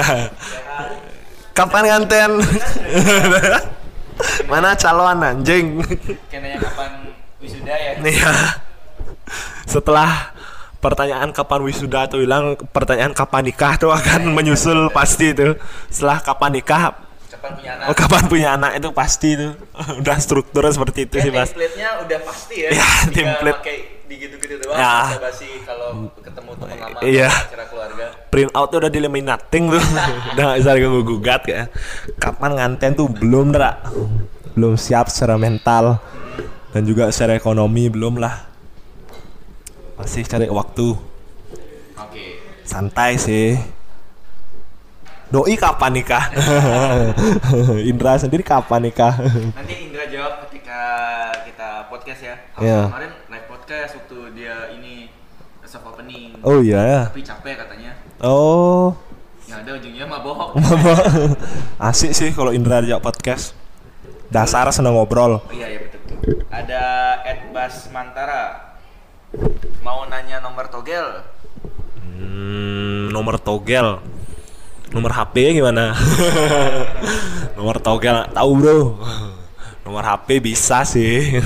Kapan 1.57 1.83
nganten? 1.85 2.31
Mana 4.51 4.75
calon 4.75 5.19
anjing? 5.19 5.79
Kayak 6.27 6.41
nanya 6.41 6.57
kapan 6.59 6.91
wisuda 7.39 7.75
ya? 7.75 7.91
Iya. 7.99 8.33
Setelah 9.63 10.35
pertanyaan 10.79 11.29
kapan 11.31 11.59
wisuda 11.61 12.07
tuh 12.07 12.23
hilang, 12.23 12.55
pertanyaan 12.71 13.11
kapan 13.11 13.47
nikah 13.47 13.75
tuh 13.75 13.91
akan 13.91 14.31
menyusul 14.31 14.87
pasti 14.89 15.31
tuh. 15.31 15.55
Setelah 15.87 16.19
kapan 16.19 16.51
nikah, 16.55 16.95
Kapan 17.29 17.51
punya 17.55 17.71
anak? 17.75 17.85
oh 17.87 17.95
kapan 17.95 18.23
punya 18.27 18.49
anak 18.55 18.71
itu 18.75 18.89
pasti 18.91 19.29
tuh. 19.35 19.51
Udah 19.99 20.17
strukturnya 20.19 20.71
seperti 20.71 20.99
itu 21.07 21.15
sih, 21.19 21.31
Mas. 21.31 21.51
template-nya 21.51 21.89
udah 22.03 22.19
pasti 22.23 22.55
ya. 22.59 22.69
Ya, 22.75 22.89
template. 23.07 23.59
pakai 23.63 23.77
digitu-gitu 24.09 24.57
doang. 24.59 24.75
Ya. 24.75 25.15
Basi 25.15 25.47
kalau 25.61 26.09
ketemu 26.17 26.51
teman 26.57 26.75
lama 26.75 26.99
Iya. 26.99 27.29
acara 27.29 27.65
keluarga. 27.65 28.05
Print 28.27 28.51
outnya 28.51 28.77
udah 28.81 28.91
dilaminating 28.91 29.63
tuh. 29.69 29.83
udah 30.33 30.43
gak 30.43 30.57
bisa 30.59 30.71
diganggu 30.73 31.01
gugat 31.05 31.41
kayak. 31.45 31.69
Kapan 32.17 32.51
nganten 32.57 32.91
tuh 32.93 33.07
belum, 33.07 33.53
Dra. 33.53 33.77
Belum 34.57 34.73
siap 34.73 35.07
secara 35.07 35.37
mental 35.37 36.01
dan 36.69 36.81
juga 36.83 37.07
secara 37.09 37.33
ekonomi 37.33 37.87
belum 37.87 38.17
lah. 38.17 38.49
Masih 39.95 40.25
cari 40.25 40.49
waktu. 40.49 40.97
Oke. 41.95 42.25
Santai 42.63 43.15
sih. 43.15 43.53
Doi 45.29 45.53
kapan 45.55 45.93
nikah? 45.93 46.25
Indra 47.89 48.17
sendiri 48.17 48.41
kapan 48.41 48.89
nikah? 48.89 49.13
Nanti 49.53 49.73
Indra 49.77 50.09
jawab 50.09 50.41
ketika 50.49 50.79
kita 51.45 51.69
podcast 51.85 52.21
ya. 52.23 52.35
Kalau 52.49 52.65
Iya. 52.65 52.79
kemarin 52.89 53.11
live 53.29 53.45
podcast 53.69 54.01
waktu 54.01 54.33
dia 54.33 54.73
ini 54.73 55.05
soft 55.61 55.85
opening. 55.85 56.33
oh 56.41 56.57
iya 56.57 56.81
ya. 56.81 57.01
Tapi 57.13 57.21
capek 57.21 57.53
katanya. 57.53 57.93
Oh. 58.17 58.97
Ya 59.45 59.61
ada 59.61 59.77
ujungnya 59.77 60.09
mah 60.09 60.25
bohong. 60.25 60.57
Asik 61.77 62.17
sih 62.17 62.33
kalau 62.33 62.49
Indra 62.49 62.81
ajak 62.81 62.97
podcast. 62.97 63.53
Dasar 64.33 64.65
seneng 64.73 64.97
ngobrol. 64.97 65.37
Oh 65.45 65.53
iya 65.53 65.69
iya 65.69 65.85
betul. 65.85 66.01
betul. 66.01 66.41
Ada 66.49 66.81
Ed 67.29 67.53
Bas 67.53 67.93
Mantara. 67.93 68.73
Mau 69.85 70.01
nanya 70.09 70.41
nomor 70.41 70.65
togel? 70.73 71.21
Hmm, 72.17 73.13
nomor 73.13 73.37
togel. 73.37 74.01
Nomor 74.89 75.13
HP 75.13 75.61
gimana? 75.61 75.93
nomor 77.61 77.77
togel 77.77 78.33
tahu, 78.33 78.49
Bro. 78.57 78.97
Nomor 79.85 80.01
HP 80.09 80.41
bisa 80.41 80.81
sih. 80.89 81.37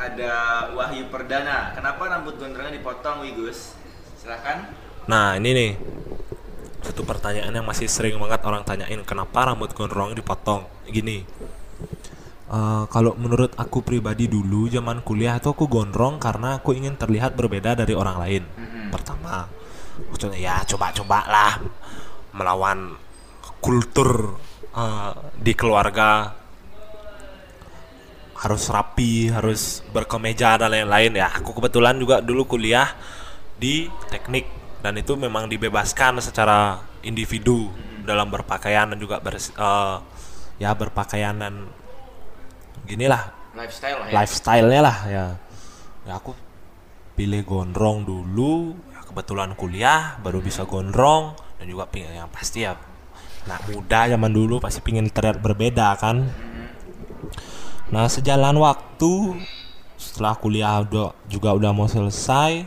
Ada 0.00 0.32
Wahyu 0.72 1.12
Perdana. 1.12 1.76
Kenapa 1.76 2.08
rambut 2.08 2.40
gondrongnya 2.40 2.72
dipotong, 2.72 3.20
Wigus? 3.20 3.76
Silahkan. 4.16 4.64
Nah, 5.04 5.36
ini 5.36 5.52
nih. 5.52 5.72
Satu 6.80 7.04
pertanyaan 7.04 7.52
yang 7.52 7.68
masih 7.68 7.84
sering 7.84 8.16
banget 8.16 8.40
orang 8.48 8.64
tanyain, 8.64 9.04
kenapa 9.04 9.52
rambut 9.52 9.76
gondrong 9.76 10.16
dipotong? 10.16 10.64
Gini. 10.88 11.28
eh, 12.50 12.84
kalau 12.88 13.14
menurut 13.14 13.52
aku 13.60 13.84
pribadi 13.84 14.26
dulu 14.26 14.66
zaman 14.66 15.04
kuliah 15.04 15.36
tuh 15.38 15.52
aku 15.54 15.68
gondrong 15.68 16.18
karena 16.18 16.58
aku 16.58 16.72
ingin 16.74 16.96
terlihat 16.96 17.36
berbeda 17.36 17.76
dari 17.76 17.92
orang 17.92 18.16
lain. 18.18 18.42
Pertama, 18.88 19.46
maksudnya 20.08 20.40
ya 20.40 20.56
coba-coba 20.64 21.28
lah 21.28 21.52
melawan 22.32 22.96
kultur 23.60 24.40
eh, 24.72 25.12
di 25.36 25.52
keluarga 25.52 26.39
harus 28.40 28.72
rapi, 28.72 29.28
harus 29.28 29.84
berkemeja 29.92 30.56
dan 30.56 30.72
lain-lain 30.72 31.12
ya. 31.12 31.28
Aku 31.36 31.52
kebetulan 31.52 32.00
juga 32.00 32.24
dulu 32.24 32.48
kuliah 32.48 32.88
di 33.60 33.92
teknik 34.08 34.48
dan 34.80 34.96
itu 34.96 35.12
memang 35.12 35.44
dibebaskan 35.44 36.24
secara 36.24 36.80
individu 37.04 37.68
dalam 38.08 38.32
berpakaian 38.32 38.88
dan 38.88 38.96
juga 38.96 39.20
bers- 39.20 39.52
eh, 39.52 39.96
ya 40.56 40.72
berpakaian 40.72 41.36
dan 41.36 41.68
ginilah 42.88 43.36
Lifestyle 43.52 43.98
lah 44.00 44.06
ya. 44.08 44.12
lifestyle-nya 44.16 44.80
lah 44.80 44.98
ya. 45.04 45.26
Ya 46.08 46.12
aku 46.16 46.32
pilih 47.12 47.44
gondrong 47.44 48.08
dulu, 48.08 48.72
ya 48.88 49.04
kebetulan 49.04 49.52
kuliah 49.52 50.16
baru 50.24 50.40
bisa 50.40 50.64
gondrong 50.64 51.36
dan 51.60 51.68
juga 51.68 51.84
pingin 51.92 52.16
yang 52.16 52.32
pasti 52.32 52.64
ya 52.64 52.72
anak 53.44 53.68
muda 53.68 54.08
zaman 54.08 54.32
dulu 54.32 54.64
pasti 54.64 54.80
pingin 54.80 55.12
terlihat 55.12 55.44
berbeda 55.44 55.92
kan. 56.00 56.24
Nah 57.90 58.06
sejalan 58.06 58.54
waktu 58.62 59.42
setelah 59.98 60.38
kuliah 60.38 60.80
udah, 60.86 61.10
juga 61.26 61.50
udah 61.52 61.70
mau 61.74 61.90
selesai, 61.90 62.64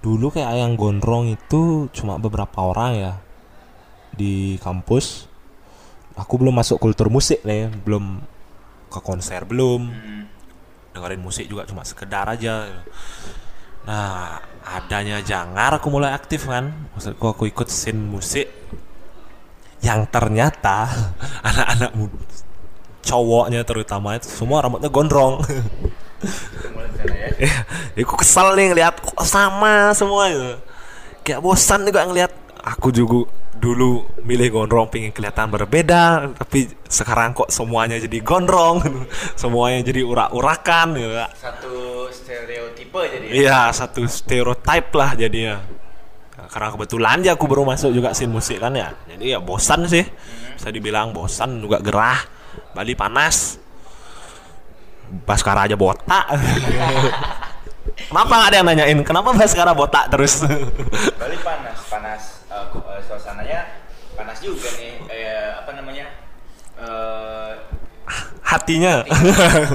dulu 0.00 0.32
kayak 0.32 0.56
yang 0.58 0.72
gondrong 0.74 1.30
itu 1.30 1.86
cuma 1.92 2.16
beberapa 2.16 2.64
orang 2.64 2.92
ya 2.96 3.14
di 4.16 4.56
kampus. 4.58 5.28
Aku 6.16 6.40
belum 6.40 6.52
masuk 6.56 6.80
kultur 6.80 7.08
musik 7.08 7.44
nih, 7.44 7.68
belum 7.84 8.20
ke 8.88 9.00
konser 9.00 9.44
belum. 9.44 9.88
Dengerin 10.92 11.20
musik 11.20 11.44
juga 11.48 11.68
cuma 11.68 11.84
sekedar 11.84 12.28
aja. 12.28 12.68
Nah 13.84 14.40
adanya 14.64 15.20
jangar 15.20 15.76
aku 15.76 15.88
mulai 15.88 16.12
aktif 16.12 16.48
kan. 16.48 16.72
Maksudku 16.96 17.24
aku 17.28 17.48
ikut 17.48 17.68
scene 17.68 18.00
musik 18.00 18.48
yang 19.82 20.06
ternyata 20.08 20.88
anak-anak 21.48 21.92
cowoknya 23.02 23.66
terutama 23.66 24.16
itu 24.16 24.30
semua 24.30 24.62
rambutnya 24.62 24.88
gondrong 24.88 25.42
ya. 27.42 27.50
ya 27.98 28.02
aku 28.06 28.14
kesel 28.22 28.54
nih 28.54 28.72
ngeliat 28.72 28.94
kok 29.02 29.18
sama 29.26 29.90
semua 29.92 30.30
gitu. 30.30 30.54
kayak 31.26 31.42
bosan 31.42 31.82
juga 31.82 32.06
ngeliat 32.06 32.32
aku 32.62 32.94
juga 32.94 33.26
dulu 33.62 34.02
milih 34.26 34.50
gondrong 34.50 34.90
pengen 34.90 35.14
kelihatan 35.14 35.46
berbeda 35.46 36.34
tapi 36.34 36.66
sekarang 36.90 37.30
kok 37.30 37.50
semuanya 37.50 37.94
jadi 37.98 38.18
gondrong 38.22 38.82
semuanya 39.40 39.86
jadi 39.86 40.02
urak-urakan 40.02 40.98
gitu. 40.98 41.14
Satu 41.38 41.74
stereotipe 42.10 43.00
jadi. 43.06 43.26
ya? 43.26 43.32
Iya 43.34 43.60
satu 43.70 44.02
stereotype 44.10 44.90
lah 44.98 45.14
jadinya 45.14 45.62
karena 46.52 46.68
kebetulan 46.74 47.24
aja 47.24 47.32
aku 47.38 47.48
baru 47.48 47.64
masuk 47.64 47.96
juga 47.96 48.12
scene 48.12 48.28
musik 48.28 48.60
kan 48.60 48.76
ya 48.76 48.92
jadi 49.08 49.36
ya 49.36 49.38
bosan 49.40 49.88
sih 49.88 50.04
bisa 50.58 50.68
dibilang 50.68 51.14
bosan 51.16 51.64
juga 51.64 51.80
gerah 51.80 52.20
Bali 52.72 52.92
panas. 52.96 53.58
Baskara 55.28 55.68
aja 55.68 55.76
botak. 55.76 56.24
Kenapa 58.08 58.32
gak 58.32 58.48
ada 58.52 58.56
yang 58.62 58.68
nanyain? 58.68 58.98
Kenapa 59.04 59.34
Baskara 59.36 59.76
botak 59.76 60.08
terus? 60.08 60.44
Bali 61.20 61.36
panas, 61.44 61.78
panas 61.90 62.22
eh, 62.48 63.00
suasananya 63.04 63.82
panas 64.16 64.38
juga 64.40 64.68
nih. 64.78 64.92
Eh, 65.08 65.48
apa 65.58 65.70
namanya? 65.76 66.06
Eh, 66.80 67.52
Hatinya. 68.42 69.00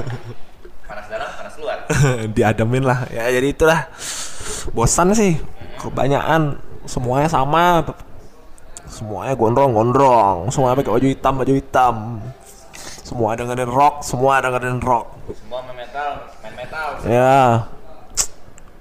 Panas 0.88 1.06
dalam, 1.10 1.28
panas 1.34 1.54
luar. 1.58 1.78
Diademin 2.36 2.84
lah. 2.86 3.10
Ya 3.10 3.26
jadi 3.32 3.50
itulah. 3.50 3.90
Bosan 4.70 5.12
sih. 5.18 5.34
Kebanyakan. 5.82 6.62
Semuanya 6.86 7.26
sama. 7.26 7.82
Semuanya 8.86 9.34
gondrong-gondrong. 9.34 10.48
Semuanya 10.54 10.78
pakai 10.78 10.92
baju 10.94 11.06
hitam 11.10 11.34
Baju 11.42 11.54
hitam 11.58 11.94
Semua 13.08 13.32
dengerin 13.32 13.72
rock 13.72 14.04
Semua 14.04 14.44
dengerin 14.44 14.84
rock 14.84 15.06
Semua 15.32 15.64
main 15.64 15.80
metal, 15.80 16.28
main 16.44 16.54
metal. 16.60 16.88
Ya. 17.08 17.64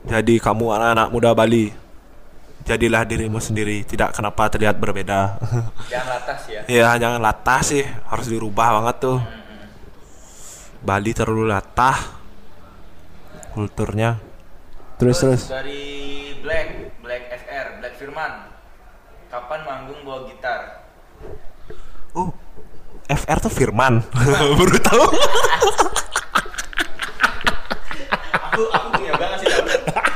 Jadi 0.07 0.39
kamu 0.39 0.71
anak-anak 0.71 1.07
muda 1.11 1.35
Bali, 1.35 1.67
jadilah 2.63 3.03
dirimu 3.03 3.43
sendiri, 3.43 3.83
tidak 3.83 4.15
kenapa 4.15 4.47
terlihat 4.47 4.79
berbeda. 4.79 5.35
Jangan 5.91 6.07
latas 6.15 6.39
ya. 6.47 6.61
ya, 6.63 6.87
jangan 6.95 7.19
latah 7.19 7.59
sih, 7.59 7.83
harus 7.83 8.27
dirubah 8.31 8.79
banget 8.79 8.95
tuh. 9.03 9.19
Bali 10.79 11.11
terlalu 11.11 11.51
latah 11.51 11.99
kulturnya. 13.51 14.15
Terus 14.95 15.19
terus. 15.19 15.43
dari 15.51 15.83
Black, 16.39 17.03
Black 17.03 17.23
FR, 17.43 17.83
Black 17.83 17.99
Firman. 17.99 18.47
Kapan 19.27 19.59
manggung 19.67 20.07
bawa 20.07 20.23
gitar? 20.31 20.86
FR 23.07 23.39
tuh 23.39 23.51
Firman. 23.51 24.03
Baru 24.59 24.77
tahu. 24.83 25.03
Aku 28.35 28.61
aku 28.73 28.87
punya 28.99 29.13
banget 29.15 29.37
sih 29.43 29.49
Black. 29.51 30.07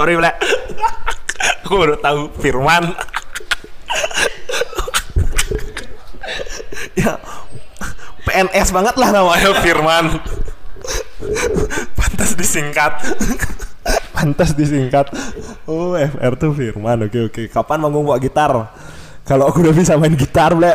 Sorry, 0.00 0.16
Ble. 0.16 0.32
Aku 1.68 1.76
baru 1.76 1.94
tahu 2.00 2.32
Firman. 2.40 2.96
ya, 6.96 7.20
PNS 8.24 8.68
banget 8.72 8.96
lah 8.96 9.12
namanya 9.12 9.52
Firman. 9.60 10.18
Pantas 11.94 12.32
disingkat. 12.32 12.96
Pantas 14.14 14.52
disingkat. 14.52 15.08
Oh, 15.64 15.96
FR 15.96 16.36
tuh 16.36 16.52
Firman. 16.52 17.08
Oke, 17.08 17.30
oke. 17.30 17.42
Kapan 17.48 17.78
manggung 17.80 18.04
bawa 18.04 18.20
gitar? 18.20 18.52
Kalau 19.24 19.48
aku 19.48 19.64
udah 19.64 19.74
bisa 19.74 19.96
main 19.96 20.12
gitar, 20.16 20.52
Ble. 20.52 20.74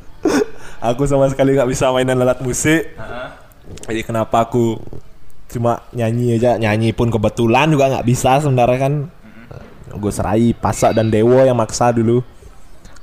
aku 0.88 1.02
sama 1.08 1.30
sekali 1.30 1.54
nggak 1.54 1.70
bisa 1.70 1.90
mainan 1.94 2.18
alat 2.20 2.40
musik. 2.42 2.94
Heeh. 2.94 3.28
Jadi 3.86 4.00
kenapa 4.06 4.46
aku 4.46 4.78
cuma 5.46 5.86
nyanyi 5.94 6.42
aja 6.42 6.58
nyanyi 6.58 6.90
pun 6.90 7.06
kebetulan 7.06 7.70
juga 7.70 7.86
nggak 7.86 8.06
bisa 8.06 8.42
sebenarnya 8.42 8.80
kan 8.82 8.94
gue 9.94 10.12
serai 10.12 10.50
pasak 10.52 10.92
dan 10.92 11.06
dewo 11.06 11.38
yang 11.46 11.54
maksa 11.54 11.94
dulu 11.94 12.20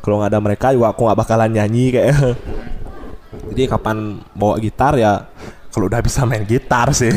kalau 0.04 0.20
nggak 0.20 0.32
ada 0.36 0.40
mereka 0.44 0.68
juga 0.76 0.92
aku 0.92 1.08
nggak 1.08 1.20
bakalan 1.24 1.50
nyanyi 1.56 1.96
kayak 1.96 2.36
jadi 3.56 3.64
kapan 3.72 4.20
bawa 4.36 4.60
gitar 4.60 5.00
ya 5.00 5.24
kalau 5.72 5.88
udah 5.88 6.04
bisa 6.04 6.28
main 6.28 6.44
gitar 6.44 6.92
sih 6.92 7.16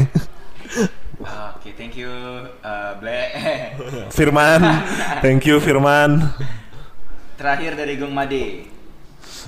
Oke, 1.66 1.72
thank 1.74 1.96
you 1.96 2.12
uh, 2.62 2.94
Black. 3.00 3.74
Firman 4.10 4.62
thank 5.22 5.46
you 5.46 5.62
Firman. 5.62 6.32
Terakhir 7.36 7.76
dari 7.76 7.94
Gung 8.00 8.16
Made. 8.16 8.64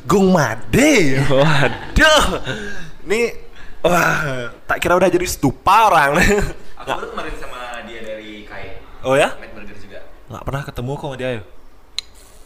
Gung 0.05 0.29
Made? 0.31 1.25
Waduh. 1.25 2.25
Ini 3.09 3.33
wah 3.81 4.53
tak 4.69 4.79
kira 4.85 4.95
udah 4.95 5.09
jadi 5.09 5.25
stupa 5.25 5.89
orang. 5.89 6.21
Aku 6.85 6.89
baru 6.93 7.07
kemarin 7.17 7.35
sama 7.41 7.83
dia 7.89 8.01
dari 8.05 8.45
Kai. 8.45 8.79
oh 9.03 9.17
ya? 9.17 9.33
Matt 9.41 9.57
Burger 9.57 9.77
juga. 9.81 10.01
nggak 10.29 10.43
pernah 10.45 10.63
ketemu 10.69 10.91
kok 10.95 11.07
sama 11.09 11.17
dia 11.17 11.31
ya? 11.33 11.43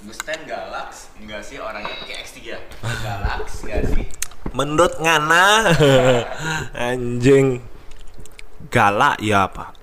Gusten 0.02 0.40
Galax, 0.46 0.90
enggak 1.18 1.42
sih 1.46 1.56
orangnya 1.62 1.94
pakai 2.02 2.16
X3 2.26 2.38
Galax, 2.82 3.46
enggak 3.66 3.82
sih? 3.90 4.04
Menurut 4.54 4.94
ngana. 5.02 5.46
Anjing. 6.90 7.62
Galak 8.70 9.18
ya 9.18 9.50
pak 9.50 9.81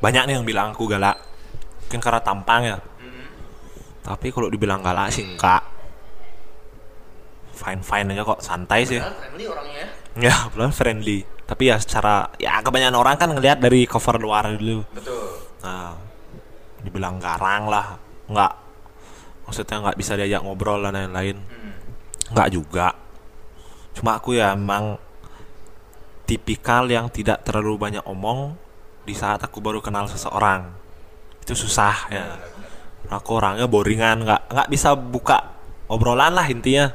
banyak 0.00 0.22
nih 0.26 0.34
yang 0.40 0.46
bilang 0.48 0.72
aku 0.72 0.88
galak. 0.88 1.20
Mungkin 1.86 2.00
karena 2.00 2.20
tampang 2.24 2.62
ya. 2.64 2.78
Mhm. 2.80 3.24
tapi 4.00 4.32
kalau 4.32 4.48
dibilang 4.48 4.80
galak 4.80 5.12
sih 5.12 5.24
enggak. 5.28 5.60
Fine 7.52 7.84
fine 7.84 8.16
aja 8.16 8.24
kok. 8.24 8.40
Santai 8.40 8.88
sih. 8.88 8.96
Friendly 8.96 9.44
orangnya. 9.44 9.84
Ya. 10.16 10.32
ya 10.32 10.36
belum 10.56 10.72
friendly. 10.72 11.22
Tapi 11.44 11.68
ya 11.68 11.76
secara 11.76 12.32
ya 12.40 12.64
kebanyakan 12.64 12.96
orang 12.96 13.16
kan 13.20 13.28
ngelihat 13.36 13.60
dari 13.60 13.84
cover 13.84 14.16
luar 14.16 14.56
dulu. 14.56 14.82
Betul. 14.96 15.52
nah 15.60 15.92
dibilang 16.80 17.20
garang 17.20 17.68
lah. 17.68 18.00
Enggak. 18.24 18.56
Maksudnya 19.44 19.76
nggak 19.84 19.98
bisa 20.00 20.16
diajak 20.16 20.40
ngobrol 20.40 20.80
dan 20.80 20.96
lain-lain. 20.96 21.36
Hmm. 21.36 21.74
Nggak 22.32 22.48
juga. 22.56 22.96
Cuma 23.92 24.16
aku 24.16 24.38
ya 24.38 24.56
emang 24.56 24.96
tipikal 26.24 26.86
yang 26.86 27.10
tidak 27.10 27.42
terlalu 27.42 27.74
banyak 27.76 28.04
omong 28.06 28.54
di 29.10 29.18
saat 29.18 29.42
aku 29.42 29.58
baru 29.58 29.82
kenal 29.82 30.06
seseorang. 30.06 30.70
Itu 31.42 31.58
susah 31.58 32.06
ya. 32.14 32.38
Aku 33.10 33.42
orangnya 33.42 33.66
boringan, 33.66 34.22
nggak 34.22 34.54
nggak 34.54 34.68
bisa 34.70 34.94
buka 34.94 35.50
obrolan 35.90 36.30
lah 36.30 36.46
intinya. 36.46 36.94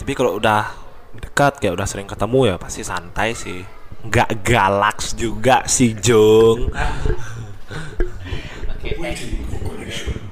Tapi 0.00 0.16
kalau 0.16 0.40
udah 0.40 0.72
dekat 1.20 1.60
kayak 1.60 1.76
udah 1.76 1.84
sering 1.84 2.08
ketemu 2.08 2.48
ya 2.48 2.56
pasti 2.56 2.80
santai 2.80 3.36
sih. 3.36 3.60
Nggak 4.08 4.40
galak 4.40 5.04
juga 5.12 5.68
si 5.68 5.92
Jung. 6.00 6.72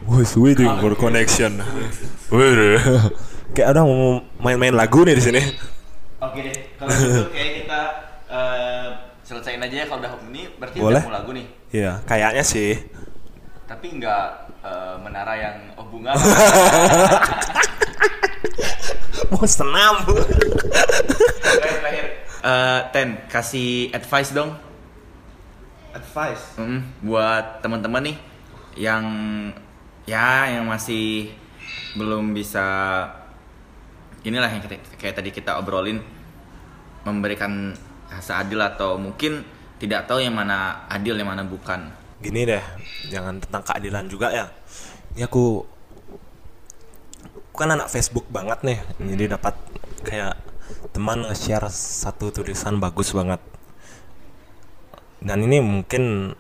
Was 0.09 0.33
waiting 0.41 0.73
for 0.81 0.97
connection. 0.97 1.61
Wih, 2.33 2.81
kayak 3.53 3.77
udah 3.77 3.85
mau 3.85 4.25
main-main 4.41 4.73
lagu 4.73 5.05
nih 5.05 5.13
di 5.13 5.25
sini. 5.29 5.43
Oke 6.25 6.41
deh, 6.41 6.57
kalau 6.81 6.89
gitu 6.89 7.29
kayak 7.37 7.51
kita 7.61 7.81
eh, 8.33 8.89
selesaiin 9.35 9.67
aja 9.67 9.77
ya 9.83 9.87
kalau 9.91 9.99
udah 9.99 10.13
ini 10.31 10.47
berarti 10.63 10.79
Boleh. 10.79 11.03
udah 11.03 11.09
mau 11.11 11.15
lagu 11.19 11.31
nih. 11.35 11.47
Iya, 11.75 11.93
kayaknya 12.07 12.45
sih. 12.47 12.79
Tapi 13.67 13.87
nggak 13.99 14.27
eh, 14.63 14.97
menara 15.03 15.35
yang 15.35 15.57
oh 15.75 15.87
bunga. 15.91 16.15
Mau 19.35 19.43
senam. 19.51 20.07
terakhir 20.07 21.79
terakhir. 21.83 22.07
Eh, 22.45 22.81
Ten, 22.95 23.09
kasih 23.27 23.91
advice 23.91 24.31
dong 24.31 24.55
Advice. 25.95 26.59
Mm, 26.59 26.83
buat 27.07 27.63
teman-teman 27.63 28.03
nih 28.11 28.17
yang 28.75 29.07
ya 30.05 30.51
yang 30.51 30.67
masih 30.67 31.31
belum 31.95 32.35
bisa 32.35 32.67
inilah 34.27 34.51
yang 34.51 34.63
kita, 34.67 34.77
kayak 34.99 35.15
tadi 35.15 35.31
kita 35.31 35.55
obrolin 35.57 36.03
memberikan 37.07 37.79
rasa 38.15 38.47
adil 38.47 38.63
atau 38.63 38.95
mungkin 38.95 39.43
tidak 39.83 40.07
tahu 40.07 40.23
yang 40.23 40.39
mana 40.39 40.87
adil 40.87 41.19
yang 41.19 41.29
mana 41.29 41.43
bukan. 41.43 41.91
Gini 42.23 42.47
deh, 42.47 42.63
jangan 43.11 43.43
tentang 43.43 43.63
keadilan 43.67 44.07
juga 44.07 44.31
ya. 44.31 44.47
Ini 45.15 45.27
aku, 45.27 45.67
aku 47.51 47.57
kan 47.59 47.75
anak 47.75 47.91
Facebook 47.91 48.27
banget 48.31 48.63
nih, 48.65 48.79
jadi 49.03 49.37
dapat 49.37 49.55
kayak 50.07 50.35
teman 50.95 51.27
nge-share 51.27 51.69
satu 51.71 52.31
tulisan 52.31 52.79
bagus 52.79 53.13
banget. 53.13 53.43
Dan 55.25 55.45
ini 55.45 55.59
mungkin 55.61 56.35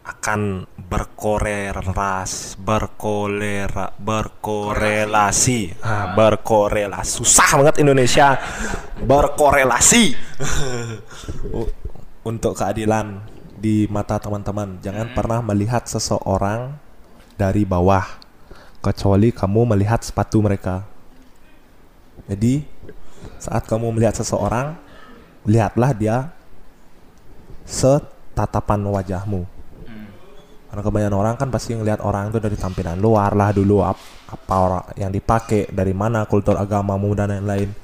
akan 0.00 0.64
berkorelas 0.76 2.56
berkolera 2.56 3.92
berkorelasi 4.00 5.76
ah, 5.84 6.16
berkorelasi 6.16 7.20
susah 7.20 7.60
banget 7.60 7.84
Indonesia 7.84 8.40
berkorelasi 9.04 10.16
untuk 12.30 12.52
keadilan 12.56 13.20
di 13.60 13.84
mata 13.92 14.16
teman-teman. 14.16 14.80
Jangan 14.80 15.12
pernah 15.12 15.44
melihat 15.44 15.84
seseorang 15.84 16.80
dari 17.36 17.68
bawah 17.68 18.04
kecuali 18.80 19.28
kamu 19.32 19.76
melihat 19.76 20.00
sepatu 20.00 20.40
mereka. 20.40 20.88
Jadi 22.24 22.64
saat 23.36 23.68
kamu 23.68 23.92
melihat 23.92 24.16
seseorang, 24.16 24.76
lihatlah 25.44 25.92
dia 25.92 26.32
setatapan 27.68 28.80
wajahmu. 28.80 29.59
Karena 30.70 30.82
kebanyakan 30.86 31.16
orang 31.18 31.34
kan 31.34 31.50
pasti 31.50 31.74
ngelihat 31.74 31.98
orang 32.06 32.30
itu 32.30 32.38
dari 32.38 32.54
tampilan 32.54 32.94
luar 32.94 33.34
lah 33.34 33.50
dulu 33.50 33.82
ap- 33.82 34.30
apa 34.30 34.54
orang 34.54 34.84
yang 34.94 35.10
dipakai, 35.10 35.66
dari 35.74 35.90
mana 35.90 36.22
kultur 36.30 36.54
agamamu 36.54 37.10
dan 37.18 37.34
lain-lain. 37.34 37.74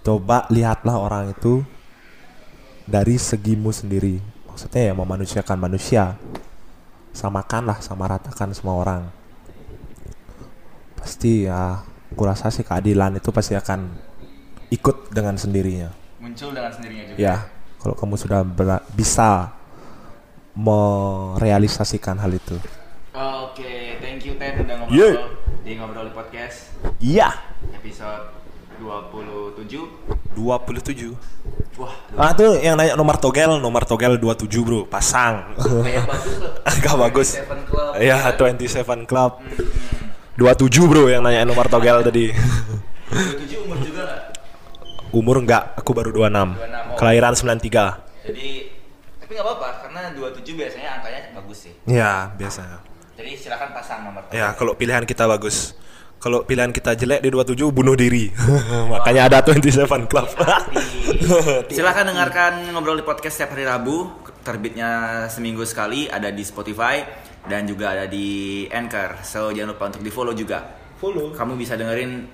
Coba 0.00 0.48
lihatlah 0.48 0.96
orang 0.96 1.36
itu 1.36 1.60
dari 2.88 3.20
segimu 3.20 3.68
sendiri. 3.68 4.24
Maksudnya 4.48 4.88
ya 4.88 4.92
memanusiakan 4.96 5.58
manusia. 5.60 6.16
Samakanlah 7.12 7.84
sama 7.84 8.08
ratakan 8.08 8.56
semua 8.56 8.80
orang. 8.80 9.02
Pasti 10.96 11.44
ya 11.44 11.84
kurasa 12.16 12.48
sih 12.48 12.64
keadilan 12.64 13.20
itu 13.20 13.28
pasti 13.28 13.52
akan 13.52 13.84
ikut 14.72 15.12
dengan 15.12 15.36
sendirinya. 15.36 15.92
Muncul 16.24 16.56
dengan 16.56 16.72
sendirinya 16.72 17.04
juga. 17.12 17.18
Ya, 17.20 17.36
kalau 17.84 17.92
kamu 18.00 18.16
sudah 18.16 18.40
bisa 18.96 19.52
merealisasikan 20.58 22.18
hal 22.18 22.34
itu. 22.34 22.58
Oke, 23.14 23.98
thank 23.98 24.22
you 24.22 24.34
Ten 24.34 24.62
udah 24.62 24.74
ngobrol 24.82 24.94
Yeah. 24.94 25.14
di 25.62 25.70
ngobrol 25.74 26.06
di 26.06 26.12
podcast 26.12 26.74
Iya. 26.98 27.30
episode 27.72 28.34
27. 28.78 29.86
27. 30.34 31.14
Wah, 31.78 31.94
Ah 32.14 32.30
tuh 32.30 32.58
yang 32.58 32.74
nanya 32.74 32.94
nomor 32.94 33.18
togel, 33.18 33.58
nomor 33.58 33.82
togel 33.82 34.18
27 34.18 34.62
bro, 34.62 34.82
pasang. 34.84 35.54
kayak 35.58 36.06
bagus 36.06 36.34
loh. 36.38 36.52
Agak 36.70 36.94
bagus. 36.96 37.28
Seven 37.34 37.60
Club. 37.64 37.90
Iya, 37.96 38.16
27 38.34 39.06
Club. 39.06 39.32
27 40.34 40.86
bro 40.86 41.06
yang 41.06 41.22
nanya 41.22 41.42
nomor 41.42 41.66
togel 41.66 42.02
tadi. 42.02 42.30
27 42.30 43.62
umur 43.62 43.78
juga 43.82 44.02
nggak? 44.04 44.22
Umur 45.10 45.36
enggak, 45.40 45.64
aku 45.74 45.90
baru 45.90 46.10
26. 46.12 46.54
26, 46.54 46.54
oh. 46.54 46.96
Kelahiran 46.98 47.34
93. 47.34 47.98
Jadi 48.28 48.46
tapi 49.28 49.36
nggak 49.36 49.44
apa-apa 49.60 49.70
karena 49.84 50.00
27 50.16 50.56
biasanya 50.56 50.88
angkanya 50.96 51.20
bagus 51.36 51.68
sih. 51.68 51.74
Ya, 51.84 52.32
biasa. 52.32 52.80
Jadi 53.12 53.36
silakan 53.36 53.76
pasang 53.76 54.00
nomor. 54.08 54.24
Ya, 54.32 54.56
kalau 54.56 54.72
pilihan 54.72 55.04
kita 55.04 55.28
bagus. 55.28 55.76
Kalau 56.16 56.48
pilihan 56.48 56.72
kita 56.72 56.96
jelek 56.96 57.20
di 57.20 57.28
27 57.28 57.68
bunuh 57.68 57.92
diri. 57.92 58.32
Makanya 58.96 59.28
ada 59.28 59.44
27 59.44 59.84
Club. 60.08 60.32
Silakan 61.76 62.08
dengarkan 62.08 62.72
ngobrol 62.72 62.96
di 62.96 63.04
podcast 63.04 63.36
setiap 63.36 63.52
hari 63.52 63.68
Rabu. 63.68 64.08
Terbitnya 64.40 65.28
seminggu 65.28 65.60
sekali 65.68 66.08
ada 66.08 66.32
di 66.32 66.40
Spotify 66.40 67.04
dan 67.44 67.68
juga 67.68 68.00
ada 68.00 68.08
di 68.08 68.64
Anchor. 68.72 69.20
So 69.28 69.52
jangan 69.52 69.76
lupa 69.76 69.92
untuk 69.92 70.00
di 70.00 70.08
follow 70.08 70.32
juga. 70.32 70.64
Follow. 70.96 71.36
Kamu 71.36 71.52
bisa 71.52 71.76
dengerin 71.76 72.24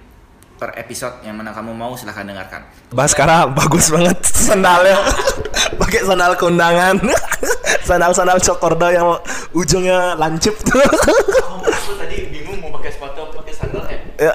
per 0.55 0.79
episode 0.79 1.27
yang 1.27 1.35
mana 1.35 1.51
kamu 1.51 1.75
mau 1.75 1.99
silahkan 1.99 2.23
dengarkan. 2.23 2.63
Baskara 2.95 3.51
bagus 3.51 3.91
banget 3.91 4.23
sandalnya. 4.31 5.03
Pakai 5.95 6.11
sandal 6.11 6.35
kondangan. 6.35 6.99
Sandal-sandal 7.87 8.43
cokorda 8.43 8.91
yang 8.91 9.15
ujungnya 9.55 10.19
lancip 10.19 10.59
tuh. 10.67 10.75
Aku 10.75 11.95
tadi 11.95 12.35
bingung 12.35 12.59
mau 12.59 12.75
pakai 12.75 12.91
sepatu 12.99 13.23
atau 13.23 13.39
pakai 13.39 13.55
sandal 13.55 13.87
ya. 13.87 13.99
ya. 14.19 14.33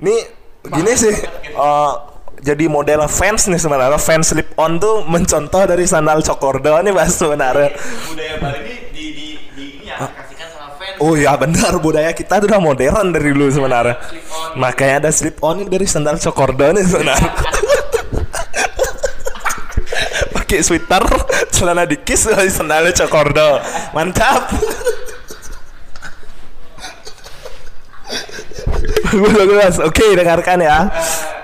Nih 0.00 0.16
gini 0.64 0.92
sih. 0.96 1.12
eh, 1.12 1.92
jadi 2.40 2.64
model 2.72 3.04
fans 3.04 3.52
nih 3.52 3.60
sebenarnya 3.60 4.00
fans 4.00 4.32
slip 4.32 4.56
on 4.56 4.80
tuh 4.80 5.04
mencontoh 5.04 5.68
dari 5.68 5.84
sandal 5.84 6.24
cokorda 6.24 6.80
nih 6.80 6.96
bahas 6.96 7.12
sebenarnya. 7.20 7.68
Budaya 8.08 8.34
Bali 8.40 8.56
ini 8.64 8.72
di 8.88 9.04
di 9.12 9.26
di 9.52 9.64
ini 9.84 9.92
ya 9.92 10.08
kasihkan 10.08 10.48
sama 10.56 10.72
fans. 10.80 10.96
Oh 11.04 11.12
ya 11.20 11.36
benar 11.36 11.76
budaya 11.84 12.16
kita 12.16 12.40
udah 12.40 12.64
modern 12.64 13.12
dari 13.12 13.36
dulu 13.36 13.52
sebenarnya. 13.52 14.00
Makanya 14.56 15.04
ada 15.04 15.10
slip 15.12 15.36
on 15.44 15.68
dari 15.68 15.84
sandal 15.84 16.16
cokorda 16.16 16.72
nih 16.72 16.88
sebenarnya. 16.88 17.32
Pakai 20.48 20.64
sweater, 20.64 21.04
celana 21.52 21.84
dikis, 21.84 22.24
sandalnya 22.56 22.96
cokorda. 23.04 23.60
Mantap. 23.92 24.48
bagus 29.12 29.34
bagus. 29.36 29.76
Oke 29.84 30.16
dengarkan 30.16 30.64
ya 30.64 30.88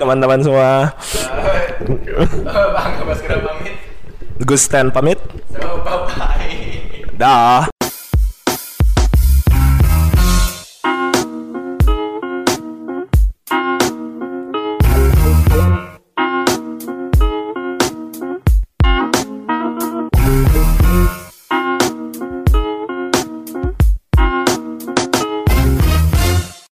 teman-teman 0.00 0.40
semua. 0.40 0.96
Bang, 2.56 2.92
Baskara 3.04 3.44
pamit. 4.88 5.20
So, 5.52 5.84
bye-bye. 5.84 7.12
Dah. 7.20 7.68